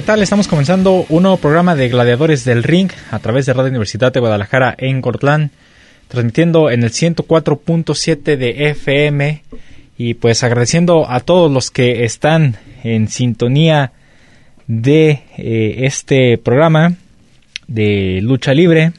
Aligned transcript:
¿Qué 0.00 0.06
tal? 0.06 0.22
Estamos 0.22 0.48
comenzando 0.48 1.04
un 1.10 1.24
nuevo 1.24 1.36
programa 1.36 1.76
de 1.76 1.90
Gladiadores 1.90 2.46
del 2.46 2.62
Ring 2.62 2.90
a 3.10 3.18
través 3.18 3.44
de 3.44 3.52
Radio 3.52 3.68
Universidad 3.68 4.10
de 4.10 4.20
Guadalajara 4.20 4.74
en 4.78 5.02
Cortlán, 5.02 5.50
transmitiendo 6.08 6.70
en 6.70 6.84
el 6.84 6.90
104.7 6.90 8.38
de 8.38 8.70
FM 8.70 9.42
y 9.98 10.14
pues 10.14 10.42
agradeciendo 10.42 11.06
a 11.06 11.20
todos 11.20 11.52
los 11.52 11.70
que 11.70 12.04
están 12.04 12.56
en 12.82 13.08
sintonía 13.08 13.92
de 14.66 15.22
eh, 15.36 15.74
este 15.80 16.38
programa 16.38 16.94
de 17.66 18.20
lucha 18.22 18.54
libre 18.54 18.92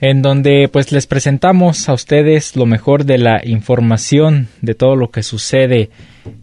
en 0.00 0.22
donde 0.22 0.68
pues 0.72 0.92
les 0.92 1.08
presentamos 1.08 1.88
a 1.88 1.92
ustedes 1.92 2.54
lo 2.54 2.66
mejor 2.66 3.04
de 3.04 3.18
la 3.18 3.40
información 3.44 4.46
de 4.62 4.76
todo 4.76 4.94
lo 4.94 5.10
que 5.10 5.24
sucede 5.24 5.90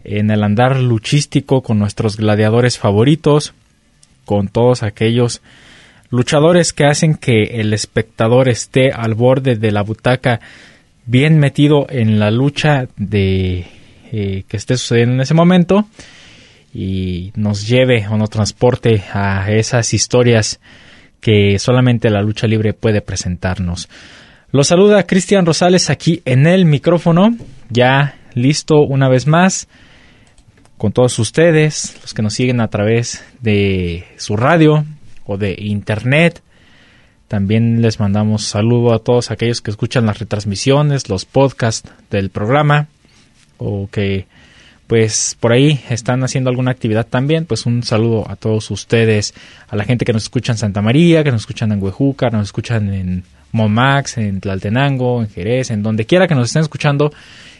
en 0.04 0.30
el 0.30 0.42
andar 0.42 0.80
luchístico 0.80 1.62
con 1.62 1.78
nuestros 1.78 2.16
gladiadores 2.16 2.78
favoritos, 2.78 3.54
con 4.24 4.48
todos 4.48 4.82
aquellos 4.82 5.42
luchadores 6.10 6.72
que 6.72 6.86
hacen 6.86 7.14
que 7.14 7.60
el 7.60 7.72
espectador 7.72 8.48
esté 8.48 8.92
al 8.92 9.14
borde 9.14 9.56
de 9.56 9.72
la 9.72 9.82
butaca 9.82 10.40
bien 11.06 11.38
metido 11.38 11.86
en 11.88 12.18
la 12.18 12.30
lucha 12.30 12.88
de 12.96 13.66
eh, 14.12 14.44
que 14.48 14.56
esté 14.56 14.76
sucediendo 14.76 15.14
en 15.14 15.20
ese 15.20 15.34
momento 15.34 15.86
y 16.74 17.32
nos 17.36 17.66
lleve 17.66 18.06
o 18.08 18.16
nos 18.16 18.30
transporte 18.30 19.02
a 19.12 19.50
esas 19.50 19.94
historias 19.94 20.60
que 21.20 21.58
solamente 21.58 22.10
la 22.10 22.22
lucha 22.22 22.46
libre 22.46 22.74
puede 22.74 23.00
presentarnos. 23.00 23.88
Los 24.52 24.68
saluda 24.68 25.06
Cristian 25.06 25.46
Rosales 25.46 25.90
aquí 25.90 26.22
en 26.24 26.46
el 26.46 26.66
micrófono, 26.66 27.36
ya 27.68 28.16
listo 28.34 28.80
una 28.80 29.08
vez 29.08 29.26
más 29.26 29.68
con 30.78 30.92
todos 30.92 31.18
ustedes, 31.18 31.96
los 32.02 32.14
que 32.14 32.22
nos 32.22 32.34
siguen 32.34 32.60
a 32.60 32.68
través 32.68 33.24
de 33.40 34.04
su 34.16 34.36
radio 34.36 34.84
o 35.24 35.38
de 35.38 35.56
internet. 35.58 36.42
También 37.28 37.82
les 37.82 37.98
mandamos 37.98 38.44
saludo 38.44 38.94
a 38.94 39.00
todos 39.00 39.30
aquellos 39.30 39.60
que 39.60 39.70
escuchan 39.70 40.06
las 40.06 40.18
retransmisiones, 40.18 41.08
los 41.08 41.24
podcasts 41.24 41.90
del 42.10 42.30
programa 42.30 42.88
o 43.58 43.88
que 43.90 44.26
pues 44.86 45.36
por 45.40 45.52
ahí 45.52 45.80
están 45.90 46.22
haciendo 46.22 46.48
alguna 46.48 46.70
actividad 46.70 47.06
también, 47.06 47.44
pues 47.44 47.66
un 47.66 47.82
saludo 47.82 48.30
a 48.30 48.36
todos 48.36 48.70
ustedes, 48.70 49.34
a 49.68 49.74
la 49.74 49.84
gente 49.84 50.04
que 50.04 50.12
nos 50.12 50.24
escucha 50.24 50.52
en 50.52 50.58
Santa 50.58 50.80
María, 50.80 51.24
que 51.24 51.32
nos 51.32 51.42
escuchan 51.42 51.72
en 51.72 51.82
Huejuca, 51.82 52.30
nos 52.30 52.44
escuchan 52.44 52.94
en 52.94 53.24
Momax, 53.50 54.18
en 54.18 54.40
Tlaltenango, 54.40 55.22
en 55.22 55.28
Jerez, 55.28 55.70
en 55.70 55.82
donde 55.82 56.06
quiera 56.06 56.28
que 56.28 56.36
nos 56.36 56.46
estén 56.46 56.62
escuchando 56.62 57.12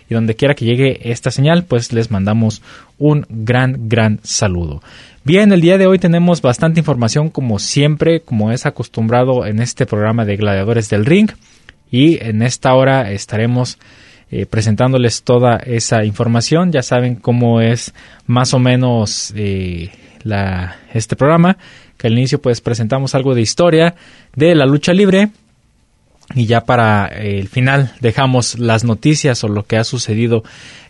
y 0.08 0.14
donde 0.14 0.34
quiera 0.34 0.54
que 0.54 0.64
llegue 0.64 1.10
esta 1.10 1.30
señal, 1.30 1.64
pues 1.64 1.92
les 1.92 2.10
mandamos 2.10 2.62
un 2.98 3.26
gran, 3.28 3.88
gran 3.88 4.20
saludo. 4.22 4.82
Bien, 5.24 5.52
el 5.52 5.60
día 5.60 5.78
de 5.78 5.86
hoy 5.86 5.98
tenemos 5.98 6.40
bastante 6.40 6.80
información 6.80 7.30
como 7.30 7.58
siempre, 7.58 8.20
como 8.20 8.52
es 8.52 8.64
acostumbrado 8.64 9.44
en 9.44 9.60
este 9.60 9.84
programa 9.84 10.24
de 10.24 10.36
Gladiadores 10.36 10.88
del 10.88 11.04
Ring 11.04 11.30
y 11.90 12.22
en 12.24 12.42
esta 12.42 12.74
hora 12.74 13.10
estaremos 13.10 13.78
eh, 14.30 14.46
presentándoles 14.46 15.22
toda 15.22 15.56
esa 15.56 16.04
información. 16.04 16.72
Ya 16.72 16.82
saben 16.82 17.16
cómo 17.16 17.60
es 17.60 17.94
más 18.26 18.54
o 18.54 18.58
menos 18.58 19.32
eh, 19.36 19.90
este 20.92 21.16
programa, 21.16 21.56
que 21.96 22.08
al 22.08 22.14
inicio 22.14 22.40
pues 22.40 22.60
presentamos 22.60 23.14
algo 23.14 23.34
de 23.34 23.42
historia 23.42 23.94
de 24.34 24.54
la 24.54 24.66
lucha 24.66 24.92
libre 24.92 25.30
y 26.34 26.46
ya 26.46 26.64
para 26.64 27.06
eh, 27.08 27.38
el 27.38 27.48
final 27.48 27.94
dejamos 28.00 28.58
las 28.58 28.84
noticias 28.84 29.42
o 29.44 29.48
lo 29.48 29.64
que 29.64 29.76
ha 29.76 29.84
sucedido 29.84 30.42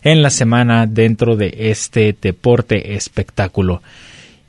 en 0.03 0.21
la 0.21 0.29
semana 0.29 0.85
dentro 0.87 1.35
de 1.35 1.53
este 1.57 2.15
deporte 2.19 2.95
espectáculo. 2.95 3.81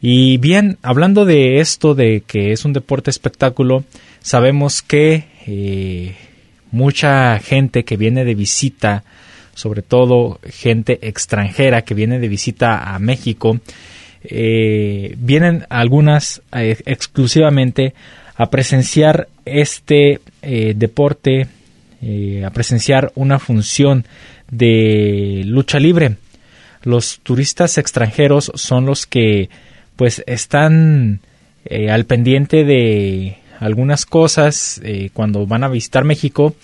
Y 0.01 0.39
bien, 0.39 0.79
hablando 0.83 1.25
de 1.25 1.59
esto 1.61 1.95
de 1.95 2.23
que 2.27 2.53
es 2.53 2.65
un 2.65 2.73
deporte 2.73 3.11
espectáculo, 3.11 3.85
sabemos 4.21 4.81
que 4.81 5.25
mucha 6.71 7.39
gente 7.39 7.85
que 7.85 7.97
viene 7.97 8.25
de 8.25 8.35
visita, 8.35 9.05
sobre 9.55 9.83
todo 9.83 10.41
gente 10.45 10.99
extranjera 11.03 11.83
que 11.83 11.95
viene 11.95 12.19
de 12.19 12.29
visita 12.29 12.95
a 12.95 12.99
México, 12.99 13.61
eh, 14.23 15.15
vienen 15.19 15.65
algunas 15.69 16.43
eh, 16.53 16.77
exclusivamente 16.87 17.95
a 18.37 18.51
presenciar 18.51 19.29
este 19.45 20.21
eh, 20.43 20.75
deporte, 20.77 21.49
a 22.45 22.51
presenciar 22.51 23.11
una 23.17 23.41
función 23.41 24.05
de 24.53 25.43
lucha 25.45 25.81
libre. 25.81 26.17
Los 26.85 27.19
turistas 27.25 27.77
extranjeros 27.77 28.53
son 28.55 28.87
los 28.87 29.05
que 29.05 29.51
pues 29.97 30.23
están 30.27 31.21
al 31.69 32.05
pendiente 32.05 32.63
de 32.63 33.39
algunas 33.61 34.07
cosas 34.07 34.81
eh, 34.85 35.11
cuando 35.13 35.47
van 35.47 35.65
a 35.65 35.69
visitar 35.69 36.05
México 36.05 36.55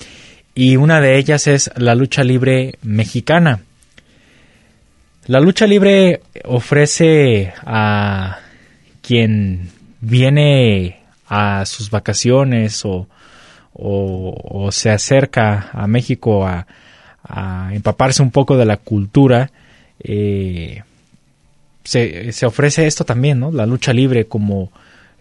y 0.54 0.76
una 0.76 1.00
de 1.00 1.18
ellas 1.18 1.46
es 1.46 1.70
la 1.76 1.94
lucha 1.94 2.22
libre 2.22 2.74
mexicana. 2.82 3.62
La 5.26 5.40
lucha 5.40 5.66
libre 5.66 6.20
ofrece 6.44 7.52
a 7.64 8.38
quien 9.02 9.70
viene 10.00 11.00
a 11.26 11.64
sus 11.66 11.90
vacaciones 11.90 12.84
o, 12.84 13.08
o, 13.74 14.68
se 14.72 14.90
acerca 14.90 15.70
a 15.72 15.86
México 15.86 16.46
a, 16.46 16.66
empaparse 17.72 18.22
un 18.22 18.30
poco 18.30 18.56
de 18.56 18.66
la 18.66 18.76
cultura, 18.76 19.50
eh, 19.98 20.82
se, 21.82 22.32
se, 22.32 22.46
ofrece 22.46 22.86
esto 22.86 23.04
también, 23.04 23.40
¿no? 23.40 23.50
La 23.50 23.64
lucha 23.64 23.94
libre 23.94 24.26
como 24.26 24.70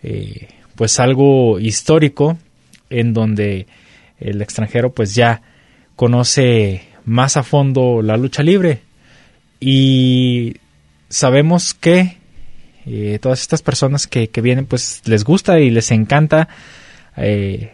eh, 0.02 0.50
pues 0.76 1.00
algo 1.00 1.60
histórico 1.60 2.38
en 2.90 3.14
donde 3.14 3.68
el 4.20 4.42
extranjero 4.42 4.92
pues 4.92 5.16
ya 5.16 5.42
conoce 5.96 6.84
más 7.06 7.38
a 7.38 7.44
fondo 7.44 8.02
la 8.02 8.18
lucha 8.18 8.44
libre 8.44 8.82
y 9.60 10.58
sabemos 11.10 11.74
que 11.74 12.18
eh, 12.86 13.20
todas 13.22 13.42
estas 13.42 13.62
personas 13.62 14.08
que, 14.08 14.30
vienen 14.42 14.66
pues 14.66 15.02
les 15.06 15.24
gusta 15.24 15.60
y 15.60 15.70
les 15.70 15.92
encanta 15.92 16.50
eh, 17.16 17.72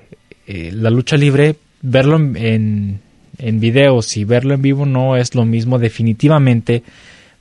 eh, 0.51 0.71
la 0.73 0.89
lucha 0.89 1.15
libre 1.15 1.57
verlo 1.83 2.17
en, 2.17 2.99
en 3.37 3.59
videos 3.59 4.17
y 4.17 4.23
verlo 4.23 4.55
en 4.55 4.63
vivo 4.63 4.87
no 4.87 5.15
es 5.15 5.35
lo 5.35 5.45
mismo 5.45 5.77
definitivamente. 5.77 6.81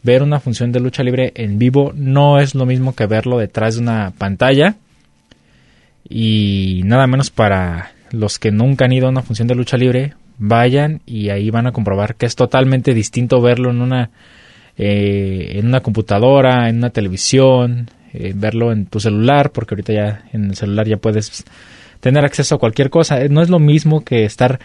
Ver 0.02 0.22
una 0.22 0.40
función 0.40 0.72
de 0.72 0.80
lucha 0.80 1.02
libre 1.02 1.32
en 1.34 1.58
vivo 1.58 1.94
no 1.96 2.38
es 2.38 2.54
lo 2.54 2.66
mismo 2.66 2.94
que 2.94 3.06
verlo 3.06 3.38
detrás 3.38 3.76
de 3.76 3.80
una 3.80 4.12
pantalla. 4.18 4.74
Y 6.06 6.82
nada 6.84 7.06
menos 7.06 7.30
para 7.30 7.92
los 8.10 8.38
que 8.38 8.50
nunca 8.50 8.84
han 8.84 8.92
ido 8.92 9.06
a 9.06 9.10
una 9.10 9.22
función 9.22 9.48
de 9.48 9.54
lucha 9.54 9.78
libre, 9.78 10.12
vayan 10.36 11.00
y 11.06 11.30
ahí 11.30 11.48
van 11.48 11.66
a 11.66 11.72
comprobar 11.72 12.14
que 12.14 12.26
es 12.26 12.36
totalmente 12.36 12.92
distinto 12.92 13.40
verlo 13.40 13.70
en 13.70 13.80
una, 13.80 14.10
eh, 14.76 15.52
en 15.54 15.66
una 15.66 15.80
computadora, 15.80 16.68
en 16.68 16.76
una 16.76 16.90
televisión, 16.90 17.88
eh, 18.12 18.34
verlo 18.36 18.70
en 18.70 18.84
tu 18.84 19.00
celular, 19.00 19.50
porque 19.50 19.74
ahorita 19.74 19.92
ya 19.94 20.24
en 20.34 20.50
el 20.50 20.56
celular 20.56 20.86
ya 20.86 20.98
puedes 20.98 21.44
tener 22.00 22.24
acceso 22.24 22.54
a 22.54 22.58
cualquier 22.58 22.90
cosa. 22.90 23.18
No 23.28 23.42
es 23.42 23.50
lo 23.50 23.58
mismo 23.58 24.04
que 24.04 24.24
estar 24.24 24.60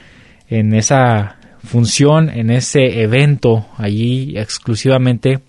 en 0.50 0.74
esa 0.74 1.38
función, 1.64 2.30
en 2.30 2.50
ese 2.50 3.02
evento, 3.02 3.66
allí 3.78 4.38
exclusivamente 4.38 5.40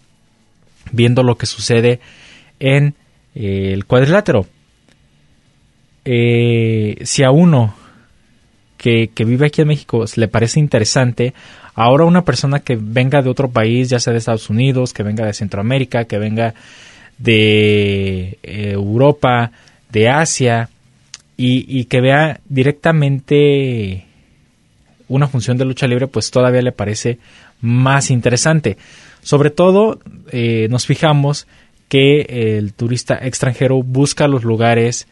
viendo 0.93 1.23
lo 1.23 1.37
que 1.37 1.47
sucede 1.47 2.01
en 2.61 2.95
eh, 3.35 3.71
el 3.73 3.85
cuadrilátero. 3.85 4.47
Eh, 6.05 6.99
si 7.03 7.25
a 7.25 7.31
uno 7.31 7.75
que, 8.77 9.09
que, 9.09 9.25
vive 9.25 9.47
aquí 9.47 9.63
en 9.63 9.69
México 9.69 10.05
le 10.17 10.29
parece 10.29 10.61
interesante, 10.61 11.33
ahora 11.75 12.05
una 12.05 12.25
persona 12.25 12.61
que 12.61 12.77
venga 12.81 13.23
de 13.23 13.31
otro 13.31 13.51
país, 13.51 13.89
ya 13.89 13.99
sea 13.99 14.13
de 14.13 14.19
Estados 14.19 14.51
Unidos, 14.51 14.93
que 14.93 15.03
venga 15.03 15.25
de 15.25 15.33
Centroamérica, 15.33 16.05
que 16.05 16.19
venga 16.19 16.55
de 17.19 18.39
eh, 18.43 18.71
Europa, 18.73 19.51
de 19.91 20.09
Asia, 20.09 20.69
y, 21.37 21.85
que 21.85 22.01
vea 22.01 22.41
directamente 22.49 24.07
una 25.09 25.29
función 25.29 25.57
de 25.57 25.65
lucha 25.65 25.87
libre, 25.87 26.07
pues 26.07 26.31
todavía 26.31 26.63
le 26.63 26.73
parece 26.73 27.19
más 27.61 28.11
interesante. 28.11 28.77
Sobre 29.23 29.51
todo, 29.51 30.01
eh, 30.31 30.69
nos 30.71 30.87
fijamos 30.87 31.47
que 31.89 32.57
el 32.59 32.73
turista 32.73 33.19
extranjero 33.21 33.83
busca 33.83 34.29
los 34.29 34.45
lugares 34.45 35.07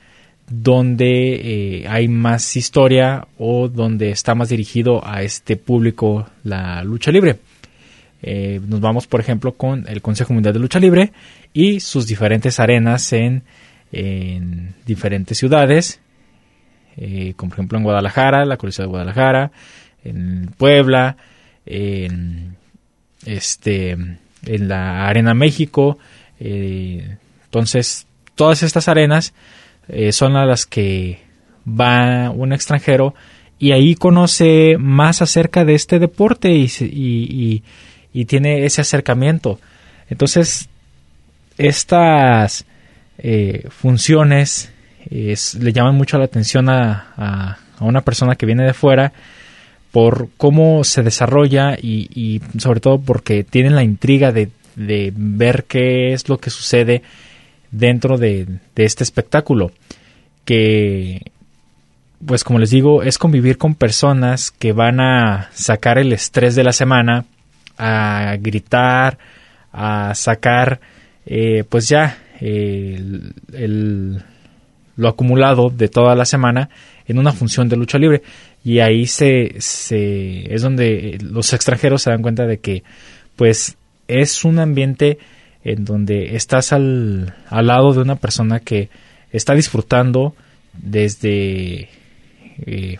donde 0.48 1.80
eh, 1.82 1.88
hay 1.88 2.08
más 2.08 2.56
historia 2.56 3.26
o 3.38 3.68
donde 3.68 4.10
está 4.10 4.34
más 4.34 4.48
dirigido 4.48 5.00
a 5.06 5.22
este 5.22 5.56
público 5.56 6.26
la 6.44 6.82
lucha 6.84 7.10
libre. 7.10 7.38
Eh, 8.22 8.60
nos 8.66 8.80
vamos, 8.80 9.06
por 9.06 9.20
ejemplo, 9.20 9.52
con 9.52 9.86
el 9.88 10.00
Consejo 10.00 10.32
Mundial 10.32 10.54
de 10.54 10.60
Lucha 10.60 10.78
Libre 10.78 11.12
y 11.52 11.80
sus 11.80 12.06
diferentes 12.06 12.60
arenas 12.60 13.12
en, 13.12 13.42
diferentes 14.86 15.36
ciudades, 15.36 16.00
eh, 16.96 17.34
como 17.36 17.50
por 17.50 17.58
ejemplo 17.58 17.78
en 17.78 17.84
Guadalajara, 17.84 18.44
la 18.44 18.56
Coliseo 18.56 18.84
de 18.84 18.90
Guadalajara, 18.90 19.52
en 20.04 20.50
Puebla, 20.56 21.16
en, 21.66 22.56
este, 23.24 23.90
en 23.90 24.68
la 24.68 25.06
Arena 25.06 25.34
México. 25.34 25.98
Eh, 26.40 27.16
entonces, 27.44 28.06
todas 28.34 28.62
estas 28.62 28.88
arenas 28.88 29.34
son 30.10 30.36
a 30.36 30.46
las 30.46 30.64
que 30.64 31.20
va 31.68 32.30
un 32.30 32.52
extranjero 32.52 33.14
y 33.58 33.72
ahí 33.72 33.94
conoce 33.94 34.76
más 34.78 35.20
acerca 35.20 35.64
de 35.64 35.74
este 35.74 35.98
deporte 35.98 36.50
y 36.52 37.62
y 38.12 38.24
tiene 38.26 38.64
ese 38.64 38.82
acercamiento. 38.82 39.58
Entonces, 40.08 40.68
estas 41.58 42.64
eh, 43.18 43.66
funciones 43.70 44.72
le 45.10 45.72
llaman 45.72 45.94
mucho 45.94 46.18
la 46.18 46.24
atención 46.24 46.68
a, 46.68 47.58
una 47.80 48.02
persona 48.02 48.36
que 48.36 48.46
viene 48.46 48.64
de 48.64 48.74
fuera 48.74 49.12
por 49.90 50.28
cómo 50.36 50.84
se 50.84 51.02
desarrolla 51.02 51.76
y, 51.76 52.40
sobre 52.58 52.80
todo 52.80 53.00
porque 53.00 53.44
tienen 53.44 53.74
la 53.74 53.82
intriga 53.82 54.32
de, 54.32 54.50
ver 54.76 55.64
qué 55.64 56.12
es 56.12 56.28
lo 56.28 56.38
que 56.38 56.50
sucede 56.50 57.02
dentro 57.70 58.16
de, 58.16 58.46
de 58.74 58.84
este 58.84 59.04
espectáculo 59.04 59.72
que 60.44 61.32
pues 62.24 62.44
como 62.44 62.58
les 62.58 62.70
digo 62.70 63.02
es 63.02 63.18
convivir 63.18 63.58
con 63.58 63.74
personas 63.74 64.50
que 64.50 64.72
van 64.72 65.00
a 65.00 65.50
sacar 65.52 65.98
el 65.98 66.12
estrés 66.12 66.54
de 66.54 66.64
la 66.64 66.72
semana 66.72 67.24
a 67.78 68.36
gritar, 68.40 69.18
a 69.72 70.14
sacar 70.14 70.80
eh, 71.26 71.64
pues 71.68 71.88
ya 71.88 72.18
el, 72.40 73.34
lo 74.96 75.08
acumulado 75.08 75.70
de 75.70 75.88
toda 75.88 76.14
la 76.14 76.24
semana 76.24 76.68
en 77.06 77.18
una 77.18 77.32
función 77.32 77.68
de 77.68 77.76
lucha 77.76 77.98
libre 77.98 78.22
y 78.64 78.80
ahí 78.80 79.06
se, 79.06 79.56
se 79.58 80.54
es 80.54 80.62
donde 80.62 81.18
los 81.22 81.52
extranjeros 81.52 82.02
se 82.02 82.10
dan 82.10 82.22
cuenta 82.22 82.46
de 82.46 82.58
que 82.58 82.82
pues 83.36 83.76
es 84.08 84.44
un 84.44 84.58
ambiente 84.58 85.18
en 85.64 85.84
donde 85.84 86.36
estás 86.36 86.72
al, 86.72 87.34
al 87.48 87.66
lado 87.66 87.92
de 87.92 88.00
una 88.00 88.16
persona 88.16 88.60
que 88.60 88.88
está 89.30 89.54
disfrutando 89.54 90.34
desde 90.74 91.88
eh, 92.66 92.98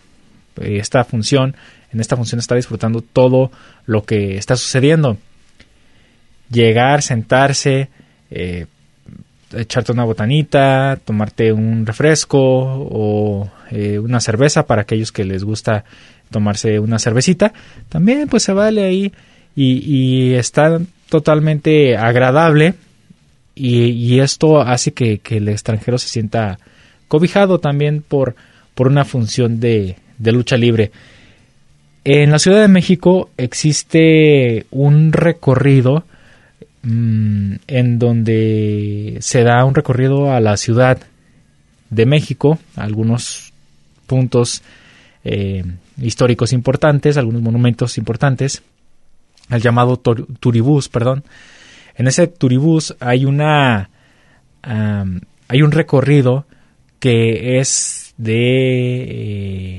esta 0.61 1.05
función 1.05 1.55
en 1.93 2.01
esta 2.01 2.17
función 2.17 2.39
está 2.39 2.55
disfrutando 2.55 3.03
todo 3.03 3.53
lo 3.85 4.05
que 4.05 4.37
está 4.37 4.57
sucediendo. 4.57 5.19
Llegar, 6.51 7.03
sentarse, 7.03 7.89
eh, 8.31 8.67
echarte 9.57 9.93
una 9.93 10.05
botanita, 10.05 10.99
tomarte 11.05 11.53
un 11.53 11.87
refresco 11.87 12.39
o 12.41 13.51
eh, 13.71 13.99
una 13.99 14.21
cerveza 14.21 14.67
para 14.67 14.83
aquellos 14.83 15.13
que 15.13 15.25
les 15.25 15.45
gusta 15.45 15.85
tomarse 16.31 16.79
una 16.79 16.99
cervecita, 16.99 17.53
también 17.89 18.29
pues 18.29 18.43
se 18.43 18.53
vale 18.53 18.85
ahí 18.85 19.13
y, 19.55 20.33
está 20.35 20.81
totalmente 21.09 21.97
agradable 21.97 22.75
y, 23.55 24.19
esto 24.21 24.61
hace 24.61 24.93
que, 24.93 25.21
el 25.31 25.49
extranjero 25.49 25.99
se 25.99 26.09
sienta 26.09 26.59
cobijado 27.07 27.59
también 27.61 28.03
por, 28.03 28.35
por 28.75 28.89
una 28.89 29.05
función 29.05 29.61
de, 29.61 29.97
de 30.19 30.33
lucha 30.33 30.57
libre. 30.57 30.91
En 32.05 32.31
la 32.31 32.39
Ciudad 32.39 32.63
de 32.63 32.69
México 32.69 33.31
existe 33.37 34.67
un 34.71 35.13
recorrido 35.13 36.05
mm, 36.83 37.55
en 37.67 37.99
donde 37.99 39.19
se 39.21 39.43
da 39.43 39.65
un 39.65 39.75
recorrido 39.75 40.33
a 40.33 40.41
la 40.41 40.57
Ciudad 40.57 40.99
de 41.91 42.07
México, 42.07 42.59
algunos 42.77 43.53
puntos 44.07 44.63
eh, 45.25 45.65
históricos 45.99 46.53
importantes, 46.53 47.17
algunos 47.17 47.43
monumentos 47.43 47.99
importantes, 47.99 48.63
el 49.51 49.61
llamado 49.61 49.97
turibús, 49.97 50.89
perdón. 50.89 51.25
En 51.97 52.07
ese 52.07 52.27
turibús 52.27 52.97
hay 53.01 53.25
una 53.25 53.91
hay 54.63 55.63
un 55.63 55.73
recorrido 55.73 56.47
que 57.01 57.59
es 57.59 58.15
de 58.17 59.03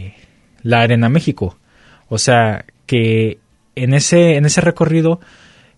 eh, 0.09 0.13
la 0.61 0.81
Arena 0.81 1.07
México 1.07 1.57
o 2.13 2.19
sea, 2.19 2.65
que 2.85 3.39
en 3.75 3.95
ese, 3.95 4.35
en 4.35 4.45
ese 4.45 4.61
recorrido 4.61 5.19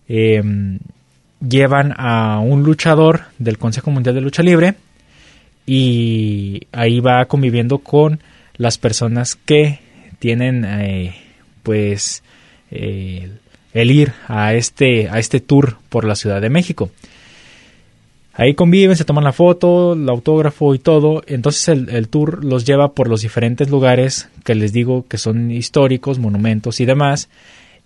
em, 0.06 0.80
llevan 1.40 1.94
a 1.96 2.38
un 2.40 2.62
luchador 2.62 3.22
del 3.38 3.58
Consejo 3.58 3.90
Mundial 3.90 4.14
de 4.14 4.20
Lucha 4.20 4.42
Libre 4.42 4.74
y 5.66 6.62
ahí 6.72 7.00
va 7.00 7.24
conviviendo 7.26 7.78
con 7.78 8.20
las 8.56 8.78
personas 8.78 9.34
que 9.36 9.80
tienen 10.18 10.64
eh, 10.64 11.14
pues 11.62 12.22
el 12.70 13.90
ir 13.90 14.12
a 14.26 14.54
este, 14.54 15.08
a 15.10 15.18
este 15.18 15.40
tour 15.40 15.76
por 15.88 16.04
la 16.04 16.16
Ciudad 16.16 16.40
de 16.40 16.50
México. 16.50 16.90
Ahí 18.38 18.54
conviven, 18.54 18.96
se 18.96 19.06
toman 19.06 19.24
la 19.24 19.32
foto, 19.32 19.94
el 19.94 20.08
autógrafo 20.08 20.74
y 20.74 20.78
todo. 20.78 21.22
Entonces 21.26 21.68
el, 21.68 22.08
tour 22.08 22.44
los 22.44 22.66
lleva 22.66 22.92
por 22.92 23.08
los 23.08 23.22
diferentes 23.22 23.70
lugares 23.70 24.28
que 24.44 24.54
les 24.54 24.72
digo 24.74 25.06
que 25.08 25.16
son 25.16 25.50
históricos, 25.50 26.18
monumentos 26.18 26.80
y 26.80 26.84
demás. 26.84 27.30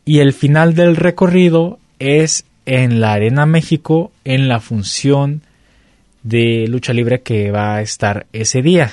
Y 0.05 0.19
el 0.19 0.33
final 0.33 0.75
del 0.75 0.97
recorrido 0.97 1.79
es 2.01 2.45
en 2.71 3.01
la 3.01 3.15
Arena 3.15 3.47
México 3.47 4.13
en 4.25 4.47
la 4.47 4.61
función 4.61 5.43
de 6.23 6.69
lucha 6.69 6.93
libre 6.93 7.21
que 7.21 7.51
va 7.51 7.75
a 7.75 7.83
estar 7.83 8.29
ese 8.33 8.63
día, 8.63 8.93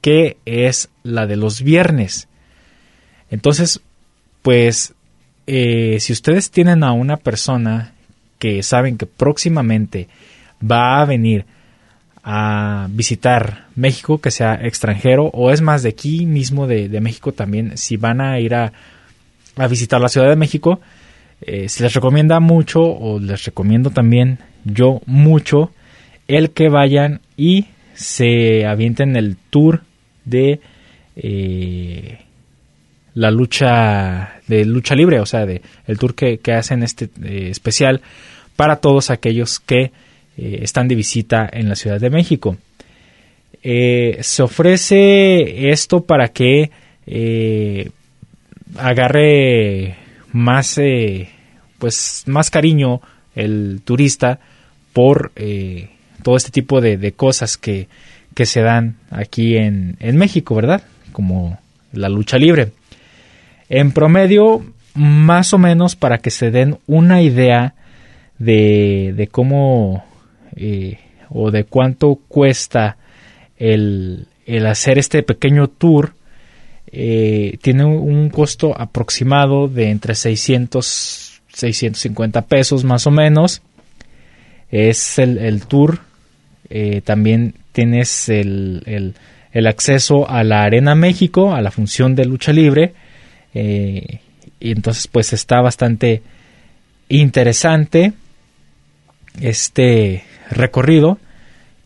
que 0.00 0.38
es 0.46 0.88
la 1.02 1.26
de 1.26 1.36
los 1.36 1.60
viernes. 1.60 2.28
Entonces, 3.30 3.82
pues, 4.40 4.94
eh, 5.46 5.98
si 6.00 6.14
ustedes 6.14 6.50
tienen 6.50 6.84
a 6.84 6.92
una 6.92 7.18
persona 7.18 7.92
que 8.38 8.62
saben 8.62 8.96
que 8.96 9.04
próximamente 9.04 10.08
va 10.58 11.02
a 11.02 11.04
venir 11.04 11.44
a 12.24 12.86
visitar 12.88 13.66
México, 13.74 14.22
que 14.22 14.30
sea 14.30 14.54
extranjero, 14.54 15.26
o 15.34 15.50
es 15.50 15.60
más 15.60 15.82
de 15.82 15.90
aquí 15.90 16.24
mismo 16.24 16.66
de, 16.66 16.88
México 17.02 17.32
también, 17.32 17.76
si 17.76 17.98
van 17.98 18.22
a 18.22 18.40
ir 18.40 18.54
a, 18.54 18.72
visitar 19.68 20.00
la 20.00 20.08
Ciudad 20.08 20.30
de 20.30 20.36
México, 20.36 20.80
eh, 21.44 21.68
se 21.68 21.82
les 21.82 21.92
recomienda 21.92 22.38
mucho, 22.38 22.80
o 22.80 23.18
les 23.18 23.44
recomiendo 23.44 23.90
también 23.90 24.38
yo 24.64 25.00
mucho, 25.06 25.72
el 26.28 26.50
que 26.50 26.68
vayan 26.68 27.20
y 27.36 27.66
se 27.94 28.64
avienten 28.64 29.16
el 29.16 29.36
tour 29.50 29.82
de, 30.24 30.60
eh, 31.16 32.18
la 33.14 33.30
lucha 33.32 34.40
de 34.46 34.64
lucha 34.64 34.94
libre, 34.94 35.18
o 35.18 35.26
sea, 35.26 35.44
de 35.44 35.62
el 35.86 35.98
tour 35.98 36.14
que, 36.14 36.38
hacen 36.52 36.84
este 36.84 37.10
eh, 37.24 37.48
especial 37.50 38.02
para 38.54 38.76
todos 38.76 39.10
aquellos 39.10 39.58
que 39.58 39.90
están 40.36 40.88
de 40.88 40.94
visita 40.94 41.48
en 41.52 41.68
la 41.68 41.74
Ciudad 41.74 42.00
de 42.00 42.08
México. 42.08 42.56
Se 43.62 44.42
ofrece 44.42 45.70
esto 45.70 46.04
para 46.04 46.28
que 46.28 46.70
agarre 48.78 49.96
más, 50.32 50.80
pues, 51.78 52.24
más 52.26 52.50
cariño 52.50 53.00
el 53.34 53.80
turista 53.84 54.40
por 54.92 55.32
todo 56.22 56.36
este 56.36 56.50
tipo 56.50 56.80
de, 56.80 57.12
cosas 57.12 57.56
que, 57.56 57.88
que, 58.34 58.46
se 58.46 58.60
dan 58.62 58.96
aquí 59.10 59.56
en, 59.56 59.96
en 60.00 60.16
México, 60.16 60.54
¿verdad? 60.54 60.82
Como 61.12 61.58
la 61.92 62.08
lucha 62.08 62.38
libre. 62.38 62.72
En 63.68 63.92
promedio, 63.92 64.64
más 64.94 65.54
o 65.54 65.58
menos 65.58 65.96
para 65.96 66.18
que 66.18 66.30
se 66.30 66.50
den 66.50 66.78
una 66.86 67.22
idea 67.22 67.74
de, 68.38 69.14
de 69.16 69.28
cómo 69.28 70.04
eh, 70.56 70.98
o 71.28 71.50
de 71.50 71.64
cuánto 71.64 72.16
cuesta 72.28 72.96
el, 73.56 74.26
el, 74.46 74.66
hacer 74.66 74.98
este 74.98 75.22
pequeño 75.22 75.68
tour, 75.68 76.14
eh, 76.92 77.58
tiene 77.62 77.84
un 77.84 78.28
costo 78.30 78.78
aproximado 78.78 79.66
de 79.66 79.90
entre 79.90 80.14
600 80.14 81.32
650 81.52 82.42
pesos 82.42 82.84
más 82.84 83.06
o 83.06 83.10
menos. 83.10 83.62
Es 84.70 85.18
el, 85.18 85.38
el 85.38 85.66
tour. 85.66 86.00
Eh, 86.70 87.02
también 87.02 87.54
tienes 87.72 88.28
el, 88.28 89.14
el, 89.52 89.66
acceso 89.66 90.28
a 90.28 90.42
la 90.44 90.64
Arena 90.64 90.94
México, 90.94 91.52
a 91.52 91.60
la 91.60 91.70
función 91.70 92.14
de 92.14 92.24
lucha 92.24 92.52
libre. 92.52 92.94
Eh, 93.54 94.20
y 94.60 94.70
entonces 94.70 95.08
pues 95.08 95.32
está 95.32 95.60
bastante 95.60 96.22
interesante 97.08 98.14
este 99.40 100.24
recorrido 100.50 101.18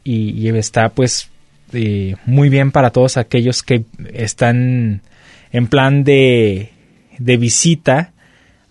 y, 0.05 0.49
está 0.57 0.91
pues 0.91 1.31
eh, 1.77 2.17
muy 2.25 2.49
bien 2.49 2.73
para 2.73 2.91
todos 2.91 3.17
aquellos 3.17 3.63
que 3.63 3.85
están 4.13 5.03
en 5.53 5.67
plan 5.67 6.05
de, 6.05 6.71
de 7.19 7.37
visita 7.37 8.13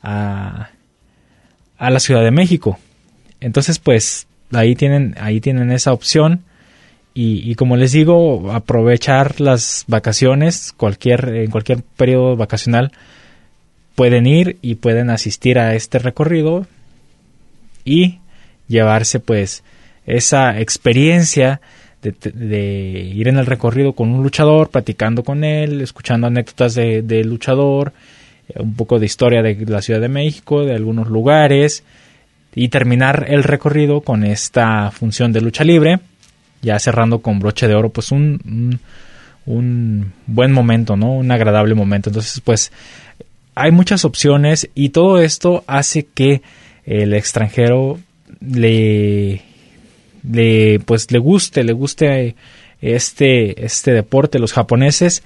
a, 0.02 0.70
a 1.78 1.90
la 1.90 2.00
Ciudad 2.00 2.24
de 2.24 2.32
México. 2.32 2.80
Entonces 3.40 3.80
pues 3.80 4.28
ahí 4.52 4.76
tienen, 4.76 5.16
ahí 5.20 5.40
tienen 5.40 5.72
esa 5.72 5.94
opción. 5.94 6.44
Y, 7.18 7.50
y, 7.50 7.56
como 7.56 7.78
les 7.78 7.94
digo, 7.94 8.52
aprovechar 8.52 9.40
las 9.40 9.86
vacaciones, 9.88 10.74
cualquier, 10.76 11.30
en 11.30 11.50
cualquier 11.50 11.82
periodo 11.82 12.36
vacacional, 12.36 12.92
pueden 13.96 14.28
ir 14.28 14.58
y 14.62 14.76
pueden 14.76 15.10
asistir 15.10 15.58
a 15.58 15.76
este 15.76 15.98
recorrido 15.98 16.68
y 17.86 18.20
llevarse 18.68 19.22
pues 19.22 19.64
esa 20.06 20.60
experiencia 20.60 21.62
de, 22.12 23.12
ir 23.14 23.28
en 23.28 23.38
el 23.38 23.46
recorrido 23.46 23.94
con 23.94 24.10
un 24.10 24.24
luchador, 24.24 24.70
platicando 24.70 25.24
con 25.24 25.44
él, 25.44 25.82
escuchando 25.82 26.28
anécdotas 26.28 26.76
del 26.76 27.08
de 27.08 27.24
luchador, 27.24 27.94
eh, 28.50 28.62
un 28.62 28.76
poco 28.76 29.00
de 29.00 29.06
historia 29.06 29.42
de 29.42 29.66
la 29.66 29.82
Ciudad 29.82 30.02
de 30.02 30.10
México, 30.10 30.64
de 30.64 30.76
algunos 30.76 31.08
lugares, 31.08 31.84
y 32.54 32.70
terminar 32.70 33.26
el 33.30 33.44
recorrido 33.44 34.02
con 34.02 34.24
esta 34.24 34.92
función 34.92 35.32
de 35.32 35.42
lucha 35.42 35.64
libre, 35.64 36.00
ya 36.62 36.80
cerrando 36.80 37.20
con 37.20 37.40
broche 37.40 37.68
de 37.68 37.76
oro, 37.76 37.90
pues 37.90 38.12
un, 38.12 38.40
un, 38.46 38.80
un 39.46 40.14
buen 40.26 40.52
momento, 40.52 40.96
¿no? 40.96 41.12
Un 41.14 41.32
agradable 41.32 41.76
momento. 41.76 42.10
Entonces, 42.10 42.42
pues 42.42 42.72
hay 43.56 43.72
muchas 43.72 44.06
opciones 44.06 44.70
y 44.76 44.90
todo 44.90 45.20
esto 45.20 45.64
hace 45.68 46.06
que 46.06 46.42
el 46.86 47.14
extranjero 47.14 48.00
le, 48.42 49.42
le 50.32 50.80
pues 50.80 51.12
le 51.12 51.20
guste, 51.20 51.64
le 51.64 51.74
guste 51.74 52.36
este, 52.82 53.66
este 53.66 53.92
deporte. 53.92 54.40
Los 54.40 54.54
japoneses, 54.54 55.24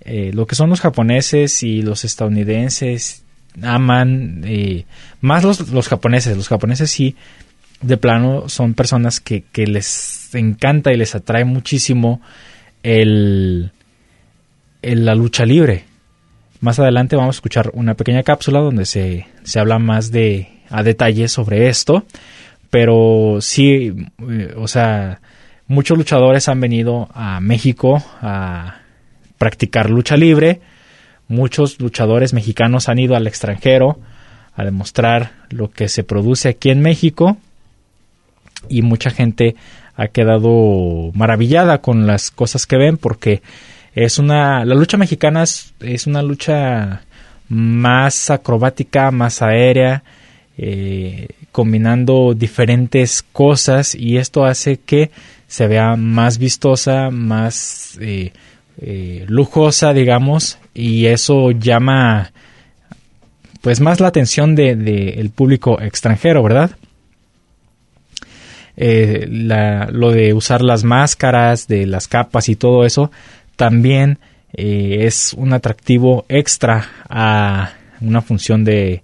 eh, 0.00 0.30
lo 0.34 0.46
que 0.46 0.54
son 0.54 0.70
los 0.70 0.80
japoneses 0.80 1.62
y 1.62 1.82
los 1.82 2.04
estadounidenses 2.04 3.22
aman 3.62 4.42
eh, 4.44 4.84
más 5.20 5.44
los, 5.44 5.68
los, 5.70 5.88
japoneses. 5.88 6.36
Los 6.36 6.48
japoneses 6.48 6.90
sí, 6.90 7.16
de 7.80 7.96
plano, 7.96 8.48
son 8.48 8.74
personas 8.74 9.20
que, 9.20 9.44
que 9.52 9.66
les 9.66 10.34
encanta 10.34 10.92
y 10.92 10.96
les 10.96 11.14
atrae 11.14 11.44
muchísimo 11.44 12.20
el, 12.82 13.70
el, 14.82 15.04
la 15.04 15.14
lucha 15.14 15.44
libre. 15.44 15.84
Más 16.60 16.78
adelante 16.78 17.16
vamos 17.16 17.36
a 17.36 17.38
escuchar 17.38 17.70
una 17.74 17.94
pequeña 17.94 18.22
cápsula 18.22 18.60
donde 18.60 18.86
se, 18.86 19.26
se 19.44 19.58
habla 19.58 19.78
más 19.78 20.10
de 20.10 20.48
a 20.70 20.82
detalle 20.82 21.28
sobre 21.28 21.68
esto, 21.68 22.04
pero 22.76 23.38
sí, 23.40 23.94
eh, 24.28 24.52
o 24.54 24.68
sea, 24.68 25.22
muchos 25.66 25.96
luchadores 25.96 26.46
han 26.50 26.60
venido 26.60 27.08
a 27.14 27.40
México 27.40 28.04
a 28.20 28.80
practicar 29.38 29.88
lucha 29.88 30.18
libre, 30.18 30.60
muchos 31.26 31.80
luchadores 31.80 32.34
mexicanos 32.34 32.90
han 32.90 32.98
ido 32.98 33.16
al 33.16 33.26
extranjero 33.26 33.98
a 34.54 34.62
demostrar 34.62 35.32
lo 35.48 35.70
que 35.70 35.88
se 35.88 36.04
produce 36.04 36.50
aquí 36.50 36.68
en 36.68 36.82
México. 36.82 37.38
Y 38.68 38.82
mucha 38.82 39.08
gente 39.08 39.56
ha 39.96 40.08
quedado 40.08 41.12
maravillada 41.14 41.78
con 41.80 42.06
las 42.06 42.30
cosas 42.30 42.66
que 42.66 42.76
ven 42.76 42.98
porque 42.98 43.40
es 43.94 44.18
una, 44.18 44.66
la 44.66 44.74
lucha 44.74 44.98
mexicana 44.98 45.44
es, 45.44 46.06
una 46.06 46.20
lucha 46.20 47.04
más 47.48 48.28
acrobática, 48.28 49.10
más 49.12 49.40
aérea, 49.40 50.02
eh, 50.58 51.28
combinando 51.56 52.34
diferentes 52.34 53.24
cosas 53.32 53.94
y 53.94 54.18
esto 54.18 54.44
hace 54.44 54.76
que 54.76 55.10
se 55.46 55.66
vea 55.66 55.96
más 55.96 56.36
vistosa, 56.36 57.08
más 57.08 57.96
eh, 57.98 58.34
eh, 58.78 59.24
lujosa, 59.26 59.94
digamos, 59.94 60.58
y 60.74 61.06
eso 61.06 61.52
llama 61.52 62.30
pues 63.62 63.80
más 63.80 64.00
la 64.00 64.08
atención 64.08 64.54
del 64.54 64.84
de, 64.84 65.30
público 65.34 65.80
extranjero, 65.80 66.42
¿verdad? 66.42 66.72
lo 68.76 70.10
de 70.12 70.34
usar 70.34 70.60
las 70.60 70.84
máscaras, 70.84 71.66
de 71.68 71.86
las 71.86 72.06
capas 72.06 72.50
y 72.50 72.56
todo 72.56 72.84
eso, 72.84 73.10
también 73.56 74.18
eh, 74.52 75.06
es 75.06 75.32
un 75.32 75.54
atractivo 75.54 76.26
extra 76.28 76.86
a 77.08 77.72
una 78.02 78.20
función 78.20 78.62
de, 78.62 79.02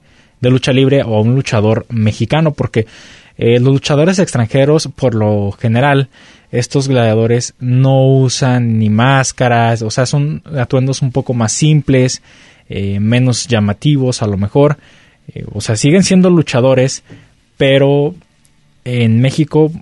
lucha 0.51 0.73
libre 0.73 1.03
o 1.03 1.17
a 1.17 1.21
un 1.21 1.35
luchador 1.35 1.87
mexicano, 1.89 2.53
porque 2.53 2.87
eh, 3.39 3.59
los 3.61 3.73
luchadores 3.73 4.19
extranjeros, 4.19 4.89
por 4.95 5.15
lo 5.15 5.53
general, 5.53 6.09
estos 6.51 6.89
gladiadores 6.89 7.55
no 7.61 8.07
usan 8.07 8.79
ni 8.79 8.91
máscaras, 8.91 9.83
o 9.83 9.91
sea, 9.91 10.07
son 10.07 10.43
atuendos 10.57 11.03
un 11.03 11.13
poco 11.13 11.35
más 11.35 11.53
simples, 11.53 12.23
eh, 12.69 13.01
menos 13.01 13.47
llamativos 13.47 14.23
a 14.23 14.27
lo 14.27 14.37
mejor, 14.37 14.79
o 15.53 15.61
sea, 15.61 15.77
siguen 15.77 16.03
siendo 16.03 16.29
luchadores, 16.29 17.05
pero 17.57 18.15
en 18.85 19.21
México 19.21 19.73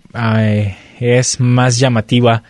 es 1.00 1.40
más 1.40 1.78
llamativa 1.78 2.42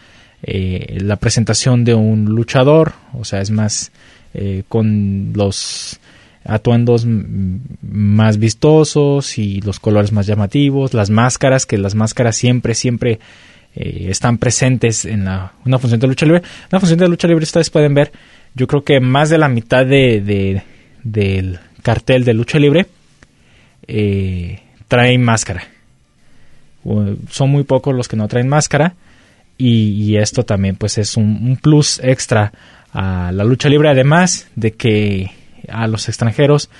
eh, 0.42 0.98
la 1.00 1.16
presentación 1.16 1.84
de 1.84 1.94
un 1.94 2.24
luchador, 2.24 2.94
o 3.12 3.24
sea, 3.24 3.40
es 3.40 3.50
más 3.50 3.92
eh, 4.32 4.62
con 4.68 5.32
los 5.34 6.00
atuendos 6.44 7.06
más 7.06 8.38
vistosos 8.38 9.38
y 9.38 9.60
los 9.60 9.80
colores 9.80 10.12
más 10.12 10.26
llamativos, 10.26 10.94
las 10.94 11.10
máscaras, 11.10 11.66
que 11.66 11.78
las 11.78 11.94
máscaras 11.94 12.36
siempre, 12.36 12.74
siempre 12.74 13.20
eh, 13.74 14.06
están 14.08 14.38
presentes 14.38 15.04
en 15.04 15.24
la, 15.24 15.52
una 15.64 15.78
función 15.78 16.00
de 16.00 16.06
lucha 16.06 16.26
libre. 16.26 16.42
Una 16.70 16.80
función 16.80 16.98
de 16.98 17.08
lucha 17.08 17.28
libre 17.28 17.44
ustedes 17.44 17.70
pueden 17.70 17.94
ver, 17.94 18.12
yo 18.54 18.66
creo 18.66 18.82
que 18.82 19.00
más 19.00 19.30
de 19.30 19.38
la 19.38 19.48
mitad 19.48 19.84
de, 19.84 20.62
del 21.02 21.58
cartel 21.82 22.24
de 22.24 22.34
lucha 22.34 22.58
libre 22.58 22.86
trae 24.88 25.18
máscara. 25.18 25.62
Son 27.28 27.50
muy 27.50 27.64
pocos 27.64 27.94
los 27.94 28.08
que 28.08 28.16
no 28.16 28.28
traen 28.28 28.48
máscara 28.48 28.94
y, 29.58 30.16
esto 30.16 30.44
también 30.44 30.76
pues 30.76 30.96
es 30.98 31.16
un, 31.16 31.58
plus 31.60 32.00
extra 32.02 32.52
a 32.92 33.30
la 33.32 33.44
lucha 33.44 33.68
libre 33.68 33.90
además 33.90 34.48
de 34.56 34.72
que 34.72 35.30
a 35.68 35.86
los 35.86 36.08
extranjeros 36.08 36.70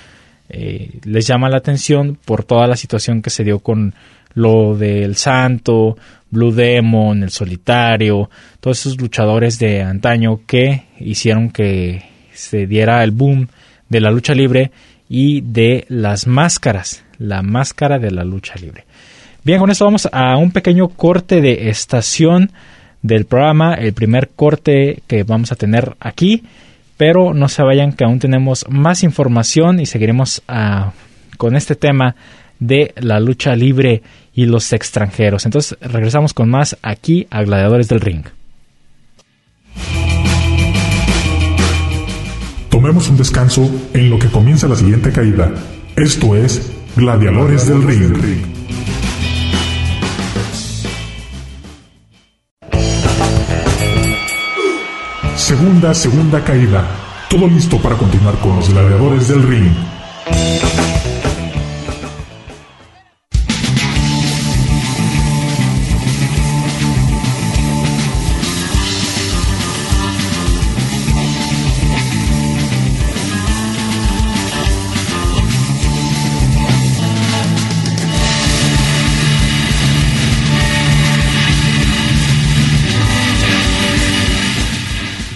eh, 0.49 0.99
les 1.03 1.25
llama 1.27 1.49
la 1.49 1.57
atención 1.57 2.17
por 2.25 2.43
toda 2.43 2.67
la 2.67 2.75
situación 2.75 3.21
que 3.21 3.29
se 3.29 3.43
dio 3.43 3.59
con 3.59 3.93
lo 4.33 4.75
del 4.75 5.15
Santo, 5.15 5.97
Blue 6.29 6.51
Demon, 6.51 7.23
el 7.23 7.29
Solitario, 7.29 8.29
todos 8.59 8.79
esos 8.81 8.99
luchadores 8.99 9.59
de 9.59 9.81
antaño 9.81 10.41
que 10.45 10.83
hicieron 10.99 11.51
que 11.51 12.03
se 12.33 12.67
diera 12.67 13.03
el 13.03 13.11
boom 13.11 13.47
de 13.89 13.99
la 14.01 14.11
lucha 14.11 14.33
libre 14.33 14.71
y 15.09 15.41
de 15.41 15.85
las 15.89 16.27
máscaras, 16.27 17.03
la 17.17 17.41
máscara 17.41 17.99
de 17.99 18.11
la 18.11 18.23
lucha 18.23 18.55
libre. 18.55 18.85
Bien, 19.43 19.59
con 19.59 19.71
esto 19.71 19.85
vamos 19.85 20.07
a 20.11 20.37
un 20.37 20.51
pequeño 20.51 20.87
corte 20.89 21.41
de 21.41 21.69
estación 21.69 22.51
del 23.01 23.25
programa, 23.25 23.73
el 23.73 23.93
primer 23.93 24.29
corte 24.29 25.01
que 25.07 25.23
vamos 25.23 25.51
a 25.51 25.55
tener 25.55 25.95
aquí, 25.99 26.43
pero 27.01 27.33
no 27.33 27.49
se 27.49 27.63
vayan 27.63 27.93
que 27.93 28.03
aún 28.03 28.19
tenemos 28.19 28.63
más 28.69 29.01
información 29.01 29.79
y 29.79 29.87
seguiremos 29.87 30.43
ah, 30.47 30.91
con 31.35 31.55
este 31.55 31.73
tema 31.73 32.15
de 32.59 32.93
la 32.95 33.19
lucha 33.19 33.55
libre 33.55 34.03
y 34.35 34.45
los 34.45 34.71
extranjeros. 34.71 35.45
Entonces 35.45 35.75
regresamos 35.81 36.35
con 36.35 36.47
más 36.47 36.77
aquí 36.83 37.25
a 37.31 37.41
Gladiadores 37.41 37.87
del 37.87 38.01
Ring. 38.01 38.25
Tomemos 42.69 43.09
un 43.09 43.17
descanso 43.17 43.67
en 43.95 44.11
lo 44.11 44.19
que 44.19 44.27
comienza 44.27 44.67
la 44.67 44.75
siguiente 44.75 45.11
caída. 45.11 45.51
Esto 45.95 46.35
es 46.35 46.71
Gladiadores 46.95 47.67
del 47.67 47.81
Ring. 47.81 48.60
Segunda, 55.51 55.93
segunda 55.93 56.41
caída. 56.41 56.87
Todo 57.29 57.45
listo 57.45 57.77
para 57.77 57.97
continuar 57.97 58.39
con 58.39 58.55
los 58.55 58.69
gladiadores 58.69 59.27
del 59.27 59.43
ring. 59.43 59.73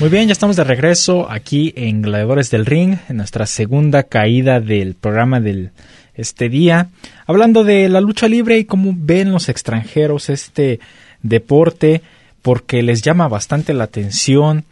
Muy 0.05 0.11
bien, 0.11 0.27
ya 0.27 0.33
estamos 0.33 0.55
de 0.55 0.63
regreso 0.63 1.31
aquí 1.31 1.73
en 1.75 2.03
Gladiadores 2.03 2.51
del 2.51 2.67
Ring, 2.67 2.97
en 3.09 3.17
nuestra 3.17 3.47
segunda 3.47 4.03
caída 4.03 4.59
del 4.59 4.93
programa 4.93 5.39
de 5.39 5.71
este 6.13 6.47
día, 6.47 6.89
hablando 7.25 7.63
de 7.63 7.89
la 7.89 8.01
lucha 8.01 8.27
libre 8.27 8.59
y 8.59 8.65
cómo 8.65 8.93
ven 8.95 9.31
los 9.31 9.49
extranjeros 9.49 10.29
este 10.29 10.79
deporte, 11.23 12.03
porque 12.43 12.83
les 12.83 13.01
llama 13.01 13.27
bastante 13.27 13.73
la 13.73 13.85
atención 13.85 14.65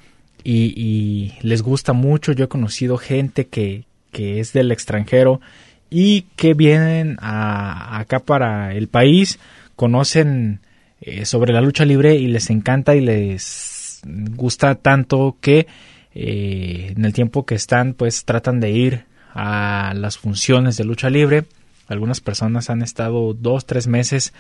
y, 0.44 1.34
les 1.42 1.64
gusta 1.64 1.94
mucho. 1.94 2.34
Yo 2.34 2.46
he 2.46 2.48
conocido 2.48 2.98
gente 2.98 3.48
que, 3.48 3.86
que 4.12 4.40
es 4.40 4.54
del 4.54 4.72
extranjero 4.72 5.42
y 5.90 6.28
que 6.36 6.54
vienen 6.54 7.18
acá 7.20 8.20
para 8.20 8.76
el 8.76 8.88
país, 8.88 9.40
conocen 9.76 10.60
eh, 11.02 11.26
sobre 11.26 11.54
la 11.54 11.62
lucha 11.62 11.86
libre 11.86 12.18
y 12.18 12.28
les 12.28 12.52
encanta 12.52 12.96
y 12.96 13.02
les 13.02 13.73
gusta 14.06 14.76
tanto 14.76 15.38
que 15.42 15.68
eh, 16.14 16.94
en 16.96 17.06
el 17.06 17.14
tiempo 17.14 17.46
que 17.46 17.56
están 17.56 17.94
pues 17.94 18.26
tratan 18.26 18.60
de 18.60 18.72
ir 18.72 19.06
a 19.34 19.94
las 19.96 20.18
funciones 20.18 20.78
de 20.78 20.84
lucha 20.84 21.10
libre. 21.10 21.46
Algunas 21.88 22.22
personas 22.22 22.70
han 22.70 22.82
estado 22.82 23.34
dos, 23.34 23.66
tres 23.66 23.88
meses 23.88 24.34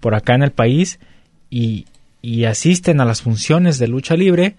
por 0.00 0.14
acá 0.14 0.34
en 0.34 0.42
el 0.42 0.52
país 0.52 0.98
y, 1.50 1.86
asisten 2.46 3.00
a 3.00 3.06
las 3.06 3.22
funciones 3.22 3.78
de 3.78 3.88
lucha 3.88 4.14
libre 4.14 4.56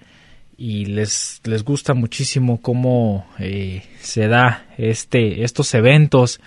y 0.57 0.85
les, 0.85 1.41
les 1.43 1.63
gusta 1.63 1.93
muchísimo 1.93 2.59
cómo 2.59 3.27
eh, 3.37 3.83
se 3.99 4.27
da 4.27 4.65
este, 4.77 5.43
estos 5.43 5.73
eventos 5.75 6.39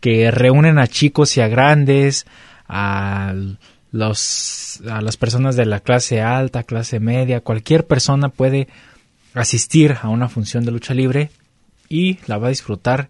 que 0.00 0.30
reúnen 0.30 0.78
a 0.78 0.88
chicos 0.88 1.36
y 1.36 1.40
a 1.40 1.48
grandes, 1.48 2.26
a 4.02 5.00
las 5.00 5.16
personas 5.16 5.56
de 5.56 5.66
la 5.66 5.80
clase 5.80 6.20
alta, 6.20 6.62
clase 6.62 7.00
media, 7.00 7.40
cualquier 7.40 7.86
persona 7.86 8.28
puede 8.28 8.68
asistir 9.34 9.96
a 10.00 10.08
una 10.08 10.28
función 10.28 10.64
de 10.64 10.72
lucha 10.72 10.94
libre 10.94 11.30
y 11.88 12.18
la 12.26 12.38
va 12.38 12.48
a 12.48 12.50
disfrutar 12.50 13.08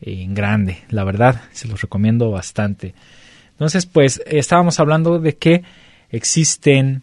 en 0.00 0.34
grande, 0.34 0.78
la 0.90 1.04
verdad, 1.04 1.42
se 1.52 1.68
los 1.68 1.80
recomiendo 1.80 2.30
bastante. 2.30 2.94
Entonces, 3.52 3.86
pues 3.86 4.22
estábamos 4.26 4.78
hablando 4.80 5.18
de 5.18 5.36
que 5.36 5.62
existen 6.10 7.02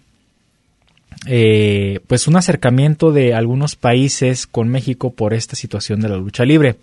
eh, 1.26 2.00
pues 2.08 2.28
un 2.28 2.36
acercamiento 2.36 3.12
de 3.12 3.34
algunos 3.34 3.76
países 3.76 4.46
con 4.46 4.68
México 4.68 5.14
por 5.14 5.34
esta 5.34 5.56
situación 5.56 6.00
de 6.02 6.10
la 6.10 6.18
lucha 6.18 6.46
libre. 6.46 6.76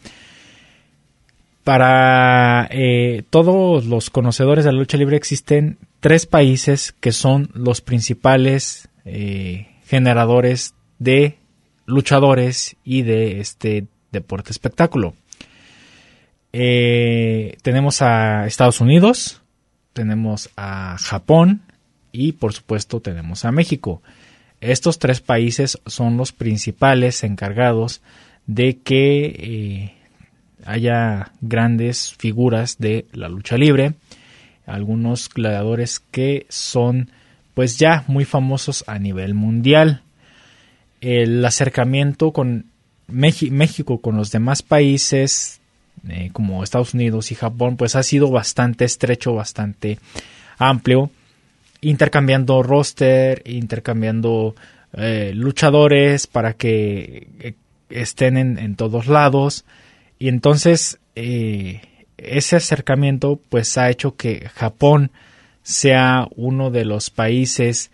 Para 1.62 2.66
eh, 2.70 3.22
todos 3.30 3.84
los 3.84 4.10
conocedores 4.10 4.64
de 4.64 4.72
la 4.72 4.78
lucha 4.78 4.96
libre 4.96 5.16
existen 5.16 5.78
tres 6.00 6.26
países 6.26 6.92
que 6.98 7.12
son 7.12 7.50
los 7.54 7.80
principales 7.80 8.88
eh, 9.04 9.68
generadores 9.86 10.74
de 10.98 11.38
luchadores 11.86 12.76
y 12.84 13.02
de 13.02 13.40
este 13.40 13.86
deporte 14.10 14.50
espectáculo. 14.50 15.14
Eh, 16.52 17.56
tenemos 17.62 18.02
a 18.02 18.46
Estados 18.46 18.80
Unidos, 18.80 19.42
tenemos 19.92 20.50
a 20.56 20.96
Japón 20.98 21.62
y 22.12 22.32
por 22.32 22.52
supuesto 22.52 23.00
tenemos 23.00 23.44
a 23.44 23.52
México. 23.52 24.02
Estos 24.60 24.98
tres 24.98 25.20
países 25.20 25.78
son 25.86 26.16
los 26.16 26.32
principales 26.32 27.24
encargados 27.24 28.02
de 28.46 28.78
que 28.78 29.24
eh, 29.26 29.94
haya 30.64 31.32
grandes 31.40 32.14
figuras 32.14 32.78
de 32.78 33.06
la 33.12 33.28
lucha 33.28 33.56
libre 33.56 33.94
algunos 34.74 35.28
gladiadores 35.28 36.00
que 36.00 36.46
son 36.48 37.10
pues 37.54 37.78
ya 37.78 38.04
muy 38.06 38.24
famosos 38.24 38.84
a 38.86 38.98
nivel 38.98 39.34
mundial. 39.34 40.02
El 41.00 41.44
acercamiento 41.44 42.32
con 42.32 42.66
México 43.08 44.00
con 44.00 44.16
los 44.16 44.30
demás 44.30 44.62
países 44.62 45.60
eh, 46.08 46.30
como 46.32 46.64
Estados 46.64 46.94
Unidos 46.94 47.30
y 47.30 47.34
Japón 47.34 47.76
pues 47.76 47.94
ha 47.96 48.02
sido 48.02 48.30
bastante 48.30 48.84
estrecho, 48.86 49.34
bastante 49.34 49.98
amplio, 50.56 51.10
intercambiando 51.82 52.62
roster, 52.62 53.42
intercambiando 53.44 54.54
eh, 54.94 55.32
luchadores 55.34 56.26
para 56.26 56.54
que 56.54 57.28
eh, 57.40 57.54
estén 57.90 58.36
en, 58.38 58.76
todos 58.76 59.08
lados 59.08 59.64
y 60.18 60.28
entonces 60.28 60.98
ese 62.22 62.56
acercamiento 62.56 63.40
pues 63.48 63.76
ha 63.78 63.90
hecho 63.90 64.16
que 64.16 64.48
Japón 64.54 65.10
sea 65.62 66.28
uno 66.36 66.70
de 66.70 66.84
los 66.84 67.10
países 67.10 67.90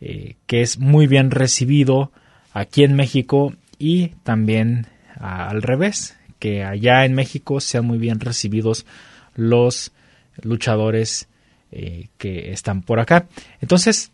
eh, 0.00 0.36
que 0.46 0.62
es 0.62 0.78
muy 0.78 1.06
bien 1.06 1.30
recibido 1.30 2.12
aquí 2.52 2.84
en 2.84 2.94
México 2.94 3.54
y 3.78 4.08
también 4.22 4.86
al 5.18 5.62
revés, 5.62 6.16
que 6.38 6.64
allá 6.64 7.04
en 7.04 7.14
México 7.14 7.60
sean 7.60 7.84
muy 7.84 7.98
bien 7.98 8.20
recibidos 8.20 8.86
los 9.34 9.92
luchadores 10.40 11.28
eh, 11.72 12.08
que 12.16 12.52
están 12.52 12.82
por 12.82 13.00
acá. 13.00 13.26
Entonces, 13.60 14.12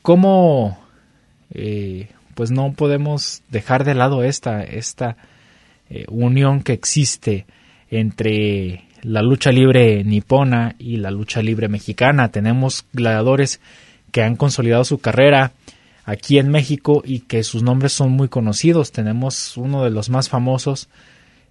¿cómo 0.00 0.78
eh, 1.50 2.08
pues 2.34 2.50
no 2.50 2.72
podemos 2.72 3.42
dejar 3.50 3.84
de 3.84 3.94
lado 3.94 4.24
esta, 4.24 4.62
esta 4.62 5.16
unión 6.08 6.62
que 6.62 6.72
existe 6.72 7.46
entre 7.90 8.84
la 9.02 9.22
lucha 9.22 9.50
libre 9.52 10.04
nipona 10.04 10.74
y 10.78 10.96
la 10.96 11.10
lucha 11.10 11.42
libre 11.42 11.68
mexicana. 11.68 12.30
Tenemos 12.30 12.84
gladiadores 12.92 13.60
que 14.12 14.22
han 14.22 14.36
consolidado 14.36 14.84
su 14.84 14.98
carrera 14.98 15.52
aquí 16.04 16.38
en 16.38 16.50
México 16.50 17.02
y 17.04 17.20
que 17.20 17.42
sus 17.42 17.62
nombres 17.62 17.92
son 17.92 18.12
muy 18.12 18.28
conocidos. 18.28 18.92
Tenemos 18.92 19.56
uno 19.56 19.84
de 19.84 19.90
los 19.90 20.10
más 20.10 20.28
famosos 20.28 20.88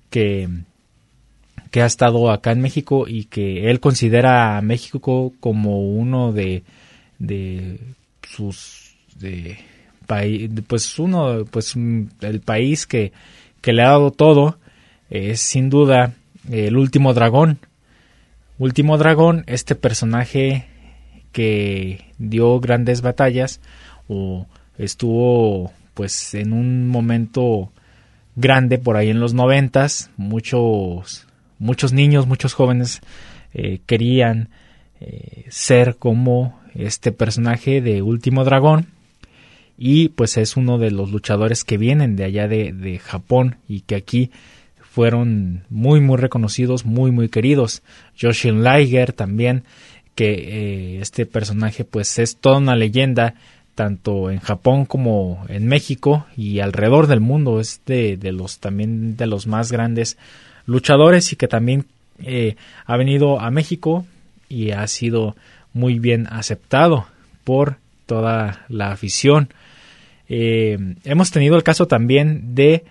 que, 0.10 0.50
que 1.72 1.82
ha 1.82 1.86
estado 1.86 2.32
acá 2.32 2.52
en 2.52 2.62
México 2.62 3.06
y 3.08 3.26
que 3.26 3.70
él 3.70 3.80
considera 3.80 4.58
a 4.58 4.62
México 4.62 5.34
como 5.40 5.82
uno 5.82 6.32
de, 6.32 6.64
de 7.20 7.80
sus 8.22 8.96
de, 9.16 9.60
pues 10.68 10.98
uno 10.98 11.46
pues 11.52 11.76
el 11.76 12.42
país 12.42 12.88
que, 12.88 13.12
que 13.62 13.74
le 13.74 13.84
ha 13.84 13.90
dado 13.90 14.12
todo 14.12 14.58
es 15.10 15.40
sin 15.40 15.70
duda 15.70 16.14
el 16.50 16.78
último 16.78 17.14
dragón. 17.14 17.60
Último 18.58 18.98
dragón, 18.98 19.44
este 19.48 19.76
personaje 19.76 20.66
que 21.32 22.06
dio 22.18 22.60
grandes 22.60 23.02
batallas 23.02 23.62
o 24.08 24.48
estuvo 24.78 25.72
pues 25.94 26.34
en 26.34 26.54
un 26.54 26.88
momento 26.88 27.72
grande 28.36 28.78
por 28.78 28.98
ahí 28.98 29.10
en 29.10 29.20
los 29.20 29.34
noventas 29.34 30.10
muchos 30.18 31.28
muchos 31.60 31.94
niños 31.94 32.26
muchos 32.26 32.54
jóvenes 32.54 33.02
eh, 33.54 33.82
querían 33.86 34.50
eh, 35.02 35.46
ser 35.50 35.98
como 35.98 36.60
este 36.74 37.12
personaje 37.12 37.82
de 37.82 38.02
último 38.02 38.44
dragón 38.44 38.88
y 39.78 40.10
pues 40.10 40.38
es 40.38 40.58
uno 40.58 40.78
de 40.78 40.92
los 40.92 41.12
luchadores 41.12 41.64
que 41.64 41.78
vienen 41.78 42.16
de 42.16 42.24
allá 42.24 42.48
de, 42.48 42.74
de 42.74 42.98
Japón 42.98 43.58
y 43.68 43.82
que 43.82 43.96
aquí 43.96 44.32
fueron 45.00 45.64
muy 45.70 46.02
muy 46.02 46.18
reconocidos, 46.18 46.86
muy 46.86 47.10
muy 47.10 47.30
queridos. 47.30 47.84
Joshin 48.20 48.66
Liger 48.66 49.14
también, 49.14 49.64
que 50.14 50.34
eh, 50.34 51.00
este 51.00 51.26
personaje 51.26 51.86
pues 51.86 52.20
es 52.20 52.36
toda 52.36 52.58
una 52.58 52.76
leyenda 52.76 53.36
tanto 53.76 54.30
en 54.30 54.42
Japón 54.42 54.84
como 54.86 55.46
en 55.48 55.68
México 55.68 56.26
y 56.36 56.60
alrededor 56.60 57.08
del 57.08 57.22
mundo. 57.22 57.62
Es 57.62 57.80
de, 57.86 58.20
los 58.34 58.60
también 58.60 59.16
de 59.16 59.26
los 59.26 59.48
más 59.48 59.72
grandes 59.72 60.18
luchadores 60.66 61.32
y 61.32 61.38
que 61.38 61.48
también 61.48 61.86
eh, 62.22 62.58
ha 62.86 62.98
venido 62.98 63.40
a 63.40 63.52
México 63.52 64.06
y 64.50 64.72
ha 64.72 64.86
sido 64.88 65.38
muy 65.72 65.98
bien 65.98 66.28
aceptado 66.30 67.08
por 67.46 67.78
toda 68.06 68.66
la 68.68 68.92
afición. 68.92 69.48
Eh, 70.28 70.78
hemos 71.06 71.32
tenido 71.32 71.56
el 71.56 71.64
caso 71.64 71.88
también 71.88 72.54
de 72.54 72.84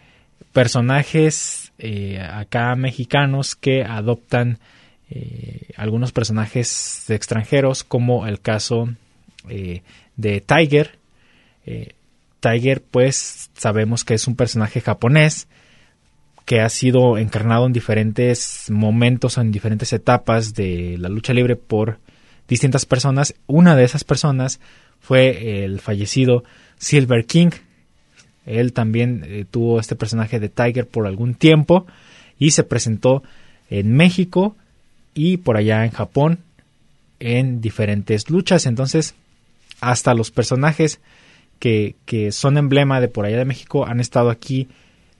personajes 0.54 1.67
eh, 1.78 2.20
acá 2.20 2.74
mexicanos 2.76 3.54
que 3.54 3.82
adoptan 3.82 4.58
algunos 5.76 6.12
personajes 6.12 7.08
extranjeros 7.08 7.82
como 7.82 8.26
el 8.26 8.42
caso 8.42 8.90
de 10.18 10.40
Tiger. 10.40 10.98
Eh, 11.64 11.94
Tiger, 12.40 12.82
pues 12.82 13.50
sabemos 13.54 14.04
que 14.04 14.14
es 14.14 14.26
un 14.26 14.36
personaje 14.36 14.80
japonés 14.80 15.48
que 16.44 16.60
ha 16.60 16.68
sido 16.68 17.18
encarnado 17.18 17.66
en 17.66 17.72
diferentes 17.72 18.70
momentos, 18.70 19.38
en 19.38 19.50
diferentes 19.50 19.92
etapas 19.92 20.54
de 20.54 20.96
la 20.98 21.08
lucha 21.08 21.32
libre 21.32 21.56
por 21.56 21.98
distintas 22.48 22.86
personas. 22.86 23.34
Una 23.46 23.76
de 23.76 23.84
esas 23.84 24.04
personas 24.04 24.60
fue 24.98 25.64
el 25.64 25.80
fallecido 25.80 26.44
Silver 26.78 27.26
King. 27.26 27.50
Él 28.48 28.72
también 28.72 29.24
eh, 29.26 29.44
tuvo 29.50 29.80
este 29.80 29.96
personaje 29.96 30.40
de 30.40 30.48
Tiger 30.48 30.86
por 30.86 31.06
algún 31.06 31.34
tiempo 31.34 31.86
y 32.38 32.52
se 32.52 32.64
presentó 32.64 33.22
en 33.70 33.94
México 33.94 34.56
y 35.14 35.38
por 35.38 35.56
allá 35.56 35.84
en 35.84 35.90
Japón 35.90 36.40
en 37.20 37.60
diferentes 37.60 38.30
luchas. 38.30 38.66
Entonces, 38.66 39.14
hasta 39.80 40.14
los 40.14 40.30
personajes 40.30 41.00
que, 41.58 41.96
son 42.32 42.56
emblema 42.56 43.00
de 43.00 43.08
por 43.08 43.26
allá 43.26 43.38
de 43.38 43.44
México 43.44 43.86
han 43.86 44.00
estado 44.00 44.30
aquí, 44.30 44.68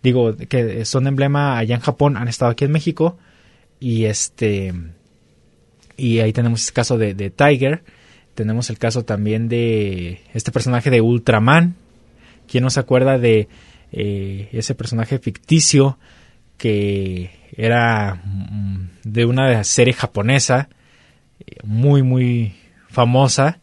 digo, 0.03 0.37
que 0.37 0.85
son 0.85 1.07
emblema 1.07 1.59
allá 1.59 1.75
en 1.75 1.81
Japón, 1.81 2.17
han 2.17 2.29
estado 2.29 2.53
aquí 2.53 2.65
en 2.65 2.73
México 2.73 3.19
y 3.81 4.05
este 4.05 4.73
y 5.97 6.21
ahí 6.21 6.33
tenemos 6.33 6.69
el 6.69 6.73
caso 6.73 6.97
de, 6.97 7.31
Tiger, 7.31 7.83
tenemos 8.35 8.71
el 8.71 8.79
caso 8.79 9.05
también 9.05 9.49
de 9.49 10.21
este 10.33 10.53
personaje 10.53 10.91
de 10.91 11.01
Ultraman, 11.01 11.75
¿quién 12.49 12.65
no 12.65 12.71
se 12.71 12.81
acuerda 12.81 13.19
de 13.19 13.49
eh, 13.93 14.49
ese 14.53 14.75
personaje 14.75 15.19
ficticio 15.19 15.99
que 16.57 17.31
era 17.57 18.21
mm, 18.25 18.89
de 19.05 19.25
una 19.25 19.65
serie 19.65 19.95
japonesa 19.95 20.69
eh, 21.41 21.57
muy 21.65 22.03
muy 22.03 22.55
famosa 22.89 23.61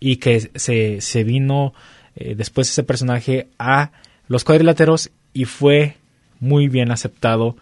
y 0.00 0.16
que 0.16 0.50
se, 0.54 1.00
se 1.00 1.24
vino 1.24 1.74
eh, 2.16 2.34
después 2.34 2.70
ese 2.70 2.82
personaje 2.82 3.48
a 3.58 3.92
los 4.26 4.44
cuadriláteros 4.44 5.10
y 5.32 5.44
fue 5.44 5.96
muy 6.40 6.68
bien 6.68 6.90
aceptado 6.90 7.56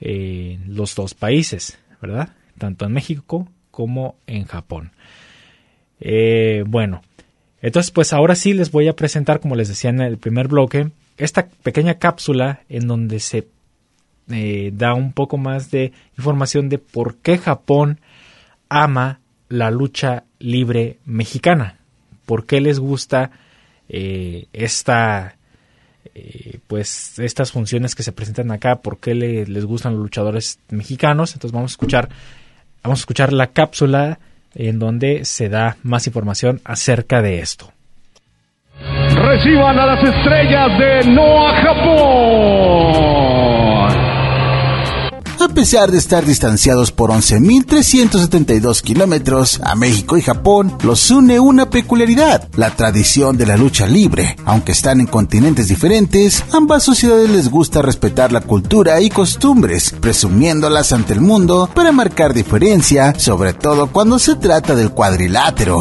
en 0.00 0.74
los 0.74 0.94
dos 0.96 1.14
países, 1.14 1.78
¿verdad? 2.00 2.30
Tanto 2.58 2.86
en 2.86 2.92
México 2.92 3.48
como 3.70 4.16
en 4.26 4.46
Japón. 4.46 4.92
Bueno, 6.66 7.02
entonces 7.62 7.90
pues 7.92 8.12
ahora 8.12 8.34
sí 8.34 8.52
les 8.52 8.70
voy 8.70 8.88
a 8.88 8.96
presentar, 8.96 9.40
como 9.40 9.54
les 9.54 9.68
decía 9.68 9.90
en 9.90 10.00
el 10.00 10.18
primer 10.18 10.48
bloque, 10.48 10.90
esta 11.16 11.48
pequeña 11.62 11.94
cápsula 11.94 12.60
en 12.68 12.88
donde 12.88 13.20
se 13.20 13.46
eh, 14.30 14.72
da 14.74 14.94
un 14.94 15.12
poco 15.12 15.36
más 15.36 15.70
de 15.70 15.92
información 16.18 16.68
de 16.68 16.78
por 16.78 17.16
qué 17.16 17.38
Japón 17.38 18.00
ama 18.68 19.20
la 19.48 19.70
lucha 19.70 20.24
libre 20.38 20.98
mexicana. 21.04 21.78
¿Por 22.26 22.46
qué 22.46 22.60
les 22.60 22.78
gusta 22.78 23.30
eh, 23.88 24.46
esta, 24.52 25.36
eh, 26.14 26.58
pues 26.66 27.18
estas 27.18 27.52
funciones 27.52 27.94
que 27.94 28.02
se 28.02 28.12
presentan 28.12 28.50
acá? 28.50 28.80
¿Por 28.80 28.98
qué 28.98 29.14
les 29.14 29.64
gustan 29.64 29.94
los 29.94 30.02
luchadores 30.02 30.58
mexicanos? 30.70 31.34
Entonces 31.34 31.52
vamos 31.52 31.72
a 31.72 31.74
escuchar, 31.74 32.08
vamos 32.82 33.00
a 33.00 33.02
escuchar 33.02 33.32
la 33.32 33.48
cápsula 33.48 34.18
en 34.54 34.78
donde 34.78 35.24
se 35.24 35.48
da 35.48 35.76
más 35.82 36.06
información 36.06 36.60
acerca 36.64 37.22
de 37.22 37.40
esto. 37.40 37.72
Reciban 39.14 39.78
a 39.78 39.86
las 39.86 40.02
estrellas 40.02 40.78
de 40.78 41.12
Noah 41.12 41.62
Japón. 41.62 43.21
A 45.42 45.48
pesar 45.48 45.90
de 45.90 45.98
estar 45.98 46.24
distanciados 46.24 46.92
por 46.92 47.10
11.372 47.10 48.80
kilómetros, 48.80 49.60
a 49.64 49.74
México 49.74 50.16
y 50.16 50.22
Japón 50.22 50.78
los 50.84 51.10
une 51.10 51.40
una 51.40 51.68
peculiaridad, 51.68 52.48
la 52.54 52.70
tradición 52.70 53.36
de 53.36 53.46
la 53.46 53.56
lucha 53.56 53.88
libre. 53.88 54.36
Aunque 54.44 54.70
están 54.70 55.00
en 55.00 55.08
continentes 55.08 55.66
diferentes, 55.66 56.44
ambas 56.52 56.84
sociedades 56.84 57.28
les 57.28 57.50
gusta 57.50 57.82
respetar 57.82 58.30
la 58.30 58.40
cultura 58.40 59.00
y 59.00 59.10
costumbres, 59.10 59.92
presumiéndolas 60.00 60.92
ante 60.92 61.12
el 61.12 61.20
mundo 61.20 61.68
para 61.74 61.90
marcar 61.90 62.34
diferencia, 62.34 63.12
sobre 63.18 63.52
todo 63.52 63.88
cuando 63.88 64.20
se 64.20 64.36
trata 64.36 64.76
del 64.76 64.92
cuadrilátero. 64.92 65.78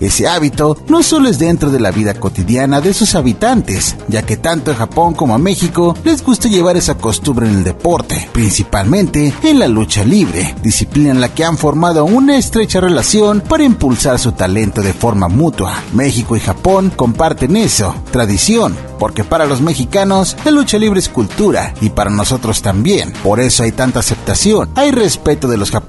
Ese 0.00 0.28
hábito 0.28 0.76
no 0.88 1.02
solo 1.02 1.28
es 1.28 1.38
dentro 1.38 1.70
de 1.70 1.80
la 1.80 1.90
vida 1.90 2.14
cotidiana 2.14 2.80
de 2.80 2.92
sus 2.92 3.14
habitantes, 3.14 3.96
ya 4.08 4.22
que 4.22 4.36
tanto 4.36 4.70
a 4.70 4.74
Japón 4.74 5.14
como 5.14 5.34
a 5.34 5.38
México 5.38 5.96
les 6.04 6.22
gusta 6.22 6.48
llevar 6.48 6.76
esa 6.76 6.96
costumbre 6.96 7.48
en 7.48 7.56
el 7.56 7.64
deporte, 7.64 8.28
principalmente 8.32 9.32
en 9.42 9.58
la 9.58 9.68
lucha 9.68 10.04
libre, 10.04 10.54
disciplina 10.62 11.10
en 11.10 11.20
la 11.20 11.32
que 11.32 11.44
han 11.44 11.56
formado 11.56 12.04
una 12.04 12.36
estrecha 12.36 12.80
relación 12.80 13.40
para 13.40 13.64
impulsar 13.64 14.18
su 14.18 14.32
talento 14.32 14.82
de 14.82 14.92
forma 14.92 15.28
mutua. 15.28 15.82
México 15.94 16.36
y 16.36 16.40
Japón 16.40 16.92
comparten 16.94 17.56
eso, 17.56 17.94
tradición, 18.10 18.76
porque 18.98 19.24
para 19.24 19.46
los 19.46 19.60
mexicanos 19.60 20.36
la 20.44 20.50
lucha 20.50 20.78
libre 20.78 21.00
es 21.00 21.08
cultura 21.08 21.74
y 21.80 21.90
para 21.90 22.10
nosotros 22.10 22.62
también. 22.62 23.12
Por 23.22 23.40
eso 23.40 23.62
hay 23.62 23.72
tanta 23.72 24.00
aceptación, 24.00 24.68
hay 24.74 24.90
respeto 24.90 25.48
de 25.48 25.56
los 25.56 25.70
japoneses 25.70 25.85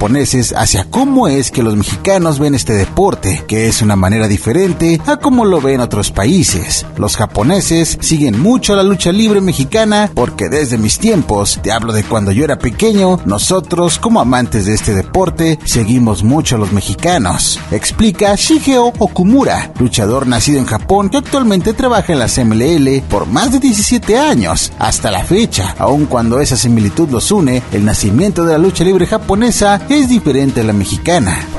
hacia 0.55 0.85
cómo 0.85 1.27
es 1.27 1.51
que 1.51 1.63
los 1.63 1.75
mexicanos 1.75 2.39
ven 2.39 2.55
este 2.55 2.73
deporte, 2.73 3.43
que 3.47 3.67
es 3.67 3.81
una 3.81 3.95
manera 3.95 4.27
diferente 4.27 5.01
a 5.05 5.17
cómo 5.17 5.43
lo 5.43 5.59
ven 5.59 5.81
otros 5.81 6.11
países. 6.11 6.85
Los 6.97 7.17
japoneses 7.17 7.97
siguen 7.99 8.39
mucho 8.39 8.75
la 8.75 8.83
lucha 8.83 9.11
libre 9.11 9.41
mexicana 9.41 10.09
porque 10.13 10.49
desde 10.49 10.77
mis 10.77 10.99
tiempos, 10.99 11.59
te 11.61 11.71
hablo 11.71 11.93
de 11.93 12.03
cuando 12.03 12.31
yo 12.31 12.43
era 12.43 12.57
pequeño, 12.57 13.19
nosotros 13.25 13.99
como 13.99 14.21
amantes 14.21 14.65
de 14.65 14.73
este 14.75 14.93
deporte 14.93 15.59
seguimos 15.65 16.23
mucho 16.23 16.55
a 16.55 16.59
los 16.59 16.71
mexicanos. 16.71 17.59
Explica 17.71 18.35
Shigeo 18.35 18.93
Okumura, 18.99 19.71
luchador 19.79 20.27
nacido 20.27 20.59
en 20.59 20.65
Japón 20.65 21.09
que 21.09 21.17
actualmente 21.17 21.73
trabaja 21.73 22.13
en 22.13 22.19
las 22.19 22.37
MLL 22.37 23.01
por 23.09 23.25
más 23.27 23.51
de 23.51 23.59
17 23.59 24.17
años. 24.17 24.71
Hasta 24.79 25.11
la 25.11 25.23
fecha, 25.23 25.75
aun 25.77 26.05
cuando 26.05 26.39
esa 26.39 26.55
similitud 26.55 27.09
los 27.09 27.31
une, 27.31 27.61
el 27.71 27.83
nacimiento 27.83 28.45
de 28.45 28.53
la 28.53 28.57
lucha 28.57 28.83
libre 28.83 29.05
japonesa 29.05 29.81
es 29.89 30.09
diferente 30.09 30.61
a 30.61 30.63
la 30.63 30.73
mexicana. 30.73 31.56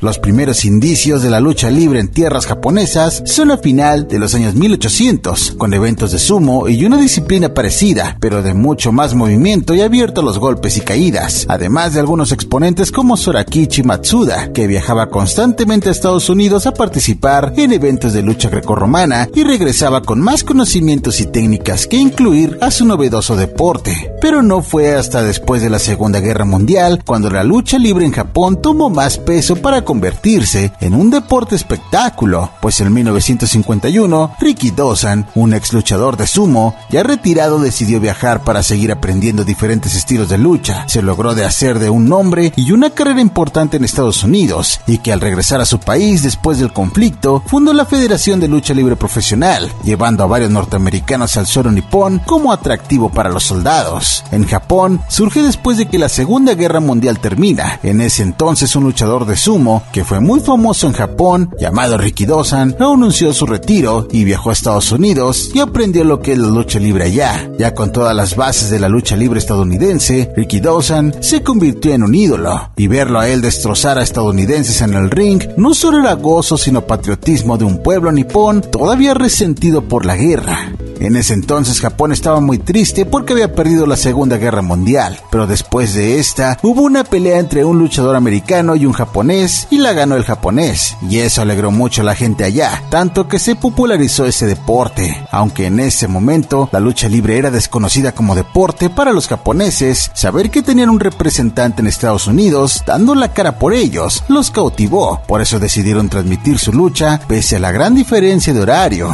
Los 0.00 0.18
primeros 0.18 0.64
indicios 0.64 1.22
de 1.22 1.30
la 1.30 1.40
lucha 1.40 1.70
libre 1.70 2.00
en 2.00 2.08
tierras 2.08 2.46
japonesas 2.46 3.22
son 3.26 3.50
a 3.50 3.58
final 3.58 4.06
de 4.08 4.18
los 4.18 4.34
años 4.34 4.54
1800, 4.54 5.52
con 5.58 5.74
eventos 5.74 6.12
de 6.12 6.18
sumo 6.18 6.68
y 6.68 6.84
una 6.84 6.98
disciplina 6.98 7.52
parecida, 7.52 8.16
pero 8.20 8.42
de 8.42 8.54
mucho 8.54 8.92
más 8.92 9.14
movimiento 9.14 9.74
y 9.74 9.80
abierto 9.80 10.20
a 10.20 10.24
los 10.24 10.38
golpes 10.38 10.76
y 10.76 10.80
caídas, 10.82 11.46
además 11.48 11.94
de 11.94 12.00
algunos 12.00 12.32
exponentes 12.32 12.92
como 12.92 13.16
Sorakichi 13.16 13.82
Matsuda, 13.82 14.52
que 14.52 14.66
viajaba 14.66 15.10
constantemente 15.10 15.88
a 15.88 15.92
Estados 15.92 16.28
Unidos 16.28 16.66
a 16.66 16.72
participar 16.72 17.54
en 17.56 17.72
eventos 17.72 18.12
de 18.12 18.22
lucha 18.22 18.48
grecorromana 18.48 19.28
y 19.34 19.42
regresaba 19.44 20.02
con 20.02 20.20
más 20.20 20.44
conocimientos 20.44 21.20
y 21.20 21.26
técnicas 21.26 21.86
que 21.86 21.96
incluir 21.96 22.58
a 22.60 22.70
su 22.70 22.84
novedoso 22.84 23.15
deporte. 23.36 24.12
Pero 24.20 24.42
no 24.42 24.62
fue 24.62 24.94
hasta 24.94 25.22
después 25.22 25.62
de 25.62 25.70
la 25.70 25.78
Segunda 25.78 26.20
Guerra 26.20 26.44
Mundial 26.44 27.02
cuando 27.04 27.30
la 27.30 27.44
lucha 27.44 27.78
libre 27.78 28.04
en 28.04 28.12
Japón 28.12 28.60
tomó 28.60 28.90
más 28.90 29.18
peso 29.18 29.56
para 29.56 29.82
convertirse 29.82 30.72
en 30.80 30.94
un 30.94 31.10
deporte 31.10 31.56
espectáculo, 31.56 32.50
pues 32.60 32.80
en 32.80 32.92
1951 32.92 34.36
Ricky 34.40 34.70
Dawson, 34.70 35.26
un 35.34 35.54
ex 35.54 35.72
luchador 35.72 36.16
de 36.16 36.26
sumo, 36.26 36.74
ya 36.90 37.02
retirado 37.02 37.58
decidió 37.58 38.00
viajar 38.00 38.44
para 38.44 38.62
seguir 38.62 38.92
aprendiendo 38.92 39.44
diferentes 39.44 39.94
estilos 39.94 40.28
de 40.28 40.38
lucha. 40.38 40.84
Se 40.88 41.02
logró 41.02 41.34
de 41.34 41.44
hacer 41.44 41.78
de 41.78 41.90
un 41.90 42.08
nombre 42.08 42.52
y 42.56 42.72
una 42.72 42.90
carrera 42.90 43.20
importante 43.20 43.76
en 43.76 43.84
Estados 43.84 44.22
Unidos 44.24 44.80
y 44.86 44.98
que 44.98 45.12
al 45.12 45.20
regresar 45.20 45.60
a 45.60 45.66
su 45.66 45.80
país 45.80 46.22
después 46.22 46.58
del 46.58 46.72
conflicto 46.72 47.42
fundó 47.46 47.72
la 47.72 47.86
Federación 47.86 48.40
de 48.40 48.48
Lucha 48.48 48.74
Libre 48.74 48.96
Profesional, 48.96 49.72
llevando 49.84 50.24
a 50.24 50.26
varios 50.26 50.50
norteamericanos 50.50 51.36
al 51.36 51.46
suelo 51.46 51.70
nipón 51.70 52.20
como 52.20 52.52
atractivo 52.52 53.05
para 53.10 53.30
los 53.30 53.44
soldados. 53.44 54.24
En 54.32 54.46
Japón 54.46 55.00
surge 55.08 55.42
después 55.42 55.78
de 55.78 55.86
que 55.86 55.98
la 55.98 56.08
Segunda 56.08 56.54
Guerra 56.54 56.80
Mundial 56.80 57.18
termina. 57.18 57.80
En 57.82 58.00
ese 58.00 58.22
entonces 58.22 58.74
un 58.76 58.84
luchador 58.84 59.26
de 59.26 59.36
sumo 59.36 59.82
que 59.92 60.04
fue 60.04 60.20
muy 60.20 60.40
famoso 60.40 60.86
en 60.86 60.92
Japón, 60.92 61.54
llamado 61.60 61.98
Rikido-san, 61.98 62.76
anunció 62.78 63.32
su 63.32 63.46
retiro 63.46 64.08
y 64.10 64.24
viajó 64.24 64.50
a 64.50 64.52
Estados 64.52 64.90
Unidos 64.92 65.50
y 65.54 65.60
aprendió 65.60 66.04
lo 66.04 66.20
que 66.20 66.32
es 66.32 66.38
la 66.38 66.48
lucha 66.48 66.78
libre 66.78 67.04
allá. 67.04 67.50
Ya 67.58 67.74
con 67.74 67.92
todas 67.92 68.14
las 68.14 68.36
bases 68.36 68.70
de 68.70 68.80
la 68.80 68.88
lucha 68.88 69.16
libre 69.16 69.38
estadounidense, 69.38 70.32
Rikido-san 70.36 71.14
se 71.20 71.42
convirtió 71.42 71.92
en 71.94 72.02
un 72.02 72.14
ídolo 72.14 72.70
y 72.76 72.88
verlo 72.88 73.20
a 73.20 73.28
él 73.28 73.42
destrozar 73.42 73.98
a 73.98 74.02
estadounidenses 74.02 74.80
en 74.80 74.94
el 74.94 75.10
ring 75.10 75.42
no 75.56 75.74
solo 75.74 76.00
era 76.00 76.14
gozo 76.14 76.56
sino 76.56 76.86
patriotismo 76.86 77.58
de 77.58 77.64
un 77.64 77.82
pueblo 77.82 78.10
nipón 78.12 78.62
todavía 78.62 79.14
resentido 79.14 79.82
por 79.82 80.06
la 80.06 80.16
guerra. 80.16 80.72
En 80.98 81.16
ese 81.16 81.34
entonces 81.34 81.80
Japón 81.80 82.12
estaba 82.12 82.40
muy 82.40 82.58
triste 82.86 83.04
porque 83.04 83.32
había 83.32 83.52
perdido 83.52 83.84
la 83.84 83.96
Segunda 83.96 84.36
Guerra 84.36 84.62
Mundial, 84.62 85.18
pero 85.32 85.48
después 85.48 85.92
de 85.94 86.20
esta 86.20 86.56
hubo 86.62 86.82
una 86.82 87.02
pelea 87.02 87.40
entre 87.40 87.64
un 87.64 87.80
luchador 87.80 88.14
americano 88.14 88.76
y 88.76 88.86
un 88.86 88.92
japonés 88.92 89.66
y 89.70 89.78
la 89.78 89.92
ganó 89.92 90.14
el 90.14 90.22
japonés, 90.22 90.96
y 91.02 91.18
eso 91.18 91.42
alegró 91.42 91.72
mucho 91.72 92.02
a 92.02 92.04
la 92.04 92.14
gente 92.14 92.44
allá, 92.44 92.84
tanto 92.88 93.26
que 93.26 93.40
se 93.40 93.56
popularizó 93.56 94.24
ese 94.24 94.46
deporte. 94.46 95.26
Aunque 95.32 95.66
en 95.66 95.80
ese 95.80 96.06
momento 96.06 96.68
la 96.70 96.78
lucha 96.78 97.08
libre 97.08 97.36
era 97.36 97.50
desconocida 97.50 98.12
como 98.12 98.36
deporte 98.36 98.88
para 98.88 99.12
los 99.12 99.26
japoneses, 99.26 100.12
saber 100.14 100.52
que 100.52 100.62
tenían 100.62 100.90
un 100.90 101.00
representante 101.00 101.80
en 101.80 101.88
Estados 101.88 102.28
Unidos 102.28 102.84
dando 102.86 103.16
la 103.16 103.32
cara 103.32 103.58
por 103.58 103.72
ellos 103.74 104.22
los 104.28 104.52
cautivó, 104.52 105.22
por 105.26 105.40
eso 105.40 105.58
decidieron 105.58 106.08
transmitir 106.08 106.60
su 106.60 106.72
lucha 106.72 107.18
pese 107.26 107.56
a 107.56 107.58
la 107.58 107.72
gran 107.72 107.96
diferencia 107.96 108.54
de 108.54 108.60
horario. 108.60 109.08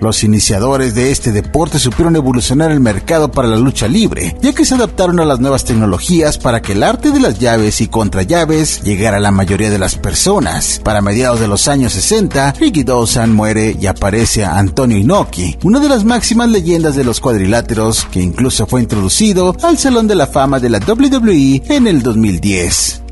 Los 0.00 0.24
iniciadores 0.24 0.94
de 0.94 1.10
este 1.10 1.32
deporte 1.32 1.78
supieron 1.78 2.16
evolucionar 2.16 2.70
el 2.70 2.80
mercado 2.80 3.30
para 3.30 3.48
la 3.48 3.56
lucha 3.56 3.88
libre, 3.88 4.36
ya 4.42 4.52
que 4.52 4.64
se 4.64 4.74
adaptaron 4.74 5.20
a 5.20 5.24
las 5.24 5.40
nuevas 5.40 5.64
tecnologías 5.64 6.38
para 6.38 6.60
que 6.60 6.72
el 6.72 6.82
arte 6.82 7.10
de 7.10 7.20
las 7.20 7.38
llaves 7.38 7.80
y 7.80 7.88
contrallaves 7.88 8.82
llegara 8.82 9.16
a 9.16 9.20
la 9.20 9.30
mayoría 9.30 9.70
de 9.70 9.78
las 9.78 9.96
personas. 9.96 10.80
Para 10.84 11.00
mediados 11.00 11.40
de 11.40 11.48
los 11.48 11.66
años 11.66 11.94
60, 11.94 12.52
Ricky 12.60 12.84
Dawson 12.84 13.32
muere 13.32 13.76
y 13.80 13.86
aparece 13.86 14.44
a 14.44 14.58
Antonio 14.58 14.98
Inoki, 14.98 15.56
una 15.62 15.80
de 15.80 15.88
las 15.88 16.04
máximas 16.04 16.50
leyendas 16.50 16.94
de 16.94 17.04
los 17.04 17.20
cuadriláteros, 17.20 18.06
que 18.10 18.20
incluso 18.20 18.66
fue 18.66 18.82
introducido 18.82 19.56
al 19.62 19.78
Salón 19.78 20.06
de 20.08 20.14
la 20.14 20.26
Fama 20.26 20.60
de 20.60 20.70
la 20.70 20.78
WWE 20.78 21.62
en 21.68 21.86
el 21.86 22.02
2010. 22.02 23.02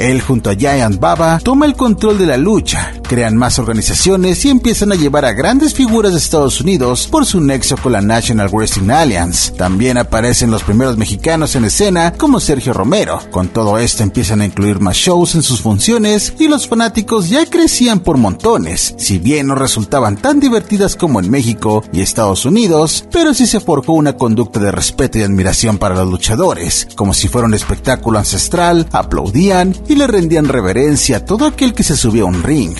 Él 0.00 0.22
junto 0.22 0.48
a 0.48 0.54
Giant 0.54 0.98
Baba 0.98 1.38
toma 1.44 1.66
el 1.66 1.74
control 1.74 2.16
de 2.16 2.24
la 2.24 2.38
lucha, 2.38 2.94
crean 3.06 3.36
más 3.36 3.58
organizaciones 3.58 4.42
y 4.46 4.48
empiezan 4.48 4.92
a 4.92 4.94
llevar 4.94 5.26
a 5.26 5.34
grandes 5.34 5.74
figuras 5.74 6.12
de 6.12 6.18
Estados 6.18 6.58
Unidos 6.62 7.06
por 7.06 7.26
su 7.26 7.38
nexo 7.38 7.76
con 7.76 7.92
la 7.92 8.00
National 8.00 8.48
Wrestling 8.48 8.88
Alliance. 8.88 9.52
También 9.52 9.98
aparecen 9.98 10.50
los 10.50 10.62
primeros 10.62 10.96
mexicanos 10.96 11.54
en 11.54 11.66
escena 11.66 12.14
como 12.14 12.40
Sergio 12.40 12.72
Romero. 12.72 13.20
Con 13.30 13.48
todo 13.48 13.76
esto 13.76 14.02
empiezan 14.02 14.40
a 14.40 14.46
incluir 14.46 14.80
más 14.80 14.96
shows 14.96 15.34
en 15.34 15.42
sus 15.42 15.60
funciones 15.60 16.32
y 16.38 16.48
los 16.48 16.66
fanáticos 16.66 17.28
ya 17.28 17.44
crecían 17.44 18.00
por 18.00 18.16
montones, 18.16 18.94
si 18.96 19.18
bien 19.18 19.48
no 19.48 19.54
resultaban 19.54 20.16
tan 20.16 20.40
divertidas 20.40 20.96
como 20.96 21.20
en 21.20 21.30
México 21.30 21.84
y 21.92 22.00
Estados 22.00 22.46
Unidos, 22.46 23.04
pero 23.12 23.34
sí 23.34 23.46
se 23.46 23.60
forjó 23.60 23.92
una 23.92 24.16
conducta 24.16 24.60
de 24.60 24.72
respeto 24.72 25.18
y 25.18 25.24
admiración 25.24 25.76
para 25.76 25.94
los 25.94 26.08
luchadores, 26.08 26.88
como 26.96 27.12
si 27.12 27.28
fuera 27.28 27.46
un 27.46 27.52
espectáculo 27.52 28.18
ancestral, 28.18 28.88
aplaudían 28.92 29.74
y 29.90 29.96
le 29.96 30.06
rendían 30.06 30.46
reverencia 30.46 31.16
a 31.16 31.24
todo 31.24 31.46
aquel 31.46 31.74
que 31.74 31.82
se 31.82 31.96
subía 31.96 32.22
a 32.22 32.26
un 32.26 32.44
ring. 32.44 32.76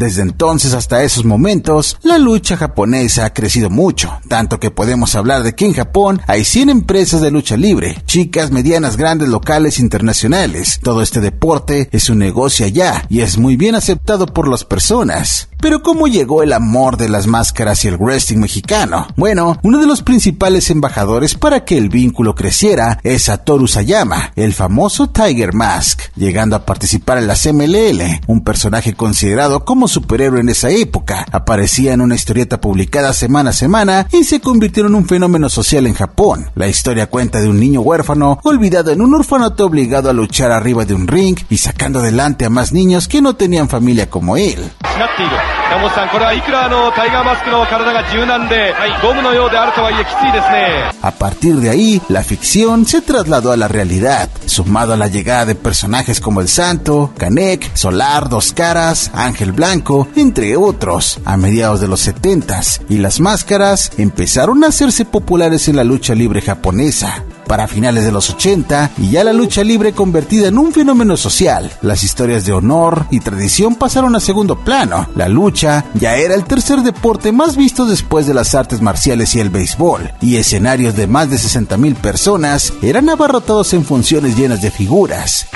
Desde 0.00 0.22
entonces 0.22 0.72
hasta 0.72 1.02
esos 1.02 1.26
momentos, 1.26 1.98
la 2.02 2.16
lucha 2.16 2.56
japonesa 2.56 3.26
ha 3.26 3.34
crecido 3.34 3.68
mucho, 3.68 4.10
tanto 4.28 4.58
que 4.58 4.70
podemos 4.70 5.14
hablar 5.14 5.42
de 5.42 5.54
que 5.54 5.66
en 5.66 5.74
Japón 5.74 6.22
hay 6.26 6.46
100 6.46 6.70
empresas 6.70 7.20
de 7.20 7.30
lucha 7.30 7.58
libre, 7.58 8.02
chicas, 8.06 8.50
medianas, 8.50 8.96
grandes, 8.96 9.28
locales, 9.28 9.78
internacionales. 9.78 10.80
Todo 10.82 11.02
este 11.02 11.20
deporte 11.20 11.90
es 11.92 12.08
un 12.08 12.16
negocio 12.16 12.64
allá 12.64 13.04
y 13.10 13.20
es 13.20 13.36
muy 13.36 13.56
bien 13.56 13.74
aceptado 13.74 14.24
por 14.24 14.48
las 14.48 14.64
personas. 14.64 15.50
Pero 15.60 15.82
¿cómo 15.82 16.08
llegó 16.08 16.42
el 16.42 16.54
amor 16.54 16.96
de 16.96 17.10
las 17.10 17.26
máscaras 17.26 17.84
y 17.84 17.88
el 17.88 17.98
wrestling 17.98 18.38
mexicano? 18.38 19.06
Bueno, 19.16 19.58
uno 19.62 19.78
de 19.78 19.86
los 19.86 20.02
principales 20.02 20.70
embajadores 20.70 21.34
para 21.34 21.66
que 21.66 21.76
el 21.76 21.90
vínculo 21.90 22.34
creciera 22.34 22.98
es 23.02 23.24
Satoru 23.24 23.68
Sayama, 23.68 24.32
el 24.36 24.54
famoso 24.54 25.10
Tiger 25.10 25.52
Mask, 25.52 26.00
llegando 26.16 26.56
a 26.56 26.64
participar 26.64 27.18
en 27.18 27.26
la 27.26 27.34
CMLL, 27.34 28.22
un 28.26 28.42
personaje 28.42 28.94
considerado 28.94 29.66
como 29.66 29.86
superhéroe 29.90 30.40
en 30.40 30.48
esa 30.48 30.70
época. 30.70 31.26
Aparecía 31.30 31.92
en 31.92 32.00
una 32.00 32.14
historieta 32.14 32.60
publicada 32.60 33.12
semana 33.12 33.50
a 33.50 33.52
semana 33.52 34.06
y 34.12 34.24
se 34.24 34.40
convirtió 34.40 34.86
en 34.86 34.94
un 34.94 35.06
fenómeno 35.06 35.48
social 35.48 35.86
en 35.86 35.94
Japón. 35.94 36.50
La 36.54 36.68
historia 36.68 37.08
cuenta 37.08 37.40
de 37.40 37.48
un 37.48 37.60
niño 37.60 37.80
huérfano 37.82 38.40
olvidado 38.44 38.90
en 38.90 39.02
un 39.02 39.14
orfanato 39.14 39.66
obligado 39.66 40.08
a 40.08 40.14
luchar 40.14 40.52
arriba 40.52 40.84
de 40.84 40.94
un 40.94 41.06
ring 41.06 41.38
y 41.50 41.58
sacando 41.58 41.98
adelante 41.98 42.44
a 42.44 42.50
más 42.50 42.72
niños 42.72 43.08
que 43.08 43.20
no 43.20 43.34
tenían 43.34 43.68
familia 43.68 44.08
como 44.08 44.36
él. 44.36 44.70
A 51.00 51.10
partir 51.12 51.56
de 51.56 51.70
ahí, 51.70 52.02
la 52.08 52.22
ficción 52.22 52.86
se 52.86 53.00
trasladó 53.00 53.52
a 53.52 53.56
la 53.56 53.68
realidad, 53.68 54.28
sumado 54.46 54.92
a 54.92 54.96
la 54.96 55.06
llegada 55.06 55.46
de 55.46 55.54
personajes 55.54 56.20
como 56.20 56.40
el 56.40 56.48
Santo, 56.48 57.12
Kanek, 57.16 57.74
Solar, 57.74 58.28
Dos 58.28 58.52
Caras, 58.52 59.10
Ángel 59.14 59.52
Blanco, 59.52 59.79
entre 60.16 60.56
otros, 60.56 61.20
a 61.24 61.36
mediados 61.36 61.80
de 61.80 61.88
los 61.88 62.00
70 62.00 62.40
y 62.88 62.98
las 62.98 63.20
máscaras 63.20 63.92
empezaron 63.98 64.64
a 64.64 64.68
hacerse 64.68 65.04
populares 65.04 65.68
en 65.68 65.76
la 65.76 65.84
lucha 65.84 66.14
libre 66.14 66.40
japonesa 66.40 67.24
para 67.50 67.66
finales 67.66 68.04
de 68.04 68.12
los 68.12 68.30
80 68.30 68.92
y 68.98 69.10
ya 69.10 69.24
la 69.24 69.32
lucha 69.32 69.64
libre 69.64 69.92
convertida 69.92 70.46
en 70.46 70.56
un 70.56 70.72
fenómeno 70.72 71.16
social. 71.16 71.72
Las 71.82 72.04
historias 72.04 72.46
de 72.46 72.52
honor 72.52 73.06
y 73.10 73.18
tradición 73.18 73.74
pasaron 73.74 74.14
a 74.14 74.20
segundo 74.20 74.60
plano. 74.60 75.08
La 75.16 75.28
lucha 75.28 75.84
ya 75.94 76.14
era 76.14 76.36
el 76.36 76.44
tercer 76.44 76.82
deporte 76.82 77.32
más 77.32 77.56
visto 77.56 77.86
después 77.86 78.28
de 78.28 78.34
las 78.34 78.54
artes 78.54 78.80
marciales 78.80 79.34
y 79.34 79.40
el 79.40 79.50
béisbol, 79.50 80.12
y 80.20 80.36
escenarios 80.36 80.94
de 80.94 81.08
más 81.08 81.28
de 81.28 81.38
60 81.38 81.76
mil 81.76 81.96
personas 81.96 82.72
eran 82.82 83.08
abarrotados 83.08 83.74
en 83.74 83.84
funciones 83.84 84.36
llenas 84.36 84.62
de 84.62 84.70
figuras. 84.70 85.48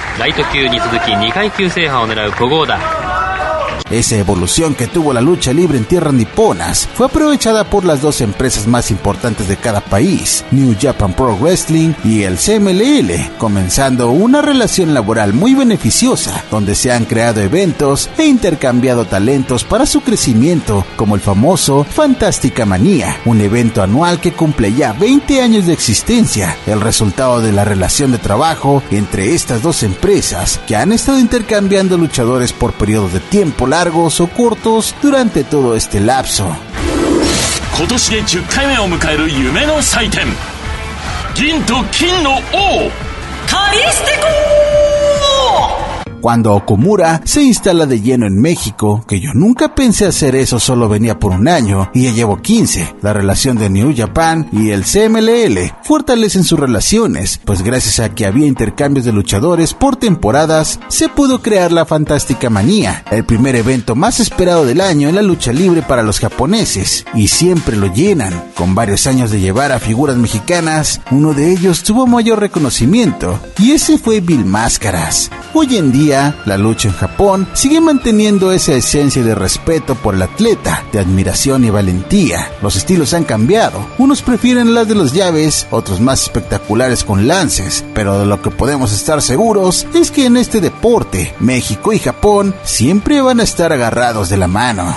Esa 3.90 4.16
evolución 4.16 4.74
que 4.74 4.86
tuvo 4.86 5.12
la 5.12 5.20
lucha 5.20 5.52
libre 5.52 5.78
en 5.78 5.84
tierras 5.84 6.14
niponas 6.14 6.88
fue 6.94 7.06
aprovechada 7.06 7.64
por 7.64 7.84
las 7.84 8.00
dos 8.00 8.20
empresas 8.20 8.66
más 8.66 8.90
importantes 8.90 9.46
de 9.46 9.56
cada 9.56 9.80
país, 9.80 10.44
New 10.50 10.74
Japan 10.80 11.12
Pro 11.12 11.36
Wrestling 11.36 11.92
y 12.02 12.22
el 12.22 12.38
CMLL, 12.38 13.36
comenzando 13.38 14.10
una 14.10 14.42
relación 14.42 14.94
laboral 14.94 15.32
muy 15.32 15.54
beneficiosa, 15.54 16.44
donde 16.50 16.74
se 16.74 16.92
han 16.92 17.04
creado 17.04 17.40
eventos 17.40 18.08
e 18.18 18.26
intercambiado 18.26 19.04
talentos 19.04 19.64
para 19.64 19.86
su 19.86 20.00
crecimiento, 20.00 20.84
como 20.96 21.14
el 21.14 21.20
famoso 21.20 21.84
Fantástica 21.84 22.66
Manía, 22.66 23.18
un 23.26 23.40
evento 23.40 23.82
anual 23.82 24.20
que 24.20 24.32
cumple 24.32 24.72
ya 24.72 24.92
20 24.92 25.42
años 25.42 25.66
de 25.66 25.72
existencia, 25.72 26.56
el 26.66 26.80
resultado 26.80 27.40
de 27.40 27.52
la 27.52 27.64
relación 27.64 28.12
de 28.12 28.18
trabajo 28.18 28.82
entre 28.90 29.34
estas 29.34 29.62
dos 29.62 29.82
empresas 29.82 30.60
que 30.66 30.76
han 30.76 30.92
estado 30.92 31.18
intercambiando 31.18 31.98
luchadores 31.98 32.52
por 32.52 32.72
periodos 32.72 33.12
de 33.12 33.20
tiempo 33.20 33.63
largos 33.66 34.20
o 34.20 34.26
cortos 34.26 34.94
durante 35.02 35.44
todo 35.44 35.76
este 35.76 36.00
lapso. 36.00 36.56
Cuando 46.24 46.54
Okumura 46.54 47.20
se 47.26 47.42
instala 47.42 47.84
de 47.84 48.00
lleno 48.00 48.26
en 48.26 48.40
México, 48.40 49.04
que 49.06 49.20
yo 49.20 49.34
nunca 49.34 49.74
pensé 49.74 50.06
hacer 50.06 50.34
eso, 50.34 50.58
solo 50.58 50.88
venía 50.88 51.18
por 51.18 51.32
un 51.32 51.48
año 51.48 51.90
y 51.92 52.04
ya 52.04 52.12
llevo 52.12 52.40
15. 52.40 52.96
La 53.02 53.12
relación 53.12 53.58
de 53.58 53.68
New 53.68 53.92
Japan 53.94 54.48
y 54.50 54.70
el 54.70 54.84
CMLL 54.84 55.74
fortalecen 55.82 56.42
sus 56.42 56.58
relaciones, 56.58 57.42
pues 57.44 57.60
gracias 57.60 58.00
a 58.00 58.14
que 58.14 58.24
había 58.24 58.46
intercambios 58.46 59.04
de 59.04 59.12
luchadores 59.12 59.74
por 59.74 59.96
temporadas, 59.96 60.80
se 60.88 61.10
pudo 61.10 61.42
crear 61.42 61.70
la 61.72 61.84
Fantástica 61.84 62.48
Manía, 62.48 63.04
el 63.10 63.26
primer 63.26 63.54
evento 63.54 63.94
más 63.94 64.18
esperado 64.18 64.64
del 64.64 64.80
año 64.80 65.10
en 65.10 65.16
la 65.16 65.22
lucha 65.22 65.52
libre 65.52 65.82
para 65.82 66.02
los 66.02 66.20
japoneses, 66.20 67.04
y 67.12 67.28
siempre 67.28 67.76
lo 67.76 67.92
llenan. 67.92 68.44
Con 68.54 68.74
varios 68.74 69.06
años 69.06 69.30
de 69.30 69.40
llevar 69.40 69.72
a 69.72 69.78
figuras 69.78 70.16
mexicanas, 70.16 71.02
uno 71.10 71.34
de 71.34 71.52
ellos 71.52 71.82
tuvo 71.82 72.06
mayor 72.06 72.40
reconocimiento, 72.40 73.38
y 73.58 73.72
ese 73.72 73.98
fue 73.98 74.20
Bill 74.20 74.46
Máscaras. 74.46 75.30
Hoy 75.52 75.76
en 75.76 75.92
día, 75.92 76.13
la 76.44 76.56
lucha 76.56 76.88
en 76.88 76.94
Japón 76.94 77.48
sigue 77.52 77.80
manteniendo 77.80 78.52
esa 78.52 78.74
esencia 78.74 79.22
de 79.22 79.34
respeto 79.34 79.94
por 79.94 80.14
el 80.14 80.22
atleta, 80.22 80.84
de 80.92 81.00
admiración 81.00 81.64
y 81.64 81.70
valentía. 81.70 82.52
Los 82.62 82.76
estilos 82.76 83.14
han 83.14 83.24
cambiado. 83.24 83.86
Unos 83.98 84.22
prefieren 84.22 84.74
las 84.74 84.86
de 84.88 84.94
los 84.94 85.12
llaves, 85.12 85.66
otros 85.70 86.00
más 86.00 86.22
espectaculares 86.22 87.04
con 87.04 87.26
lances, 87.26 87.84
pero 87.94 88.18
de 88.18 88.26
lo 88.26 88.40
que 88.40 88.50
podemos 88.50 88.92
estar 88.92 89.22
seguros 89.22 89.86
es 89.94 90.10
que 90.10 90.26
en 90.26 90.36
este 90.36 90.60
deporte, 90.60 91.34
México 91.40 91.92
y 91.92 91.98
Japón 91.98 92.54
siempre 92.62 93.20
van 93.20 93.40
a 93.40 93.44
estar 93.44 93.72
agarrados 93.72 94.28
de 94.28 94.36
la 94.36 94.46
mano. 94.46 94.96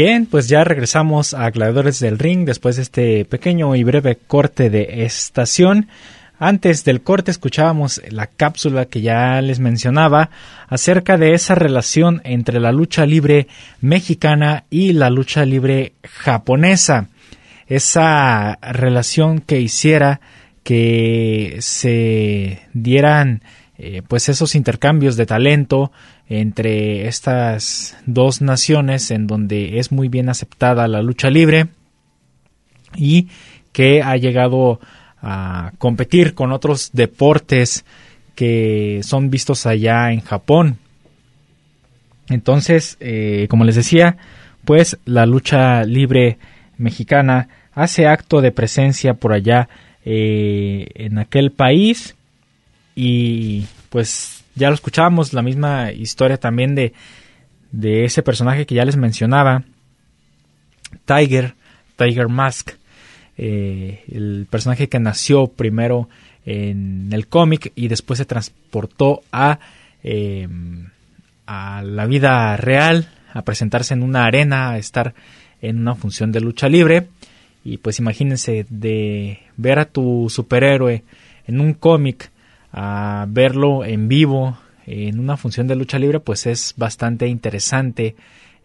Bien, 0.00 0.26
pues 0.26 0.48
ya 0.48 0.62
regresamos 0.62 1.34
a 1.34 1.50
Gladiadores 1.50 1.98
del 1.98 2.20
Ring 2.20 2.46
después 2.46 2.76
de 2.76 2.82
este 2.82 3.24
pequeño 3.24 3.74
y 3.74 3.82
breve 3.82 4.14
corte 4.14 4.70
de 4.70 5.04
estación. 5.04 5.88
Antes 6.38 6.84
del 6.84 7.00
corte 7.00 7.32
escuchábamos 7.32 8.00
la 8.08 8.28
cápsula 8.28 8.84
que 8.84 9.00
ya 9.00 9.42
les 9.42 9.58
mencionaba 9.58 10.30
acerca 10.68 11.16
de 11.16 11.34
esa 11.34 11.56
relación 11.56 12.20
entre 12.22 12.60
la 12.60 12.70
lucha 12.70 13.06
libre 13.06 13.48
mexicana 13.80 14.66
y 14.70 14.92
la 14.92 15.10
lucha 15.10 15.44
libre 15.44 15.94
japonesa. 16.04 17.08
Esa 17.66 18.56
relación 18.62 19.40
que 19.40 19.60
hiciera 19.60 20.20
que 20.62 21.56
se 21.58 22.60
dieran 22.72 23.42
eh, 23.80 24.02
pues 24.06 24.28
esos 24.28 24.56
intercambios 24.56 25.16
de 25.16 25.24
talento 25.24 25.92
entre 26.28 27.06
estas 27.06 27.96
dos 28.06 28.42
naciones 28.42 29.12
en 29.12 29.28
donde 29.28 29.78
es 29.78 29.92
muy 29.92 30.08
bien 30.08 30.28
aceptada 30.28 30.88
la 30.88 31.00
lucha 31.00 31.30
libre 31.30 31.68
y 32.96 33.28
que 33.72 34.02
ha 34.02 34.16
llegado 34.16 34.80
a 35.22 35.72
competir 35.78 36.34
con 36.34 36.50
otros 36.50 36.90
deportes 36.92 37.84
que 38.34 39.00
son 39.04 39.30
vistos 39.30 39.64
allá 39.64 40.10
en 40.10 40.22
Japón. 40.22 40.78
Entonces, 42.28 42.96
eh, 42.98 43.46
como 43.48 43.64
les 43.64 43.76
decía, 43.76 44.16
pues 44.64 44.98
la 45.04 45.24
lucha 45.24 45.84
libre 45.84 46.38
mexicana 46.78 47.48
hace 47.74 48.08
acto 48.08 48.40
de 48.40 48.50
presencia 48.50 49.14
por 49.14 49.32
allá 49.32 49.68
eh, 50.04 50.88
en 50.96 51.18
aquel 51.18 51.52
país 51.52 52.16
y 53.00 53.64
pues 53.90 54.42
ya 54.56 54.70
lo 54.70 54.74
escuchábamos, 54.74 55.32
la 55.32 55.40
misma 55.42 55.92
historia 55.92 56.36
también 56.36 56.74
de, 56.74 56.94
de 57.70 58.04
ese 58.04 58.24
personaje 58.24 58.66
que 58.66 58.74
ya 58.74 58.84
les 58.84 58.96
mencionaba, 58.96 59.62
Tiger, 61.04 61.54
Tiger 61.94 62.26
Mask, 62.26 62.72
eh, 63.36 64.02
el 64.10 64.48
personaje 64.50 64.88
que 64.88 64.98
nació 64.98 65.46
primero 65.46 66.08
en 66.44 67.10
el 67.12 67.28
cómic 67.28 67.70
y 67.76 67.86
después 67.86 68.18
se 68.18 68.24
transportó 68.24 69.22
a, 69.30 69.60
em, 70.02 70.88
a 71.46 71.82
la 71.82 72.04
vida 72.06 72.56
real, 72.56 73.10
a 73.32 73.42
presentarse 73.42 73.94
en 73.94 74.02
una 74.02 74.24
arena, 74.24 74.70
a 74.70 74.78
estar 74.78 75.14
en 75.62 75.78
una 75.78 75.94
función 75.94 76.32
de 76.32 76.40
lucha 76.40 76.68
libre. 76.68 77.06
Y 77.64 77.76
pues 77.76 78.00
imagínense 78.00 78.66
de 78.68 79.38
ver 79.56 79.78
a 79.78 79.84
tu 79.84 80.26
superhéroe 80.28 81.04
en 81.46 81.60
un 81.60 81.74
cómic 81.74 82.32
a 82.72 83.26
verlo 83.28 83.84
en 83.84 84.08
vivo 84.08 84.58
en 84.86 85.20
una 85.20 85.36
función 85.36 85.66
de 85.66 85.76
lucha 85.76 85.98
libre 85.98 86.20
pues 86.20 86.46
es 86.46 86.74
bastante 86.76 87.26
interesante 87.26 88.16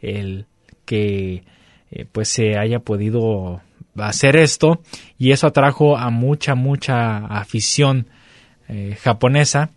el 0.02 0.46
que 0.86 1.44
eh, 1.92 2.06
pues 2.12 2.30
se 2.30 2.58
haya 2.58 2.80
podido 2.80 3.62
hacer 3.98 4.36
esto. 4.36 4.82
Y 5.18 5.32
eso 5.32 5.48
atrajo 5.48 5.98
a 5.98 6.10
mucha 6.10 6.56
mucha 6.56 7.18
afición 7.26 8.08
eh, 8.68 8.98
japonesa 9.02 9.70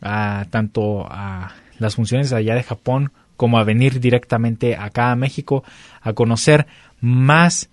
a 0.00 0.46
tanto 0.50 1.06
a 1.10 1.54
las 1.78 1.96
funciones 1.96 2.32
allá 2.32 2.54
de 2.54 2.62
Japón 2.62 3.10
como 3.36 3.58
a 3.58 3.64
venir 3.64 4.00
directamente 4.00 4.76
acá 4.76 5.10
a 5.10 5.16
México 5.16 5.64
a 6.02 6.12
conocer 6.12 6.66
más 7.00 7.70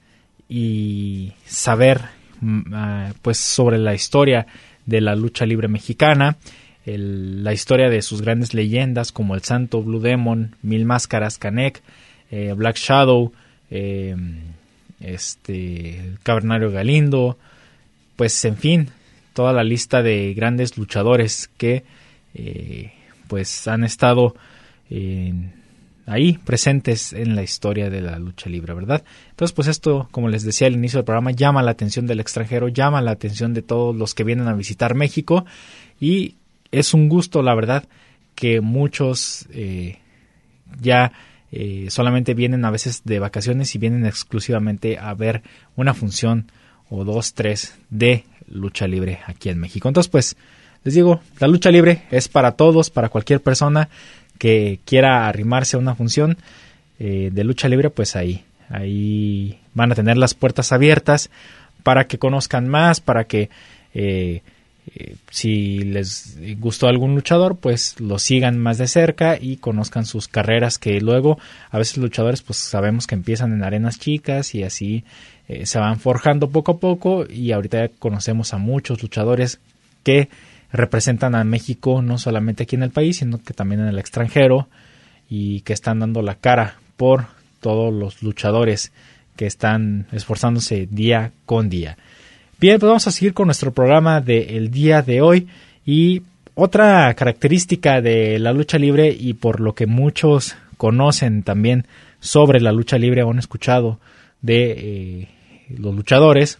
y 0.50 1.34
saber 1.46 2.02
mm, 2.40 2.74
ah, 2.74 3.14
pues 3.22 3.38
sobre 3.38 3.78
la 3.78 3.94
historia 3.94 4.48
de 4.86 5.02
la 5.02 5.16
lucha 5.16 5.46
libre 5.46 5.68
mexicana, 5.68 6.38
la 6.86 7.54
historia 7.54 7.90
de 7.90 8.02
sus 8.02 8.22
grandes 8.22 8.54
leyendas 8.54 9.12
como 9.12 9.36
el 9.36 9.42
Santo, 9.42 9.84
Blue 9.84 10.00
Demon, 10.00 10.56
Mil 10.64 10.86
Máscaras, 10.86 11.38
Canek, 11.38 11.82
eh, 12.32 12.54
Black 12.56 12.78
Shadow, 12.78 13.32
eh, 13.70 14.16
este, 15.00 16.00
el 16.00 16.72
Galindo, 16.72 17.38
pues 18.16 18.44
en 18.46 18.58
fin, 18.58 18.90
toda 19.34 19.54
la 19.54 19.64
lista 19.64 20.02
de 20.02 20.34
grandes 20.34 20.78
luchadores 20.78 21.50
que 21.58 21.84
eh, 22.34 22.94
pues 23.28 23.68
han 23.68 23.84
estado 23.84 24.36
en 24.90 25.54
ahí 26.06 26.38
presentes 26.38 27.14
en 27.14 27.36
la 27.36 27.44
historia 27.44 27.90
de 27.90 28.02
la 28.02 28.20
lucha 28.20 28.50
libre, 28.50 28.74
¿verdad? 28.74 29.04
Entonces, 29.30 29.54
pues 29.54 29.68
esto, 29.68 30.08
como 30.12 30.30
les 30.30 30.44
decía 30.44 30.68
al 30.68 30.74
inicio 30.74 30.98
del 30.98 31.06
programa, 31.06 31.32
llama 31.32 31.64
la 31.64 31.72
atención 31.72 32.08
del 32.08 32.20
extranjero, 32.20 32.68
llama 32.68 33.02
la 33.02 33.12
atención 33.12 33.54
de 33.54 33.62
todos 33.62 33.96
los 33.96 34.14
que 34.14 34.24
vienen 34.24 34.48
a 34.48 34.54
visitar 34.54 34.96
México 34.96 35.46
y 36.00 36.36
es 36.72 36.94
un 36.94 37.10
gusto, 37.10 37.42
la 37.42 37.56
verdad, 37.56 37.86
que 38.36 38.62
muchos 38.62 39.48
eh, 39.52 40.00
ya 40.80 41.12
eh, 41.52 41.88
solamente 41.90 42.34
vienen 42.34 42.64
a 42.66 42.72
veces 42.72 43.04
de 43.04 43.20
vacaciones 43.20 43.76
y 43.76 43.78
vienen 43.78 44.06
exclusivamente 44.06 44.98
a 44.98 45.14
ver 45.14 45.44
una 45.76 45.94
función 45.94 46.52
o 46.90 47.04
dos, 47.04 47.34
tres 47.34 47.78
de 47.90 48.26
lucha 48.48 48.88
libre 48.88 49.20
aquí 49.26 49.50
en 49.50 49.60
México. 49.60 49.88
Entonces, 49.88 50.10
pues, 50.10 50.38
les 50.84 50.94
digo, 50.94 51.22
la 51.40 51.48
lucha 51.48 51.70
libre 51.70 52.04
es 52.10 52.28
para 52.28 52.54
todos, 52.54 52.90
para 52.90 53.10
cualquier 53.10 53.42
persona 53.42 53.90
que 54.42 54.80
quiera 54.86 55.28
arrimarse 55.28 55.76
a 55.76 55.80
una 55.80 55.94
función 55.94 56.36
eh, 56.98 57.30
de 57.32 57.44
lucha 57.44 57.70
libre, 57.70 57.92
pues 57.92 58.16
ahí, 58.16 58.44
ahí 58.70 59.60
van 59.76 59.92
a 59.92 59.96
tener 59.96 60.18
las 60.18 60.34
puertas 60.34 60.72
abiertas 60.72 61.30
para 61.84 62.08
que 62.08 62.18
conozcan 62.18 62.68
más, 62.68 63.02
para 63.02 63.26
que 63.26 63.52
eh, 63.94 64.42
eh, 64.96 65.16
si 65.30 65.82
les 65.82 66.40
gustó 66.58 66.88
algún 66.88 67.14
luchador, 67.14 67.58
pues 67.58 68.00
lo 68.00 68.18
sigan 68.18 68.58
más 68.58 68.80
de 68.80 68.88
cerca 68.88 69.38
y 69.40 69.58
conozcan 69.58 70.08
sus 70.08 70.28
carreras 70.28 70.80
que 70.80 71.00
luego 71.02 71.38
a 71.70 71.78
veces 71.78 71.98
luchadores 71.98 72.42
pues 72.42 72.58
sabemos 72.58 73.06
que 73.06 73.14
empiezan 73.14 73.54
en 73.54 73.64
arenas 73.64 74.00
chicas 74.00 74.56
y 74.56 74.64
así 74.64 75.04
se 75.66 75.78
van 75.78 76.00
forjando 76.00 76.50
poco 76.50 76.72
a 76.72 76.80
poco 76.80 77.26
y 77.30 77.52
ahorita 77.52 77.90
conocemos 78.00 78.56
a 78.56 78.58
muchos 78.58 79.04
luchadores 79.04 79.60
que 80.04 80.30
representan 80.72 81.36
a 81.36 81.44
México 81.44 82.02
no 82.02 82.18
solamente 82.18 82.64
aquí 82.64 82.76
en 82.76 82.84
el 82.84 82.92
país, 82.92 83.18
sino 83.18 83.42
que 83.44 83.54
también 83.54 83.82
en 83.82 83.88
el 83.88 84.00
extranjero 84.00 84.68
y 85.30 85.62
que 85.62 85.74
están 85.74 86.00
dando 86.00 86.22
la 86.22 86.36
cara 86.36 86.76
por 86.98 87.26
todos 87.60 87.94
los 87.94 88.24
luchadores 88.24 88.92
que 89.36 89.46
están 89.46 90.08
esforzándose 90.12 90.88
día 90.90 91.32
con 91.46 91.70
día. 91.70 91.98
Bien, 92.60 92.80
pues 92.80 92.88
vamos 92.88 93.08
a 93.08 93.12
seguir 93.12 93.34
con 93.34 93.48
nuestro 93.48 93.72
programa 93.72 94.22
del 94.22 94.70
día 94.72 95.02
de 95.02 95.22
hoy 95.22 95.48
y 95.86 96.22
otra 96.54 97.14
característica 97.16 98.02
de 98.02 98.38
la 98.40 98.54
lucha 98.54 98.78
libre 98.78 99.16
y 99.18 99.34
por 99.34 99.60
lo 99.60 99.74
que 99.74 99.88
muchos 99.88 100.56
conocen 100.78 101.44
también 101.44 101.88
sobre 102.20 102.60
la 102.60 102.72
lucha 102.72 102.98
libre 102.98 103.24
o 103.24 103.32
han 103.32 103.40
escuchado 103.40 104.00
de 104.42 104.72
eh, 104.78 105.28
los 105.70 105.96
luchadores 105.96 106.60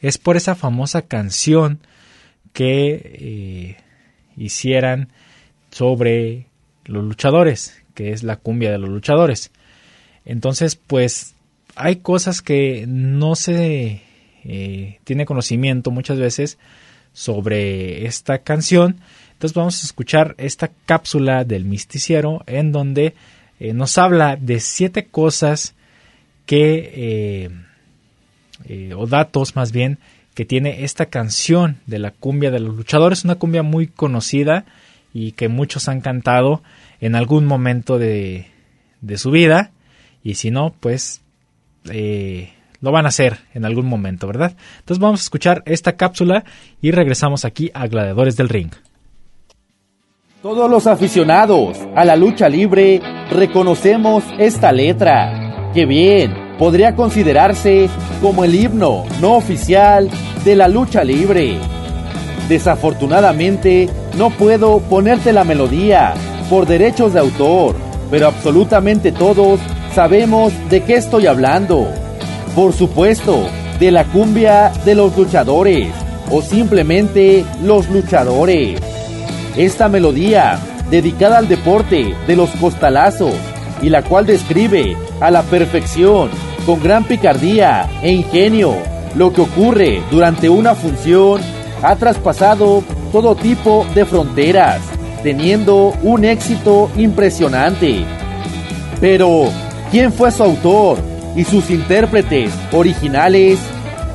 es 0.00 0.18
por 0.18 0.36
esa 0.36 0.54
famosa 0.54 1.02
canción 1.02 1.78
que 2.56 3.02
eh, 3.20 3.76
hicieran 4.34 5.10
sobre 5.70 6.46
los 6.86 7.04
luchadores, 7.04 7.82
que 7.92 8.12
es 8.12 8.22
la 8.22 8.36
cumbia 8.36 8.72
de 8.72 8.78
los 8.78 8.88
luchadores. 8.88 9.50
Entonces, 10.24 10.74
pues 10.74 11.34
hay 11.74 11.96
cosas 11.96 12.40
que 12.40 12.86
no 12.88 13.34
se 13.34 14.00
eh, 14.42 15.00
tiene 15.04 15.26
conocimiento 15.26 15.90
muchas 15.90 16.18
veces 16.18 16.56
sobre 17.12 18.06
esta 18.06 18.38
canción. 18.38 19.00
Entonces 19.34 19.54
vamos 19.54 19.82
a 19.82 19.86
escuchar 19.86 20.34
esta 20.38 20.70
cápsula 20.86 21.44
del 21.44 21.66
misticiero 21.66 22.42
en 22.46 22.72
donde 22.72 23.12
eh, 23.60 23.74
nos 23.74 23.98
habla 23.98 24.36
de 24.36 24.60
siete 24.60 25.04
cosas 25.04 25.74
que, 26.46 27.50
o 28.96 29.06
datos 29.06 29.56
más 29.56 29.72
bien, 29.72 29.98
que 30.36 30.44
tiene 30.44 30.84
esta 30.84 31.06
canción 31.06 31.78
de 31.86 31.98
la 31.98 32.10
cumbia 32.10 32.50
de 32.50 32.60
los 32.60 32.76
luchadores, 32.76 33.24
una 33.24 33.36
cumbia 33.36 33.62
muy 33.62 33.86
conocida 33.86 34.66
y 35.14 35.32
que 35.32 35.48
muchos 35.48 35.88
han 35.88 36.02
cantado 36.02 36.62
en 37.00 37.14
algún 37.14 37.46
momento 37.46 37.98
de, 37.98 38.46
de 39.00 39.16
su 39.16 39.30
vida 39.30 39.70
y 40.22 40.34
si 40.34 40.50
no, 40.50 40.74
pues 40.78 41.22
eh, 41.90 42.52
lo 42.82 42.92
van 42.92 43.06
a 43.06 43.08
hacer 43.08 43.38
en 43.54 43.64
algún 43.64 43.86
momento, 43.86 44.26
¿verdad? 44.26 44.54
Entonces 44.80 45.00
vamos 45.00 45.20
a 45.20 45.24
escuchar 45.24 45.62
esta 45.64 45.96
cápsula 45.96 46.44
y 46.82 46.90
regresamos 46.90 47.46
aquí 47.46 47.70
a 47.72 47.86
Gladiadores 47.86 48.36
del 48.36 48.50
Ring. 48.50 48.72
Todos 50.42 50.70
los 50.70 50.86
aficionados 50.86 51.78
a 51.96 52.04
la 52.04 52.14
lucha 52.14 52.50
libre 52.50 53.00
reconocemos 53.30 54.22
esta 54.38 54.70
letra. 54.70 55.72
¡Qué 55.72 55.86
bien! 55.86 56.46
podría 56.58 56.94
considerarse 56.94 57.88
como 58.20 58.44
el 58.44 58.54
himno 58.54 59.04
no 59.20 59.34
oficial 59.34 60.08
de 60.46 60.54
la 60.54 60.68
lucha 60.68 61.02
libre. 61.02 61.58
Desafortunadamente, 62.48 63.88
no 64.16 64.30
puedo 64.30 64.78
ponerte 64.78 65.32
la 65.32 65.42
melodía 65.42 66.14
por 66.48 66.66
derechos 66.66 67.12
de 67.12 67.18
autor, 67.18 67.74
pero 68.12 68.28
absolutamente 68.28 69.10
todos 69.10 69.58
sabemos 69.92 70.52
de 70.70 70.84
qué 70.84 70.94
estoy 70.94 71.26
hablando. 71.26 71.88
Por 72.54 72.72
supuesto, 72.72 73.48
de 73.80 73.90
la 73.90 74.04
cumbia 74.04 74.70
de 74.84 74.94
los 74.94 75.16
luchadores 75.18 75.88
o 76.30 76.40
simplemente 76.42 77.44
los 77.64 77.88
luchadores. 77.90 78.80
Esta 79.56 79.88
melodía, 79.88 80.60
dedicada 80.92 81.38
al 81.38 81.48
deporte 81.48 82.14
de 82.28 82.36
los 82.36 82.50
costalazos 82.50 83.34
y 83.82 83.88
la 83.88 84.02
cual 84.02 84.26
describe 84.26 84.96
a 85.20 85.32
la 85.32 85.42
perfección 85.42 86.30
con 86.64 86.80
gran 86.80 87.02
picardía 87.02 87.90
e 88.00 88.12
ingenio 88.12 88.95
lo 89.16 89.32
que 89.32 89.40
ocurre 89.40 90.02
durante 90.10 90.48
una 90.48 90.74
función 90.74 91.40
ha 91.82 91.96
traspasado 91.96 92.84
todo 93.12 93.34
tipo 93.34 93.86
de 93.94 94.04
fronteras, 94.04 94.80
teniendo 95.22 95.94
un 96.02 96.24
éxito 96.24 96.90
impresionante. 96.96 98.04
Pero, 99.00 99.48
¿quién 99.90 100.12
fue 100.12 100.30
su 100.30 100.42
autor 100.42 100.98
y 101.34 101.44
sus 101.44 101.70
intérpretes 101.70 102.52
originales? 102.72 103.58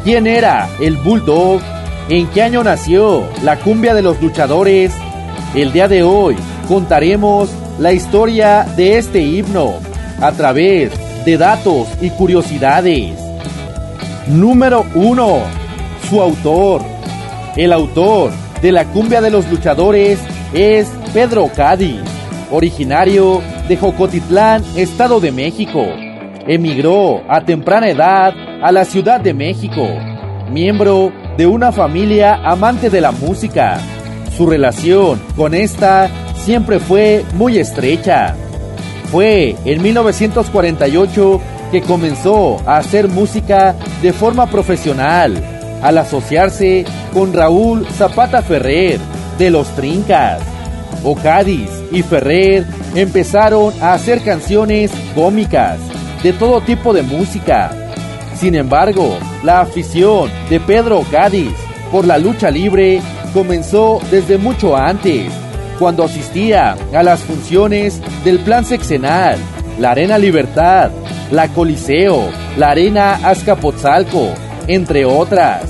¿Quién 0.04 0.28
era 0.28 0.70
el 0.80 0.98
Bulldog? 0.98 1.62
¿En 2.10 2.28
qué 2.28 2.44
año 2.44 2.64
nació 2.64 3.24
la 3.44 3.58
cumbia 3.58 3.94
de 3.94 4.02
los 4.04 4.22
luchadores? 4.22 4.92
El 5.56 5.72
día 5.72 5.88
de 5.88 6.04
hoy 6.04 6.36
contaremos 6.68 7.50
la 7.80 7.92
historia 7.92 8.66
de 8.76 8.98
este 8.98 9.22
himno 9.22 9.74
a 10.20 10.32
través 10.32 10.92
de 11.26 11.38
datos 11.38 11.88
y 12.02 12.10
curiosidades. 12.12 13.31
Número 14.28 14.86
1. 14.94 15.40
Su 16.08 16.22
autor. 16.22 16.84
El 17.56 17.74
autor 17.74 18.32
de 18.62 18.72
la 18.72 18.86
cumbia 18.86 19.20
de 19.20 19.32
los 19.32 19.50
luchadores 19.50 20.20
es 20.54 20.88
Pedro 21.12 21.50
Cádiz, 21.56 22.02
originario 22.52 23.42
de 23.68 23.78
Jocotitlán, 23.78 24.64
Estado 24.76 25.20
de 25.20 25.32
México. 25.32 25.84
Emigró 26.48 27.24
a 27.28 27.42
temprana 27.42 27.90
edad 27.90 28.34
a 28.62 28.72
la 28.72 28.86
Ciudad 28.86 29.20
de 29.20 29.34
México, 29.34 29.88
miembro 30.52 31.12
de 31.38 31.48
una 31.48 31.72
familia 31.72 32.36
amante 32.44 32.92
de 32.92 33.02
la 33.02 33.12
música. 33.12 33.80
Su 34.38 34.46
relación 34.46 35.20
con 35.36 35.56
esta 35.56 36.10
siempre 36.36 36.80
fue 36.80 37.26
muy 37.34 37.58
estrecha. 37.58 38.36
Fue 39.12 39.56
en 39.66 39.82
1948 39.82 41.42
que 41.72 41.82
comenzó 41.82 42.58
a 42.68 42.78
hacer 42.78 43.08
música 43.08 43.76
de 44.02 44.14
forma 44.14 44.48
profesional, 44.48 45.42
al 45.82 45.98
asociarse 45.98 46.86
con 47.14 47.34
Raúl 47.34 47.88
Zapata 47.88 48.42
Ferrer 48.42 49.00
de 49.38 49.50
Los 49.50 49.68
Trincas. 49.76 50.42
Ocadis 51.04 51.70
y 51.92 52.04
Ferrer 52.04 52.68
empezaron 52.94 53.74
a 53.82 53.94
hacer 53.94 54.22
canciones 54.22 54.92
cómicas 55.16 55.80
de 56.22 56.34
todo 56.34 56.62
tipo 56.62 56.94
de 56.94 57.02
música. 57.02 57.72
Sin 58.36 58.54
embargo, 58.56 59.18
la 59.44 59.62
afición 59.62 60.30
de 60.50 60.60
Pedro 60.60 61.00
Ocadis 61.00 61.54
por 61.92 62.06
la 62.06 62.18
lucha 62.18 62.52
libre 62.52 63.02
comenzó 63.34 64.00
desde 64.12 64.38
mucho 64.38 64.76
antes 64.76 65.32
cuando 65.80 66.04
asistía 66.04 66.76
a 66.94 67.02
las 67.02 67.22
funciones 67.22 68.00
del 68.24 68.40
Plan 68.40 68.64
Sexenal, 68.64 69.40
la 69.80 69.92
Arena 69.92 70.18
Libertad, 70.18 70.92
la 71.32 71.48
Coliseo, 71.48 72.30
la 72.58 72.70
Arena 72.72 73.14
Azcapotzalco, 73.24 74.30
entre 74.68 75.06
otras. 75.06 75.64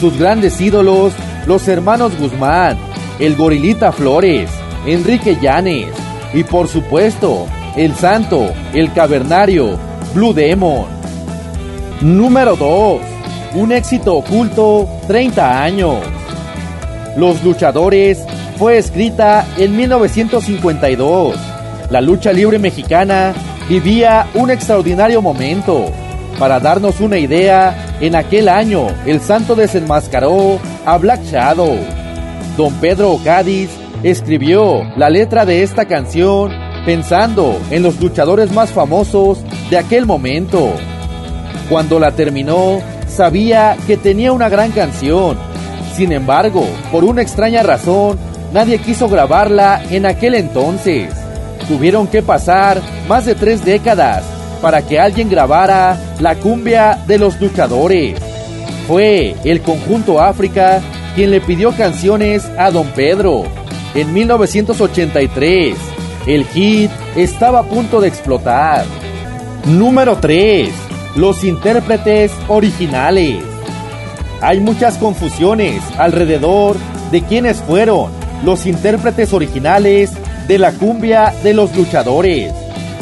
Sus 0.00 0.18
grandes 0.18 0.60
ídolos, 0.60 1.12
los 1.46 1.68
hermanos 1.68 2.18
Guzmán, 2.18 2.76
el 3.18 3.36
Gorilita 3.36 3.92
Flores, 3.92 4.50
Enrique 4.86 5.36
Llanes 5.40 5.88
y 6.34 6.44
por 6.44 6.68
supuesto, 6.68 7.46
el 7.76 7.94
Santo, 7.94 8.52
el 8.72 8.92
Cavernario, 8.92 9.78
Blue 10.14 10.32
Demon. 10.32 10.86
Número 12.00 12.56
2. 12.56 13.00
Un 13.54 13.72
éxito 13.72 14.16
oculto, 14.16 14.88
30 15.06 15.62
años. 15.62 15.98
Los 17.16 17.44
luchadores 17.44 18.24
fue 18.58 18.78
escrita 18.78 19.46
en 19.58 19.76
1952. 19.76 21.51
La 21.92 22.00
lucha 22.00 22.32
libre 22.32 22.58
mexicana 22.58 23.34
vivía 23.68 24.26
un 24.32 24.50
extraordinario 24.50 25.20
momento. 25.20 25.92
Para 26.38 26.58
darnos 26.58 27.00
una 27.00 27.18
idea, 27.18 27.98
en 28.00 28.16
aquel 28.16 28.48
año 28.48 28.86
el 29.04 29.20
santo 29.20 29.54
desenmascaró 29.54 30.58
a 30.86 30.96
Black 30.96 31.22
Shadow. 31.24 31.76
Don 32.56 32.72
Pedro 32.80 33.18
Cádiz 33.22 33.68
escribió 34.02 34.84
la 34.96 35.10
letra 35.10 35.44
de 35.44 35.62
esta 35.62 35.84
canción 35.84 36.50
pensando 36.86 37.60
en 37.70 37.82
los 37.82 38.00
luchadores 38.00 38.50
más 38.52 38.70
famosos 38.70 39.40
de 39.68 39.76
aquel 39.76 40.06
momento. 40.06 40.72
Cuando 41.68 42.00
la 42.00 42.12
terminó, 42.12 42.80
sabía 43.06 43.76
que 43.86 43.98
tenía 43.98 44.32
una 44.32 44.48
gran 44.48 44.70
canción. 44.70 45.36
Sin 45.94 46.12
embargo, 46.12 46.64
por 46.90 47.04
una 47.04 47.20
extraña 47.20 47.62
razón, 47.62 48.18
nadie 48.54 48.78
quiso 48.78 49.10
grabarla 49.10 49.82
en 49.90 50.06
aquel 50.06 50.36
entonces. 50.36 51.21
Tuvieron 51.68 52.06
que 52.06 52.22
pasar 52.22 52.80
más 53.08 53.24
de 53.24 53.34
tres 53.34 53.64
décadas 53.64 54.22
para 54.60 54.82
que 54.82 54.98
alguien 54.98 55.28
grabara 55.28 55.98
la 56.20 56.36
cumbia 56.36 56.98
de 57.06 57.18
los 57.18 57.40
luchadores. 57.40 58.18
Fue 58.86 59.34
el 59.44 59.60
conjunto 59.62 60.20
África 60.20 60.80
quien 61.14 61.30
le 61.30 61.40
pidió 61.40 61.72
canciones 61.72 62.48
a 62.56 62.70
Don 62.70 62.86
Pedro. 62.88 63.44
En 63.94 64.12
1983, 64.12 65.76
el 66.26 66.44
hit 66.46 66.90
estaba 67.16 67.60
a 67.60 67.64
punto 67.64 68.00
de 68.00 68.08
explotar. 68.08 68.84
Número 69.66 70.16
3. 70.16 70.70
Los 71.16 71.44
intérpretes 71.44 72.32
originales. 72.48 73.42
Hay 74.40 74.60
muchas 74.60 74.96
confusiones 74.96 75.82
alrededor 75.98 76.76
de 77.10 77.22
quiénes 77.22 77.58
fueron 77.60 78.10
los 78.44 78.66
intérpretes 78.66 79.32
originales 79.32 80.10
de 80.46 80.58
la 80.58 80.72
cumbia 80.72 81.32
de 81.42 81.54
los 81.54 81.74
luchadores. 81.76 82.52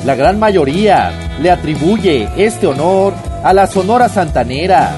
La 0.04 0.14
gran 0.14 0.38
mayoría 0.38 1.12
le 1.40 1.50
atribuye 1.50 2.28
este 2.36 2.66
honor 2.66 3.14
a 3.42 3.52
la 3.52 3.66
Sonora 3.66 4.08
Santanera, 4.08 4.92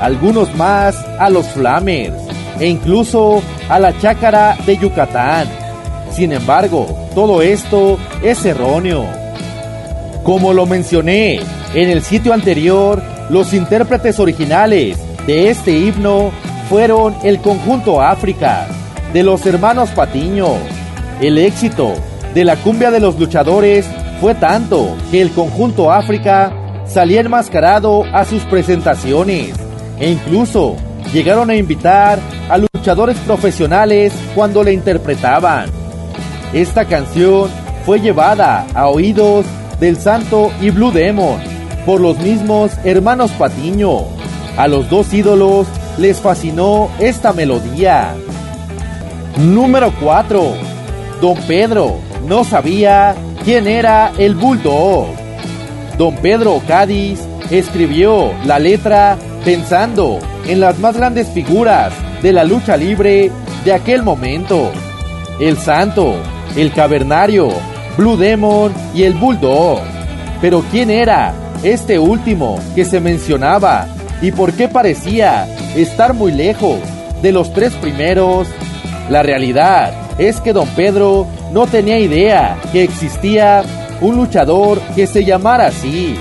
algunos 0.00 0.54
más 0.54 0.96
a 1.18 1.30
los 1.30 1.46
Flamers, 1.48 2.14
e 2.58 2.66
incluso 2.66 3.42
a 3.68 3.78
la 3.78 3.98
chácara 3.98 4.56
de 4.66 4.76
Yucatán. 4.76 5.48
Sin 6.12 6.32
embargo, 6.32 6.86
todo 7.14 7.42
esto 7.42 7.98
es 8.22 8.44
erróneo. 8.44 9.04
Como 10.22 10.52
lo 10.52 10.66
mencioné 10.66 11.40
en 11.74 11.90
el 11.90 12.02
sitio 12.02 12.32
anterior, 12.32 13.02
los 13.30 13.54
intérpretes 13.54 14.20
originales 14.20 14.98
de 15.26 15.50
este 15.50 15.78
himno 15.78 16.30
fueron 16.68 17.16
el 17.22 17.40
conjunto 17.40 18.00
África, 18.00 18.66
de 19.12 19.22
los 19.22 19.44
hermanos 19.46 19.90
Patiño. 19.90 20.81
El 21.22 21.38
éxito 21.38 21.92
de 22.34 22.44
la 22.44 22.56
cumbia 22.56 22.90
de 22.90 22.98
los 22.98 23.16
luchadores 23.16 23.86
fue 24.20 24.34
tanto 24.34 24.96
que 25.12 25.22
el 25.22 25.30
conjunto 25.30 25.92
África 25.92 26.52
salía 26.84 27.20
enmascarado 27.20 28.02
a 28.12 28.24
sus 28.24 28.42
presentaciones 28.42 29.52
e 30.00 30.10
incluso 30.10 30.74
llegaron 31.12 31.48
a 31.48 31.54
invitar 31.54 32.18
a 32.50 32.58
luchadores 32.58 33.16
profesionales 33.18 34.12
cuando 34.34 34.64
le 34.64 34.72
interpretaban. 34.72 35.70
Esta 36.52 36.86
canción 36.86 37.48
fue 37.86 38.00
llevada 38.00 38.66
a 38.74 38.88
oídos 38.88 39.46
del 39.78 39.98
Santo 39.98 40.50
y 40.60 40.70
Blue 40.70 40.90
Demon 40.90 41.40
por 41.86 42.00
los 42.00 42.18
mismos 42.18 42.72
hermanos 42.82 43.30
Patiño. 43.38 44.06
A 44.56 44.66
los 44.66 44.90
dos 44.90 45.14
ídolos 45.14 45.68
les 45.98 46.20
fascinó 46.20 46.90
esta 46.98 47.32
melodía. 47.32 48.12
Número 49.38 49.92
4. 50.00 50.71
Don 51.22 51.36
Pedro 51.46 52.00
no 52.26 52.42
sabía 52.42 53.14
quién 53.44 53.68
era 53.68 54.10
el 54.18 54.34
Bulldog. 54.34 55.06
Don 55.96 56.16
Pedro 56.16 56.60
Cádiz 56.66 57.20
escribió 57.48 58.32
la 58.44 58.58
letra 58.58 59.16
pensando 59.44 60.18
en 60.48 60.58
las 60.58 60.80
más 60.80 60.96
grandes 60.96 61.28
figuras 61.28 61.92
de 62.22 62.32
la 62.32 62.42
lucha 62.42 62.76
libre 62.76 63.30
de 63.64 63.72
aquel 63.72 64.02
momento. 64.02 64.72
El 65.38 65.56
Santo, 65.58 66.16
el 66.56 66.72
Cavernario, 66.72 67.50
Blue 67.96 68.16
Demon 68.16 68.72
y 68.92 69.04
el 69.04 69.14
Bulldog. 69.14 69.78
Pero 70.40 70.64
¿quién 70.72 70.90
era 70.90 71.34
este 71.62 72.00
último 72.00 72.58
que 72.74 72.84
se 72.84 72.98
mencionaba 72.98 73.86
y 74.20 74.32
por 74.32 74.54
qué 74.54 74.66
parecía 74.66 75.46
estar 75.76 76.14
muy 76.14 76.32
lejos 76.32 76.80
de 77.22 77.30
los 77.30 77.52
tres 77.52 77.72
primeros? 77.74 78.48
La 79.08 79.22
realidad 79.22 80.01
es 80.18 80.40
que 80.40 80.52
don 80.52 80.68
Pedro 80.68 81.26
no 81.52 81.66
tenía 81.66 81.98
idea 81.98 82.58
que 82.72 82.82
existía 82.82 83.62
un 84.00 84.16
luchador 84.16 84.80
que 84.94 85.06
se 85.06 85.24
llamara 85.24 85.66
así. 85.66 86.16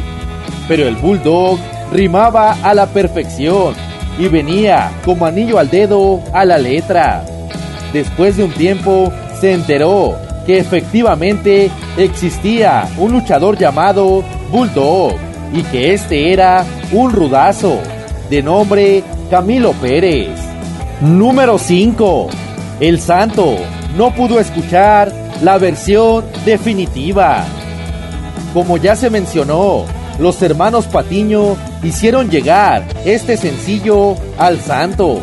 Pero 0.67 0.87
el 0.87 0.95
Bulldog 0.95 1.59
rimaba 1.91 2.57
a 2.63 2.73
la 2.73 2.87
perfección 2.87 3.73
y 4.17 4.27
venía 4.27 4.91
como 5.03 5.25
anillo 5.25 5.57
al 5.57 5.69
dedo 5.69 6.21
a 6.33 6.45
la 6.45 6.57
letra. 6.57 7.25
Después 7.93 8.37
de 8.37 8.45
un 8.45 8.51
tiempo 8.51 9.11
se 9.39 9.53
enteró 9.53 10.15
que 10.45 10.57
efectivamente 10.57 11.69
existía 11.97 12.87
un 12.97 13.11
luchador 13.11 13.57
llamado 13.57 14.23
Bulldog 14.51 15.15
y 15.53 15.63
que 15.63 15.93
este 15.93 16.31
era 16.31 16.65
un 16.91 17.11
rudazo 17.11 17.79
de 18.29 18.41
nombre 18.41 19.03
Camilo 19.29 19.73
Pérez. 19.73 20.39
Número 21.01 21.57
5. 21.57 22.29
El 22.79 22.99
Santo 22.99 23.57
no 23.97 24.13
pudo 24.13 24.39
escuchar 24.39 25.11
la 25.41 25.57
versión 25.57 26.25
definitiva. 26.45 27.45
Como 28.53 28.77
ya 28.77 28.95
se 28.95 29.09
mencionó, 29.09 29.85
los 30.19 30.41
hermanos 30.41 30.85
Patiño 30.87 31.55
hicieron 31.83 32.29
llegar 32.29 32.83
este 33.05 33.37
sencillo 33.37 34.15
al 34.37 34.59
santo. 34.59 35.19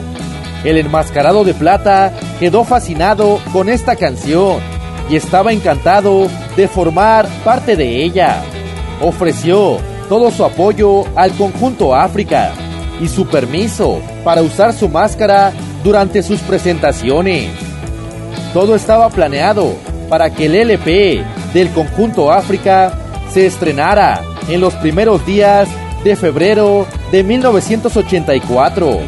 El 0.65 0.77
enmascarado 0.79 1.45
de 1.45 1.55
plata 1.55 2.13
quedó 2.41 2.65
fascinado 2.65 3.39
con 3.53 3.69
esta 3.69 3.97
canción 3.97 4.59
y 5.09 5.17
estaba 5.17 5.53
encantado 5.53 6.29
de 6.57 6.69
formar 6.69 7.27
parte 7.45 7.77
de 7.77 8.03
ella. 8.03 8.43
Ofreció 9.01 9.79
todo 10.09 10.31
su 10.31 10.45
apoyo 10.45 11.05
al 11.15 11.33
conjunto 11.33 11.95
África 11.95 12.53
y 13.01 13.09
su 13.09 13.27
permiso 13.27 14.01
para 14.25 14.43
usar 14.43 14.73
su 14.73 14.89
máscara 14.89 15.53
durante 15.85 16.23
sus 16.23 16.41
presentaciones. 16.41 17.68
Todo 18.53 18.75
estaba 18.75 19.09
planeado 19.11 19.75
para 20.09 20.31
que 20.31 20.47
el 20.47 20.55
LP 20.55 21.23
del 21.53 21.71
conjunto 21.71 22.33
África 22.33 22.93
se 23.31 23.47
estrenara 23.47 24.23
en 24.49 24.61
los 24.61 24.75
primeros 24.75 25.25
días 25.27 25.69
de 26.03 26.17
febrero 26.17 26.87
de 27.13 27.23
1984. 27.23 28.99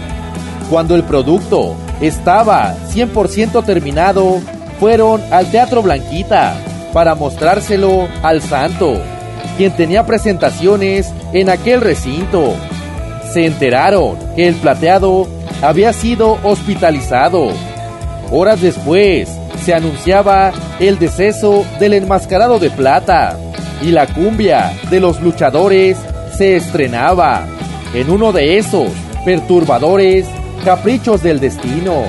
Cuando 0.68 0.95
el 0.95 1.05
producto 1.05 1.74
estaba 2.01 2.74
100% 2.93 3.64
terminado, 3.64 4.41
fueron 4.78 5.22
al 5.30 5.51
Teatro 5.51 5.82
Blanquita 5.82 6.57
para 6.93 7.14
mostrárselo 7.14 8.09
al 8.22 8.43
santo, 8.43 9.01
quien 9.57 9.72
tenía 9.72 10.05
presentaciones 10.07 11.12
en 11.32 11.51
aquel 11.51 11.80
recinto. 11.80 12.55
Se 13.32 13.47
enteraron 13.47 14.16
que 14.34 14.49
el 14.49 14.55
plateado 14.57 15.28
había 15.62 15.93
sido 15.93 16.38
hospitalizado. 16.43 17.51
Horas 18.31 18.61
después, 18.61 19.28
se 19.64 19.74
anunciaba 19.74 20.53
el 20.78 20.99
deceso 20.99 21.64
del 21.78 21.95
enmascarado 21.95 22.59
de 22.59 22.70
plata 22.70 23.37
y 23.83 23.91
la 23.91 24.07
cumbia 24.07 24.72
de 24.91 25.01
los 25.01 25.20
luchadores 25.20 25.99
se 26.37 26.57
estrenaba 26.57 27.47
en 27.93 28.09
uno 28.09 28.33
de 28.33 28.59
esos 28.59 28.89
perturbadores 29.24 30.26
caprichos 30.64 31.22
del 31.22 31.41
destino. 31.41 32.05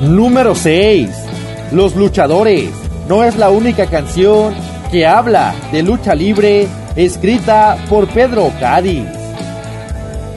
Número 0.00 0.54
6. 0.54 1.10
Los 1.72 1.94
luchadores 1.94 2.70
no 3.08 3.22
es 3.22 3.36
la 3.36 3.50
única 3.50 3.86
canción 3.86 4.54
que 4.90 5.06
habla 5.06 5.54
de 5.72 5.82
lucha 5.82 6.14
libre 6.14 6.68
escrita 6.96 7.76
por 7.88 8.08
Pedro 8.08 8.50
Cádiz. 8.58 9.04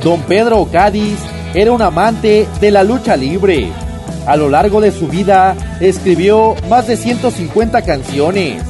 Don 0.03 0.21
Pedro 0.21 0.67
Cádiz 0.71 1.17
era 1.53 1.71
un 1.71 1.82
amante 1.82 2.47
de 2.59 2.71
la 2.71 2.84
lucha 2.84 3.15
libre. 3.15 3.84
A 4.26 4.36
lo 4.36 4.49
largo 4.49 4.82
de 4.82 4.91
su 4.91 5.07
vida 5.07 5.55
escribió 5.80 6.55
más 6.69 6.88
de 6.88 6.97
150 6.97 7.82
canciones 7.84 8.63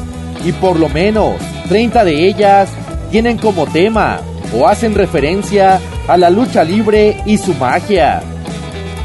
y 0.45 0.51
por 0.51 0.79
lo 0.79 0.89
menos 0.89 1.35
30 1.69 2.03
de 2.03 2.27
ellas 2.27 2.69
tienen 3.09 3.37
como 3.37 3.65
tema 3.65 4.19
o 4.57 4.67
hacen 4.67 4.95
referencia 4.95 5.79
a 6.07 6.17
la 6.17 6.29
lucha 6.29 6.63
libre 6.63 7.17
y 7.25 7.37
su 7.37 7.53
magia. 7.55 8.21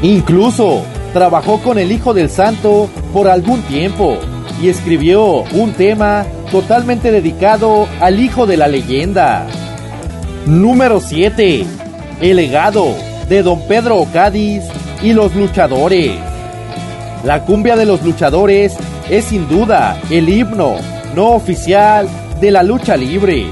Incluso 0.01 0.83
trabajó 1.13 1.59
con 1.59 1.77
el 1.77 1.91
Hijo 1.91 2.13
del 2.13 2.29
Santo 2.29 2.89
por 3.13 3.27
algún 3.27 3.61
tiempo 3.63 4.17
y 4.61 4.69
escribió 4.69 5.43
un 5.53 5.73
tema 5.73 6.25
totalmente 6.51 7.11
dedicado 7.11 7.87
al 7.99 8.19
Hijo 8.19 8.45
de 8.45 8.57
la 8.57 8.67
Leyenda. 8.67 9.47
Número 10.45 10.99
7. 10.99 11.65
El 12.19 12.35
legado 12.35 12.93
de 13.29 13.41
Don 13.41 13.67
Pedro 13.67 14.05
Cádiz 14.11 14.63
y 15.01 15.13
los 15.13 15.33
luchadores. 15.35 16.30
La 17.23 17.45
cumbia 17.45 17.75
de 17.75 17.85
los 17.85 18.01
luchadores 18.01 18.75
es 19.09 19.25
sin 19.25 19.47
duda 19.47 19.99
el 20.09 20.27
himno 20.27 20.75
no 21.15 21.31
oficial 21.31 22.07
de 22.39 22.49
la 22.49 22.63
lucha 22.63 22.97
libre. 22.97 23.45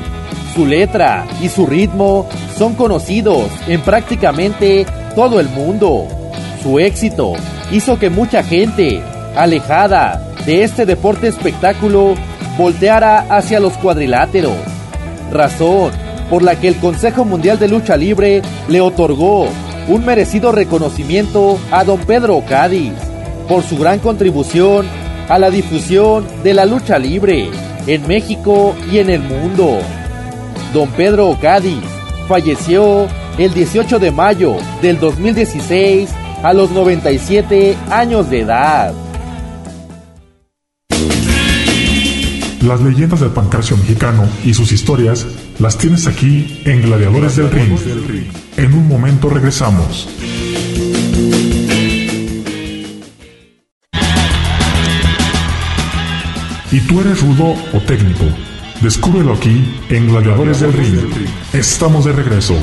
Su 0.55 0.65
letra 0.65 1.27
y 1.41 1.49
su 1.49 1.67
ritmo 1.67 2.27
son 2.57 2.73
conocidos 2.73 3.49
en 3.67 3.81
prácticamente 3.81 4.87
todo 5.15 5.39
el 5.39 5.49
mundo. 5.49 6.07
Su 6.63 6.79
éxito 6.79 7.33
hizo 7.71 7.99
que 7.99 8.09
mucha 8.09 8.43
gente, 8.43 9.01
alejada 9.35 10.21
de 10.45 10.63
este 10.63 10.87
deporte 10.87 11.27
espectáculo, 11.27 12.15
volteara 12.57 13.19
hacia 13.29 13.59
los 13.59 13.73
cuadriláteros. 13.77 14.57
Razón 15.31 15.91
por 16.29 16.41
la 16.41 16.55
que 16.55 16.67
el 16.69 16.75
Consejo 16.77 17.23
Mundial 17.23 17.59
de 17.59 17.67
Lucha 17.67 17.95
Libre 17.95 18.41
le 18.67 18.81
otorgó 18.81 19.47
un 19.87 20.05
merecido 20.05 20.51
reconocimiento 20.51 21.59
a 21.71 21.83
don 21.83 21.99
Pedro 21.99 22.43
Cádiz 22.47 22.93
por 23.49 23.63
su 23.63 23.77
gran 23.77 23.99
contribución 23.99 24.85
a 25.27 25.39
la 25.39 25.49
difusión 25.49 26.25
de 26.43 26.53
la 26.53 26.65
lucha 26.65 26.99
libre 26.99 27.49
en 27.87 28.07
México 28.07 28.75
y 28.91 28.99
en 28.99 29.09
el 29.09 29.21
mundo. 29.21 29.79
Don 30.73 30.89
Pedro 30.91 31.35
Cádiz 31.41 31.83
falleció 32.27 33.07
el 33.39 33.53
18 33.53 33.99
de 33.99 34.11
mayo 34.11 34.55
del 34.81 34.99
2016 34.99 36.09
a 36.43 36.53
los 36.53 36.71
97 36.71 37.75
años 37.89 38.29
de 38.29 38.41
edad. 38.41 38.93
Las 42.61 42.81
leyendas 42.81 43.21
del 43.21 43.31
pancracio 43.31 43.77
mexicano 43.77 44.27
y 44.43 44.53
sus 44.53 44.71
historias 44.71 45.25
las 45.59 45.77
tienes 45.77 46.05
aquí 46.07 46.61
en 46.65 46.81
Gladiadores 46.83 47.37
del 47.37 47.49
Ring. 47.49 48.27
En 48.57 48.73
un 48.73 48.87
momento 48.87 49.29
regresamos. 49.29 50.07
¿Y 56.71 56.81
tú 56.81 57.01
eres 57.01 57.19
rudo 57.23 57.55
o 57.73 57.79
técnico? 57.79 58.25
Descúbrelo 58.79 59.33
aquí 59.33 59.65
en 59.89 60.07
Gladiadores 60.07 60.59
del 60.59 60.71
Ring. 60.71 60.99
Estamos 61.51 62.05
de 62.05 62.13
regreso. 62.13 62.55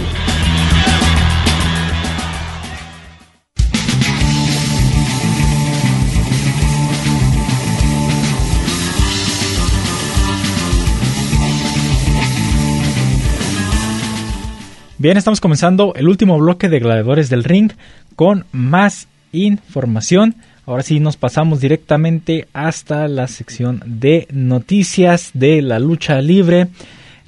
Bien, 14.98 15.16
estamos 15.16 15.40
comenzando 15.40 15.94
el 15.96 16.08
último 16.08 16.38
bloque 16.38 16.68
de 16.68 16.78
Gladiadores 16.78 17.28
del 17.28 17.42
Ring 17.42 17.72
con 18.14 18.46
más 18.52 19.08
información 19.32 20.36
Ahora 20.66 20.82
sí 20.82 20.98
nos 20.98 21.16
pasamos 21.16 21.60
directamente 21.60 22.48
hasta 22.52 23.06
la 23.06 23.28
sección 23.28 23.80
de 23.86 24.26
noticias 24.32 25.30
de 25.32 25.62
la 25.62 25.78
lucha 25.78 26.20
libre. 26.20 26.66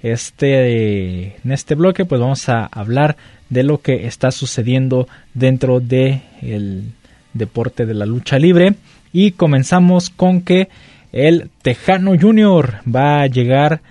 Este, 0.03 1.37
en 1.45 1.53
este 1.53 1.77
bloque 1.77 2.05
pues 2.05 2.21
vamos 2.21 2.49
a 2.49 2.67
hablar 2.67 3.17
de 3.49 3.63
lo 3.63 3.81
que 3.81 4.09
está 4.09 4.33
sucediendo 4.33 5.07
dentro 5.35 5.79
del 5.79 6.21
el 6.43 6.93
deporte 7.33 7.87
de 7.87 7.95
la 7.95 8.07
lucha 8.07 8.41
libre 8.41 8.75
y 9.13 9.31
comenzamos 9.31 10.11
con 10.11 10.41
que 10.41 10.69
el 11.13 11.49
Tejano 11.63 12.19
Junior 12.21 12.79
va 12.93 13.21
a 13.21 13.27
llegar 13.29 13.83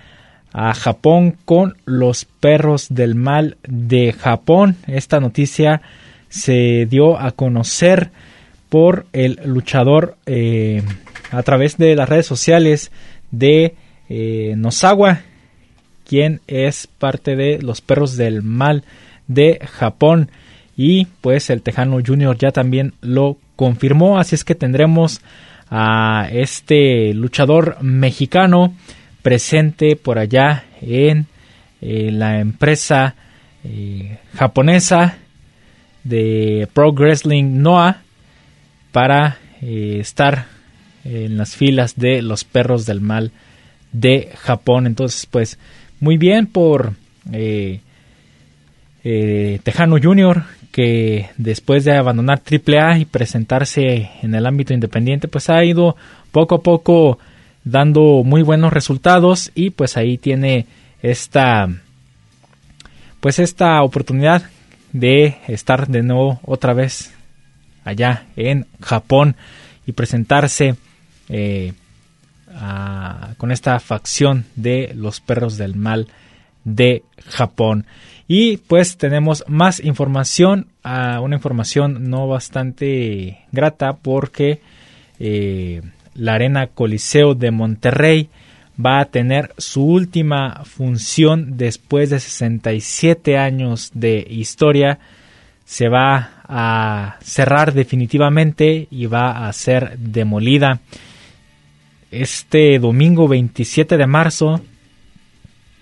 a 0.52 0.74
Japón 0.74 1.36
con 1.46 1.78
los 1.86 2.26
perros 2.26 2.88
del 2.90 3.14
mal 3.14 3.56
de 3.66 4.12
Japón. 4.12 4.76
Esta 4.86 5.20
noticia 5.20 5.80
se 6.28 6.84
dio 6.84 7.18
a 7.18 7.32
conocer 7.32 8.10
por 8.68 9.06
el 9.12 9.40
luchador 9.44 10.16
eh, 10.26 10.82
a 11.30 11.42
través 11.42 11.76
de 11.76 11.96
las 11.96 12.08
redes 12.08 12.26
sociales 12.26 12.90
de 13.30 13.74
eh, 14.08 14.54
Nosawa, 14.56 15.20
quien 16.06 16.40
es 16.46 16.86
parte 16.86 17.36
de 17.36 17.60
los 17.60 17.80
perros 17.80 18.16
del 18.16 18.42
mal 18.42 18.84
de 19.26 19.60
Japón. 19.64 20.30
Y 20.76 21.06
pues 21.20 21.50
el 21.50 21.62
Tejano 21.62 21.98
Junior 22.04 22.36
ya 22.38 22.50
también 22.50 22.94
lo 23.00 23.36
confirmó, 23.56 24.18
así 24.18 24.34
es 24.34 24.44
que 24.44 24.54
tendremos 24.54 25.20
a 25.70 26.28
este 26.30 27.12
luchador 27.12 27.82
mexicano 27.82 28.74
presente 29.22 29.96
por 29.96 30.18
allá 30.18 30.64
en 30.80 31.26
la 31.80 32.40
empresa 32.40 33.14
eh, 33.64 34.18
japonesa 34.34 35.18
de 36.04 36.68
Pro 36.72 36.92
Wrestling 36.92 37.60
Noah 37.60 38.02
para 38.98 39.38
eh, 39.62 39.98
estar 40.00 40.46
en 41.04 41.38
las 41.38 41.54
filas 41.54 41.94
de 41.94 42.20
los 42.20 42.42
perros 42.42 42.84
del 42.84 43.00
mal 43.00 43.30
de 43.92 44.32
Japón. 44.34 44.88
Entonces, 44.88 45.24
pues 45.26 45.56
muy 46.00 46.16
bien 46.18 46.48
por 46.48 46.94
Tejano 49.62 49.98
Junior 50.02 50.42
que 50.72 51.30
después 51.36 51.84
de 51.84 51.96
abandonar 51.96 52.42
AAA 52.44 52.98
y 52.98 53.04
presentarse 53.04 54.10
en 54.20 54.34
el 54.34 54.44
ámbito 54.46 54.74
independiente, 54.74 55.28
pues 55.28 55.48
ha 55.48 55.64
ido 55.64 55.94
poco 56.32 56.56
a 56.56 56.62
poco 56.64 57.20
dando 57.62 58.24
muy 58.24 58.42
buenos 58.42 58.72
resultados 58.72 59.52
y 59.54 59.70
pues 59.70 59.96
ahí 59.96 60.18
tiene 60.18 60.66
esta 61.02 61.68
pues 63.20 63.38
esta 63.38 63.80
oportunidad 63.80 64.42
de 64.92 65.36
estar 65.46 65.86
de 65.86 66.02
nuevo 66.02 66.40
otra 66.44 66.72
vez 66.72 67.14
allá 67.88 68.26
en 68.36 68.66
Japón 68.80 69.36
y 69.86 69.92
presentarse 69.92 70.76
eh, 71.28 71.72
con 73.36 73.52
esta 73.52 73.78
facción 73.78 74.44
de 74.56 74.92
los 74.94 75.20
perros 75.20 75.56
del 75.56 75.76
mal 75.76 76.08
de 76.64 77.02
Japón. 77.26 77.86
Y 78.26 78.58
pues 78.58 78.98
tenemos 78.98 79.42
más 79.48 79.80
información, 79.80 80.66
uh, 80.84 81.20
una 81.22 81.36
información 81.36 82.10
no 82.10 82.28
bastante 82.28 83.38
grata 83.52 83.94
porque 83.94 84.60
eh, 85.18 85.80
la 86.14 86.34
Arena 86.34 86.66
Coliseo 86.66 87.34
de 87.34 87.50
Monterrey 87.50 88.28
va 88.84 89.00
a 89.00 89.06
tener 89.06 89.54
su 89.56 89.82
última 89.82 90.62
función 90.64 91.56
después 91.56 92.10
de 92.10 92.20
67 92.20 93.38
años 93.38 93.90
de 93.94 94.26
historia. 94.28 94.98
Se 95.64 95.88
va 95.88 96.37
a 96.48 97.16
cerrar 97.20 97.74
definitivamente 97.74 98.88
y 98.90 99.06
va 99.06 99.46
a 99.46 99.52
ser 99.52 99.98
demolida. 99.98 100.80
Este 102.10 102.78
domingo 102.78 103.28
27 103.28 103.98
de 103.98 104.06
marzo 104.06 104.62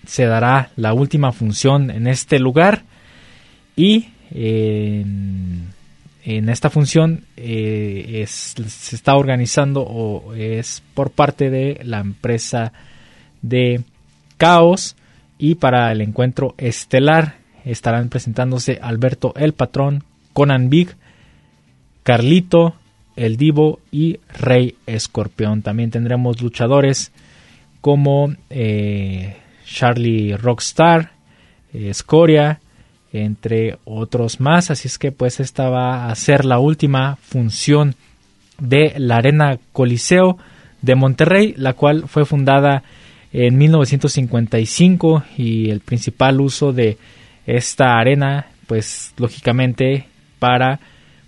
se 0.05 0.25
dará 0.25 0.71
la 0.75 0.93
última 0.93 1.31
función 1.31 1.89
en 1.89 2.07
este 2.07 2.39
lugar 2.39 2.83
y 3.75 4.09
en, 4.31 5.73
esta 6.23 6.69
función 6.69 7.23
eh, 7.37 8.25
se 8.27 8.95
está 8.95 9.15
organizando 9.15 9.81
o 9.81 10.33
es 10.33 10.83
por 10.93 11.11
parte 11.11 11.49
de 11.49 11.79
la 11.83 11.99
empresa 11.99 12.73
de 13.41 13.81
Caos 14.37 14.97
y 15.37 15.55
para 15.55 15.91
el 15.91 16.01
encuentro 16.01 16.55
estelar 16.57 17.35
estarán 17.65 18.09
presentándose 18.09 18.79
Alberto 18.81 19.33
el 19.35 19.53
Patrón, 19.53 20.03
Conan 20.37 20.69
Big, 20.69 20.89
Carlito, 22.03 22.75
El 23.15 23.37
Divo 23.37 23.79
y 23.91 24.19
Rey 24.37 24.75
Escorpión. 24.85 25.63
También 25.63 25.89
tendremos 25.89 26.43
luchadores 26.43 27.11
como 27.81 28.35
eh, 28.51 29.35
Charlie 29.65 30.37
Rockstar, 30.37 31.09
eh, 31.73 31.91
Scoria, 31.91 32.59
entre 33.11 33.79
otros 33.83 34.39
más. 34.39 34.69
Así 34.69 34.87
es 34.87 34.99
que 34.99 35.11
pues 35.11 35.39
esta 35.39 35.71
va 35.71 36.11
a 36.11 36.13
ser 36.13 36.45
la 36.45 36.59
última 36.59 37.15
función 37.15 37.95
de 38.59 38.93
la 38.97 39.15
Arena 39.15 39.57
Coliseo 39.73 40.37
de 40.83 40.93
Monterrey, 40.93 41.55
la 41.57 41.73
cual 41.73 42.03
fue 42.07 42.25
fundada 42.25 42.83
en 43.33 43.57
1955 43.57 45.23
y 45.35 45.71
el 45.71 45.79
principal 45.79 46.39
uso 46.41 46.73
de 46.73 46.99
esta 47.47 47.97
arena 47.97 48.45
pues 48.67 49.15
lógicamente 49.17 50.05
para 50.39 50.79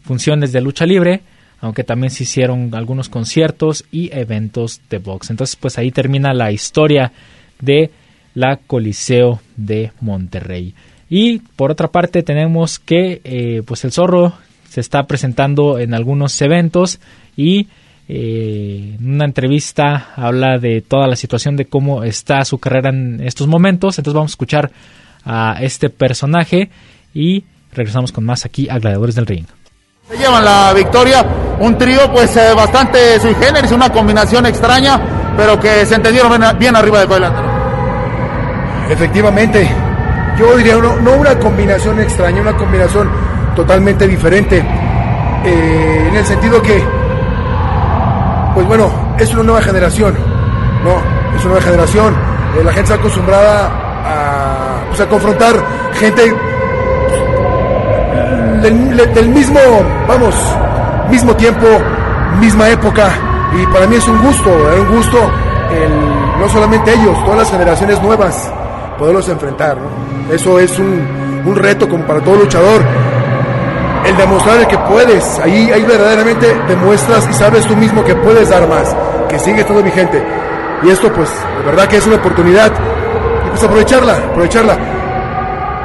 funciones 0.04 0.52
de 0.52 0.62
lucha 0.62 0.86
libre, 0.86 1.22
aunque 1.62 1.84
también 1.84 2.12
se 2.12 2.24
hicieron 2.24 2.74
algunos 2.74 3.10
conciertos 3.10 3.86
y 3.92 4.10
eventos 4.14 4.82
de 4.90 4.98
box. 4.98 5.30
Entonces 5.30 5.56
pues 5.56 5.78
ahí 5.78 5.92
termina 5.92 6.34
la 6.34 6.52
historia 6.52 7.12
de 7.60 7.92
la 8.34 8.58
Coliseo 8.58 9.42
de 9.58 9.92
Monterrey. 10.02 10.74
Y 11.10 11.40
por 11.40 11.72
otra 11.72 11.90
parte 11.90 12.24
tenemos 12.24 12.80
que 12.80 13.22
eh, 13.24 13.64
pues 13.66 13.84
el 13.84 13.92
zorro 13.92 14.34
se 14.70 14.82
está 14.82 15.08
presentando 15.08 15.80
en 15.80 15.94
algunos 15.94 16.40
eventos 16.42 17.00
y 17.36 17.68
eh, 18.08 18.96
en 19.00 19.14
una 19.14 19.26
entrevista 19.26 20.14
habla 20.16 20.60
de 20.60 20.82
toda 20.82 21.08
la 21.08 21.16
situación 21.16 21.56
de 21.56 21.66
cómo 21.66 22.04
está 22.04 22.46
su 22.46 22.60
carrera 22.60 22.90
en 22.90 23.22
estos 23.22 23.48
momentos. 23.48 23.98
Entonces 23.98 24.16
vamos 24.16 24.32
a 24.32 24.34
escuchar 24.34 24.72
a 25.26 25.58
este 25.62 25.90
personaje 25.90 26.70
y 27.14 27.44
regresamos 27.74 28.12
con 28.12 28.26
más 28.26 28.46
aquí 28.46 28.70
a 28.70 28.80
Gladiadores 28.80 29.16
del 29.16 29.26
Ring. 29.26 29.46
Se 30.10 30.18
llevan 30.18 30.44
la 30.44 30.74
victoria, 30.74 31.24
un 31.60 31.78
trío 31.78 32.12
pues 32.12 32.36
eh, 32.36 32.54
bastante 32.56 33.20
sui 33.20 33.36
generis, 33.36 33.72
una 33.72 33.92
combinación 33.92 34.46
extraña, 34.48 35.00
pero 35.38 35.60
que 35.60 35.86
se 35.86 35.96
entendieron 35.96 36.32
bien, 36.58 36.76
arriba 36.76 37.00
del 37.00 37.10
delantero. 37.10 37.48
Efectivamente, 38.90 39.70
yo 40.38 40.58
diría 40.58 40.78
no, 40.78 41.12
una 41.12 41.38
combinación 41.38 42.00
extraña, 42.00 42.42
una 42.42 42.58
combinación 42.58 43.08
totalmente 43.56 44.08
diferente, 44.08 44.66
eh, 45.46 46.06
en 46.10 46.16
el 46.16 46.26
sentido 46.26 46.60
que, 46.62 46.84
pues 48.56 48.66
bueno, 48.66 49.16
es 49.20 49.32
una 49.34 49.44
nueva 49.44 49.62
generación, 49.62 50.16
¿no? 50.84 50.98
Es 51.38 51.46
una 51.46 51.54
nueva 51.54 51.62
generación, 51.62 52.16
eh, 52.58 52.64
la 52.64 52.72
gente 52.72 52.92
está 52.92 52.96
acostumbrada 52.96 53.68
a, 53.68 54.86
pues, 54.88 55.00
a 55.02 55.08
confrontar 55.08 55.56
gente 55.94 56.34
del, 58.62 59.30
mismo, 59.30 59.60
vamos, 60.08 60.36
mismo 61.10 61.36
tiempo, 61.36 61.68
misma 62.40 62.70
época, 62.70 63.10
y 63.60 63.66
para 63.68 63.88
mí 63.88 63.96
es 63.96 64.08
un 64.08 64.22
gusto, 64.22 64.50
es 64.74 64.80
un 64.80 64.96
gusto 64.96 65.18
el, 65.72 66.40
no 66.40 66.50
solamente 66.50 66.94
ellos, 66.94 67.18
todas 67.24 67.40
las 67.40 67.52
generaciones 67.52 68.02
nuevas 68.02 68.52
poderlos 69.00 69.30
enfrentar. 69.30 69.78
Eso 70.32 70.60
es 70.60 70.78
un, 70.78 71.44
un, 71.46 71.56
reto 71.56 71.88
como 71.88 72.06
para 72.06 72.20
todo 72.20 72.36
luchador. 72.36 72.82
El 74.06 74.16
demostrar 74.18 74.68
que 74.68 74.78
puedes, 74.78 75.40
ahí, 75.40 75.72
ahí 75.72 75.84
verdaderamente 75.84 76.48
demuestras 76.68 77.28
y 77.30 77.34
sabes 77.34 77.66
tú 77.66 77.76
mismo 77.76 78.04
que 78.04 78.16
puedes 78.16 78.50
dar 78.50 78.68
más, 78.68 78.96
que 79.28 79.40
sigue 79.40 79.64
todo 79.64 79.82
vigente. 79.82 80.22
Y 80.84 80.90
esto 80.90 81.12
pues, 81.14 81.30
de 81.30 81.66
verdad 81.66 81.88
que 81.88 81.98
es 81.98 82.06
una 82.06 82.18
oportunidad. 82.18 82.72
Y 83.46 83.50
pues 83.50 83.64
aprovecharla, 83.64 84.18
aprovecharla. 84.18 84.78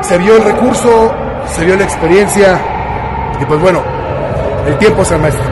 Se 0.02 0.18
vio 0.18 0.36
el 0.36 0.44
recurso, 0.44 1.14
se 1.46 1.64
vio 1.64 1.76
la 1.76 1.84
experiencia. 1.84 2.60
Y 3.40 3.44
pues 3.44 3.60
bueno, 3.60 3.82
el 4.66 4.78
tiempo 4.78 5.02
es 5.02 5.10
el 5.10 5.20
maestro. 5.20 5.44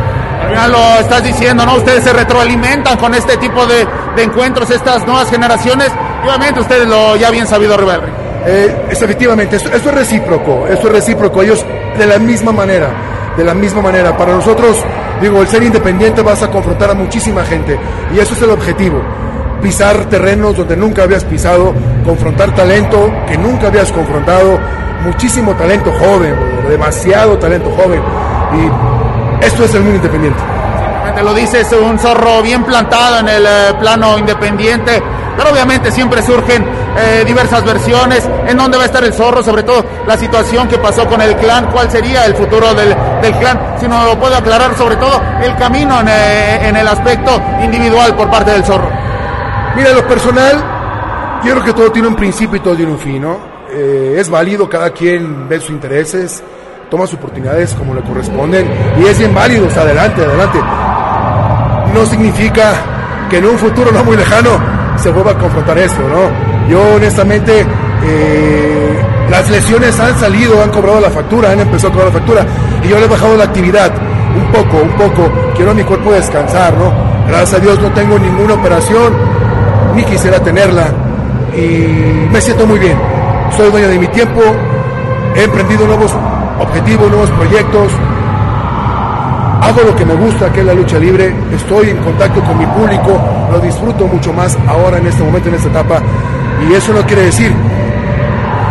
Ya 0.52 0.68
lo 0.68 0.98
estás 1.00 1.22
diciendo, 1.22 1.64
¿no? 1.64 1.76
Ustedes 1.76 2.04
se 2.04 2.12
retroalimentan 2.12 2.98
con 2.98 3.14
este 3.14 3.36
tipo 3.38 3.64
de, 3.66 3.86
de 4.16 4.22
encuentros, 4.22 4.70
estas 4.70 5.06
nuevas 5.06 5.30
generaciones 5.30 5.90
Obviamente 6.22 6.60
ustedes 6.60 6.86
lo 6.86 7.16
ya 7.16 7.30
bien 7.30 7.46
sabido 7.46 7.76
River. 7.76 8.00
Eh, 8.46 8.86
efectivamente, 8.90 9.56
esto, 9.56 9.70
es 9.74 9.84
recíproco, 9.84 10.66
esto 10.68 10.86
es 10.86 10.92
recíproco. 10.92 11.42
Ellos 11.42 11.64
de 11.98 12.06
la 12.06 12.18
misma 12.18 12.52
manera, 12.52 12.88
de 13.36 13.44
la 13.44 13.54
misma 13.54 13.82
manera. 13.82 14.16
Para 14.16 14.34
nosotros, 14.34 14.76
digo, 15.20 15.40
el 15.40 15.48
ser 15.48 15.64
independiente 15.64 16.22
vas 16.22 16.42
a 16.42 16.50
confrontar 16.50 16.90
a 16.90 16.94
muchísima 16.94 17.44
gente 17.44 17.78
y 18.14 18.20
eso 18.20 18.34
es 18.34 18.42
el 18.42 18.50
objetivo. 18.50 19.02
Pisar 19.62 20.06
terrenos 20.06 20.56
donde 20.56 20.76
nunca 20.76 21.04
habías 21.04 21.24
pisado, 21.24 21.72
confrontar 22.04 22.54
talento 22.54 23.10
que 23.28 23.38
nunca 23.38 23.68
habías 23.68 23.90
confrontado, 23.92 24.58
muchísimo 25.04 25.52
talento 25.52 25.92
joven, 25.98 26.34
demasiado 26.68 27.38
talento 27.38 27.70
joven. 27.70 28.02
Y 28.54 29.44
esto 29.46 29.64
es 29.64 29.74
el 29.74 29.82
mundo 29.82 29.96
independiente. 29.96 30.40
Te 31.14 31.22
lo 31.22 31.34
dices, 31.34 31.68
un 31.72 31.98
zorro 31.98 32.42
bien 32.42 32.64
plantado 32.64 33.20
en 33.20 33.28
el 33.28 33.44
eh, 33.44 33.74
plano 33.78 34.18
independiente, 34.18 35.02
pero 35.36 35.50
obviamente 35.50 35.90
siempre 35.90 36.22
surgen 36.22 36.64
eh, 36.96 37.22
diversas 37.26 37.64
versiones, 37.64 38.28
en 38.46 38.56
dónde 38.56 38.76
va 38.76 38.84
a 38.84 38.86
estar 38.86 39.04
el 39.04 39.12
zorro, 39.12 39.42
sobre 39.42 39.62
todo 39.62 39.84
la 40.06 40.16
situación 40.16 40.68
que 40.68 40.78
pasó 40.78 41.06
con 41.06 41.20
el 41.20 41.36
clan, 41.36 41.66
cuál 41.72 41.90
sería 41.90 42.24
el 42.24 42.34
futuro 42.34 42.74
del, 42.74 42.94
clan, 43.38 43.76
si 43.78 43.86
no 43.88 44.04
lo 44.04 44.18
puedo 44.18 44.36
aclarar, 44.36 44.76
sobre 44.76 44.96
todo 44.96 45.20
el 45.42 45.54
camino 45.56 46.00
eh, 46.06 46.60
en 46.62 46.76
el 46.76 46.88
aspecto 46.88 47.40
individual 47.62 48.14
por 48.14 48.30
parte 48.30 48.52
del 48.52 48.64
zorro. 48.64 49.01
Mira, 49.76 49.92
lo 49.92 50.06
personal, 50.06 51.40
yo 51.44 51.52
creo 51.52 51.64
que 51.64 51.72
todo 51.72 51.90
tiene 51.90 52.08
un 52.08 52.14
principio 52.14 52.56
y 52.56 52.60
todo 52.60 52.76
tiene 52.76 52.92
un 52.92 52.98
fin, 52.98 53.22
¿no? 53.22 53.38
Eh, 53.70 54.16
es 54.18 54.28
válido, 54.28 54.68
cada 54.68 54.90
quien 54.90 55.48
ve 55.48 55.58
sus 55.60 55.70
intereses, 55.70 56.42
toma 56.90 57.06
sus 57.06 57.18
oportunidades 57.18 57.74
como 57.74 57.94
le 57.94 58.02
corresponden 58.02 58.66
y 58.98 59.06
es 59.06 59.18
bien 59.18 59.34
válido, 59.34 59.66
está 59.66 59.80
adelante, 59.80 60.22
adelante. 60.22 60.58
No 61.94 62.04
significa 62.04 62.74
que 63.30 63.38
en 63.38 63.46
un 63.46 63.58
futuro 63.58 63.90
no 63.90 64.04
muy 64.04 64.16
lejano 64.16 64.50
se 64.96 65.10
vuelva 65.10 65.30
a 65.30 65.38
confrontar 65.38 65.78
esto, 65.78 66.02
¿no? 66.02 66.68
Yo 66.68 66.96
honestamente, 66.96 67.64
eh, 68.04 69.02
las 69.30 69.48
lesiones 69.48 69.98
han 69.98 70.18
salido, 70.18 70.62
han 70.62 70.70
cobrado 70.70 71.00
la 71.00 71.10
factura, 71.10 71.50
han 71.50 71.60
empezado 71.60 71.88
a 71.88 71.92
cobrar 71.92 72.12
la 72.12 72.18
factura 72.18 72.46
y 72.84 72.88
yo 72.88 72.98
le 72.98 73.06
he 73.06 73.08
bajado 73.08 73.38
la 73.38 73.44
actividad 73.44 73.90
un 74.36 74.52
poco, 74.52 74.82
un 74.82 74.90
poco, 74.90 75.30
quiero 75.56 75.70
a 75.70 75.74
mi 75.74 75.82
cuerpo 75.82 76.12
descansar, 76.12 76.74
¿no? 76.76 76.92
Gracias 77.26 77.54
a 77.54 77.58
Dios 77.58 77.80
no 77.80 77.90
tengo 77.92 78.18
ninguna 78.18 78.54
operación, 78.54 79.14
ni 79.94 80.04
quisiera 80.04 80.38
tenerla 80.40 80.86
y 81.56 82.28
me 82.30 82.40
siento 82.40 82.66
muy 82.66 82.78
bien. 82.78 82.96
Soy 83.56 83.70
dueño 83.70 83.88
de 83.88 83.98
mi 83.98 84.06
tiempo, 84.08 84.40
he 85.36 85.44
emprendido 85.44 85.86
nuevos 85.86 86.12
objetivos, 86.58 87.08
nuevos 87.10 87.30
proyectos, 87.30 87.92
hago 89.62 89.82
lo 89.82 89.94
que 89.94 90.04
me 90.04 90.14
gusta, 90.14 90.52
que 90.52 90.60
es 90.60 90.66
la 90.66 90.74
lucha 90.74 90.98
libre, 90.98 91.34
estoy 91.54 91.90
en 91.90 91.98
contacto 91.98 92.40
con 92.42 92.58
mi 92.58 92.66
público, 92.66 93.20
lo 93.50 93.60
disfruto 93.60 94.06
mucho 94.06 94.32
más 94.32 94.56
ahora 94.66 94.98
en 94.98 95.06
este 95.06 95.22
momento, 95.22 95.48
en 95.48 95.54
esta 95.56 95.68
etapa, 95.68 96.00
y 96.68 96.72
eso 96.74 96.92
no 96.92 97.02
quiere 97.02 97.22
decir 97.22 97.52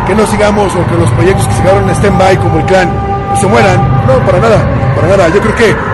que 0.07 0.15
no 0.15 0.25
sigamos 0.25 0.73
o 0.75 0.87
que 0.87 0.97
los 0.97 1.09
proyectos 1.11 1.47
que 1.47 1.53
se 1.53 1.61
quedaron 1.61 1.83
en 1.83 1.95
stand-by 1.95 2.37
como 2.37 2.57
el 2.59 2.65
clan 2.65 2.89
se 3.35 3.47
mueran, 3.47 3.77
no, 4.07 4.25
para 4.25 4.39
nada, 4.39 4.57
para 4.95 5.07
nada, 5.07 5.29
yo 5.29 5.39
creo 5.39 5.55
que 5.55 5.90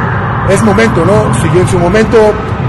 es 0.49 0.63
momento, 0.63 1.05
¿no? 1.05 1.33
Si 1.35 1.47
en 1.57 1.67
su 1.67 1.79
momento 1.79 2.17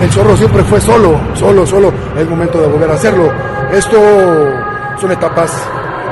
el 0.01 0.11
zorro 0.11 0.37
siempre 0.37 0.63
fue 0.65 0.81
solo, 0.81 1.19
solo, 1.35 1.67
solo, 1.67 1.93
es 2.17 2.29
momento 2.29 2.61
de 2.61 2.69
volver 2.69 2.91
a 2.91 2.95
hacerlo. 2.95 3.33
Esto 3.73 3.99
son 5.01 5.13
etapas 5.13 5.53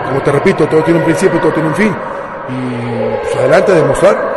como 0.07 0.23
te 0.23 0.31
repito, 0.31 0.67
todo 0.69 0.83
tiene 0.85 1.01
un 1.01 1.05
principio, 1.05 1.41
todo 1.41 1.53
tiene 1.53 1.69
un 1.69 1.75
fin. 1.75 1.93
Y 2.49 3.23
pues 3.23 3.37
adelante 3.37 3.73
a 3.73 3.75
demostrar. 3.75 4.37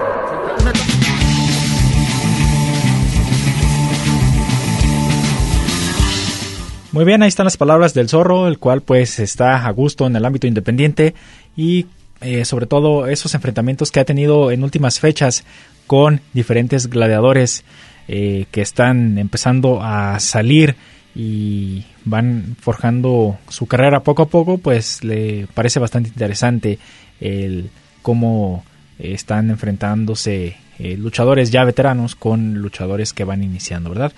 Muy 6.91 7.05
bien, 7.05 7.21
ahí 7.21 7.29
están 7.29 7.45
las 7.45 7.55
palabras 7.55 7.93
del 7.93 8.09
zorro, 8.09 8.47
el 8.47 8.57
cual 8.57 8.81
pues 8.81 9.19
está 9.19 9.67
a 9.67 9.71
gusto 9.71 10.07
en 10.07 10.15
el 10.15 10.25
ámbito 10.25 10.47
independiente 10.47 11.13
y 11.55 11.85
eh, 12.21 12.43
sobre 12.43 12.65
todo 12.65 13.07
esos 13.07 13.33
enfrentamientos 13.33 13.91
que 13.91 14.01
ha 14.01 14.05
tenido 14.05 14.51
en 14.51 14.63
últimas 14.63 14.99
fechas 14.99 15.45
con 15.87 16.19
diferentes 16.33 16.87
gladiadores 16.87 17.63
eh, 18.09 18.45
que 18.51 18.61
están 18.61 19.17
empezando 19.17 19.81
a 19.81 20.19
salir 20.19 20.75
y 21.15 21.85
van 22.03 22.57
forjando 22.59 23.37
su 23.47 23.67
carrera 23.67 24.01
poco 24.01 24.23
a 24.23 24.27
poco, 24.27 24.57
pues 24.57 25.01
le 25.01 25.47
parece 25.53 25.79
bastante 25.79 26.09
interesante 26.09 26.77
el 27.21 27.69
cómo 28.01 28.65
están 28.97 29.49
enfrentándose 29.49 30.57
eh, 30.77 30.97
luchadores 30.97 31.51
ya 31.51 31.63
veteranos 31.63 32.15
con 32.15 32.55
luchadores 32.55 33.13
que 33.13 33.23
van 33.23 33.43
iniciando, 33.43 33.89
¿verdad? 33.89 34.11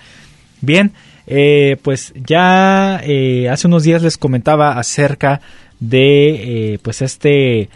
Bien, 0.60 0.92
pues 1.82 2.12
ya 2.16 2.96
hace 2.96 3.66
unos 3.66 3.84
días 3.84 4.02
les 4.02 4.18
comentaba 4.18 4.78
acerca 4.78 5.40
de 5.80 6.78
pues 6.82 7.02
este 7.02 7.68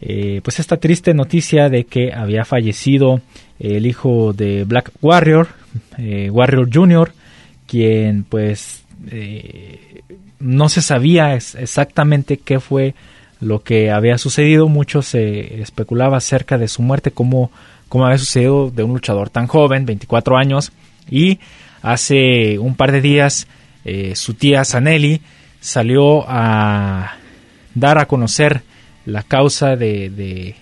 pues 0.00 0.58
esta 0.58 0.76
triste 0.76 1.14
noticia 1.14 1.68
de 1.68 1.84
que 1.84 2.12
había 2.12 2.44
fallecido 2.44 3.20
el 3.58 3.86
hijo 3.86 4.32
de 4.32 4.64
Black 4.64 4.92
Warrior, 5.00 5.48
Warrior 6.30 6.68
Jr., 6.72 7.12
quien 7.66 8.24
pues 8.24 8.84
eh, 9.10 10.02
no 10.38 10.68
se 10.68 10.82
sabía 10.82 11.34
exactamente 11.34 12.38
qué 12.38 12.60
fue 12.60 12.94
lo 13.40 13.62
que 13.62 13.90
había 13.90 14.18
sucedido. 14.18 14.68
Mucho 14.68 15.02
se 15.02 15.60
especulaba 15.60 16.16
acerca 16.16 16.58
de 16.58 16.68
su 16.68 16.82
muerte, 16.82 17.10
como 17.10 17.50
cómo 17.88 18.06
había 18.06 18.18
sucedido 18.18 18.70
de 18.70 18.82
un 18.82 18.92
luchador 18.92 19.30
tan 19.30 19.46
joven, 19.46 19.86
24 19.86 20.36
años. 20.36 20.72
Y 21.10 21.40
hace 21.82 22.58
un 22.58 22.74
par 22.74 22.92
de 22.92 23.00
días 23.00 23.46
eh, 23.84 24.14
su 24.16 24.34
tía 24.34 24.64
Sanelli 24.64 25.20
salió 25.60 26.24
a 26.28 27.16
dar 27.74 27.98
a 27.98 28.06
conocer 28.06 28.62
la 29.06 29.22
causa 29.22 29.76
de, 29.76 30.54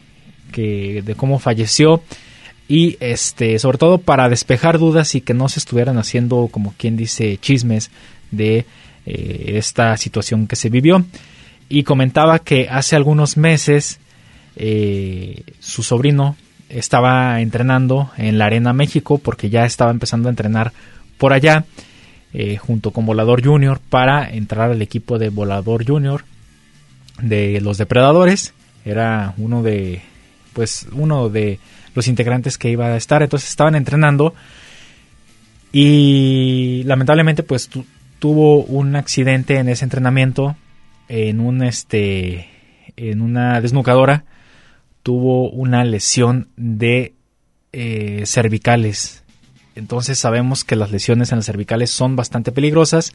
que, 0.53 1.03
de 1.05 1.15
cómo 1.17 1.39
falleció. 1.39 2.03
Y 2.67 2.97
este 3.01 3.59
sobre 3.59 3.77
todo 3.77 3.99
para 3.99 4.29
despejar 4.31 4.79
dudas 4.79 5.15
y 5.15 5.21
que 5.21 5.35
no 5.35 5.51
se 5.51 5.59
estuvieran 5.59 5.99
haciendo 5.99 6.49
como 6.51 6.73
quien 6.79 6.97
dice 6.97 7.37
chismes 7.37 7.91
de 8.31 8.65
eh, 9.05 9.53
esta 9.57 9.97
situación 9.97 10.47
que 10.47 10.57
se 10.57 10.71
vivió. 10.71 11.05
Y 11.69 11.83
comentaba 11.83 12.39
que 12.39 12.69
hace 12.71 12.97
algunos 12.97 13.37
meses 13.37 13.99
eh, 14.57 15.43
su 15.61 15.83
sobrino 15.83 16.37
estaba 16.69 17.41
entrenando 17.41 18.11
en 18.17 18.39
la 18.39 18.47
Arena 18.47 18.73
México 18.73 19.19
porque 19.19 19.51
ya 19.51 19.65
estaba 19.65 19.91
empezando 19.91 20.29
a 20.29 20.31
entrenar 20.31 20.73
por 21.19 21.33
allá 21.33 21.65
eh, 22.33 22.57
junto 22.57 22.91
con 22.91 23.07
Volador 23.07 23.45
Junior 23.45 23.81
para 23.91 24.29
entrar 24.29 24.71
al 24.71 24.83
equipo 24.83 25.19
de 25.19 25.29
Volador 25.29 25.87
Junior 25.87 26.25
de 27.21 27.61
los 27.61 27.79
depredadores 27.79 28.55
era 28.85 29.35
uno 29.39 29.63
de 29.63 30.03
pues 30.53 30.87
uno 30.93 31.29
de 31.29 31.59
los 31.95 32.09
integrantes 32.09 32.59
que 32.59 32.71
iba 32.71 32.87
a 32.87 32.97
estar. 32.97 33.23
Entonces 33.23 33.51
estaban 33.51 33.75
entrenando 33.75 34.35
y 35.73 36.83
lamentablemente 36.85 37.43
pues 37.43 37.69
tuvo 38.19 38.63
un 38.63 38.97
accidente 38.97 39.57
en 39.57 39.69
ese 39.69 39.85
entrenamiento 39.85 40.57
en 41.09 41.41
un 41.41 41.63
este 41.63 42.49
en 42.97 43.21
una 43.21 43.61
desnucadora 43.61 44.25
tuvo 45.03 45.51
una 45.51 45.85
lesión 45.85 46.49
de 46.57 47.13
eh, 47.73 48.23
cervicales 48.25 49.25
entonces 49.75 50.19
sabemos 50.19 50.65
que 50.65 50.77
las 50.77 50.93
lesiones 50.93 51.33
en 51.33 51.39
las 51.39 51.47
cervicales 51.47 51.91
son 51.91 52.15
bastante 52.15 52.53
peligrosas 52.53 53.13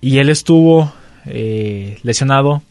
y 0.00 0.18
él 0.18 0.30
estuvo 0.30 0.92
eh, 1.26 1.98
lesionado 2.02 2.62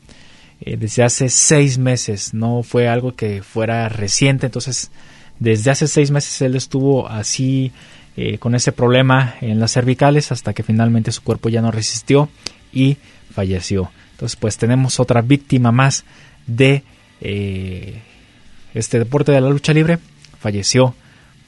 eh, 0.61 0.75
desde 0.77 1.03
hace 1.03 1.29
seis 1.29 1.77
meses, 1.77 2.33
no 2.33 2.63
fue 2.63 2.87
algo 2.87 3.15
que 3.15 3.41
fuera 3.41 3.87
reciente, 3.87 4.47
entonces 4.47 4.91
desde 5.39 5.71
hace 5.71 5.87
seis 5.87 6.11
meses 6.11 6.41
él 6.41 6.55
estuvo 6.55 7.07
así 7.07 7.71
eh, 8.17 8.37
con 8.39 8.55
ese 8.55 8.73
problema 8.73 9.35
en 9.39 9.59
las 9.59 9.71
cervicales 9.71 10.33
hasta 10.33 10.53
que 10.53 10.63
finalmente 10.63 11.13
su 11.13 11.23
cuerpo 11.23 11.47
ya 11.47 11.61
no 11.61 11.71
resistió 11.71 12.27
y 12.73 12.97
falleció. 13.33 13.89
Entonces 14.11 14.35
pues 14.35 14.57
tenemos 14.57 14.99
otra 14.99 15.21
víctima 15.21 15.71
más 15.71 16.03
de 16.45 16.83
eh, 17.21 18.01
este 18.73 18.99
deporte 18.99 19.31
de 19.31 19.39
la 19.39 19.49
lucha 19.49 19.73
libre, 19.73 19.99
falleció 20.39 20.93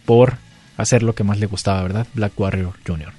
por 0.06 0.38
hacer 0.78 1.04
lo 1.04 1.14
que 1.14 1.26
más 1.26 1.38
le 1.38 1.48
gustaba, 1.48 1.84
¿verdad? 1.84 2.08
Black 2.14 2.40
Warrior 2.40 2.74
Jr. 2.88 3.12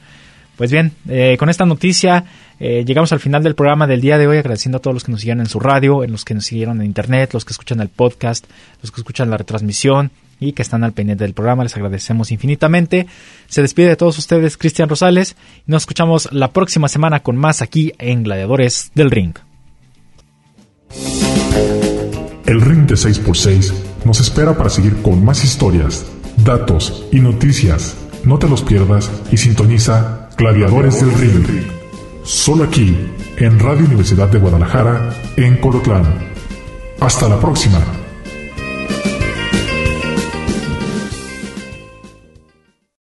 Pues 0.56 0.70
bien, 0.70 0.92
con 1.38 1.48
esta 1.48 1.64
noticia 1.64 2.24
eh, 2.64 2.84
llegamos 2.84 3.12
al 3.12 3.18
final 3.18 3.42
del 3.42 3.56
programa 3.56 3.88
del 3.88 4.00
día 4.00 4.18
de 4.18 4.28
hoy, 4.28 4.38
agradeciendo 4.38 4.78
a 4.78 4.80
todos 4.80 4.94
los 4.94 5.02
que 5.02 5.10
nos 5.10 5.22
siguieron 5.22 5.40
en 5.40 5.48
su 5.48 5.58
radio, 5.58 6.04
en 6.04 6.12
los 6.12 6.24
que 6.24 6.32
nos 6.32 6.46
siguieron 6.46 6.80
en 6.80 6.86
internet, 6.86 7.34
los 7.34 7.44
que 7.44 7.52
escuchan 7.52 7.80
el 7.80 7.88
podcast, 7.88 8.46
los 8.80 8.92
que 8.92 9.00
escuchan 9.00 9.30
la 9.30 9.36
retransmisión 9.36 10.12
y 10.38 10.52
que 10.52 10.62
están 10.62 10.84
al 10.84 10.92
pendiente 10.92 11.24
del 11.24 11.34
programa. 11.34 11.64
Les 11.64 11.74
agradecemos 11.74 12.30
infinitamente. 12.30 13.08
Se 13.48 13.62
despide 13.62 13.88
de 13.88 13.96
todos 13.96 14.16
ustedes 14.16 14.56
Cristian 14.56 14.88
Rosales 14.88 15.34
y 15.66 15.72
nos 15.72 15.82
escuchamos 15.82 16.28
la 16.30 16.52
próxima 16.52 16.86
semana 16.86 17.24
con 17.24 17.36
más 17.36 17.62
aquí 17.62 17.94
en 17.98 18.22
Gladiadores 18.22 18.92
del 18.94 19.10
Ring. 19.10 19.34
El 22.46 22.60
Ring 22.60 22.86
de 22.86 22.94
6x6 22.94 23.72
nos 24.04 24.20
espera 24.20 24.56
para 24.56 24.70
seguir 24.70 25.02
con 25.02 25.24
más 25.24 25.42
historias, 25.42 26.06
datos 26.44 27.08
y 27.10 27.18
noticias. 27.18 27.96
No 28.22 28.38
te 28.38 28.48
los 28.48 28.62
pierdas 28.62 29.10
y 29.32 29.36
sintoniza 29.36 30.28
Gladiadores 30.38 31.00
del 31.00 31.12
Ring. 31.14 31.81
Solo 32.24 32.64
aquí, 32.64 32.96
en 33.36 33.58
Radio 33.58 33.84
Universidad 33.84 34.28
de 34.28 34.38
Guadalajara, 34.38 35.10
en 35.36 35.56
Colotlán. 35.56 36.04
Hasta 37.00 37.28
la 37.28 37.40
próxima. 37.40 38.01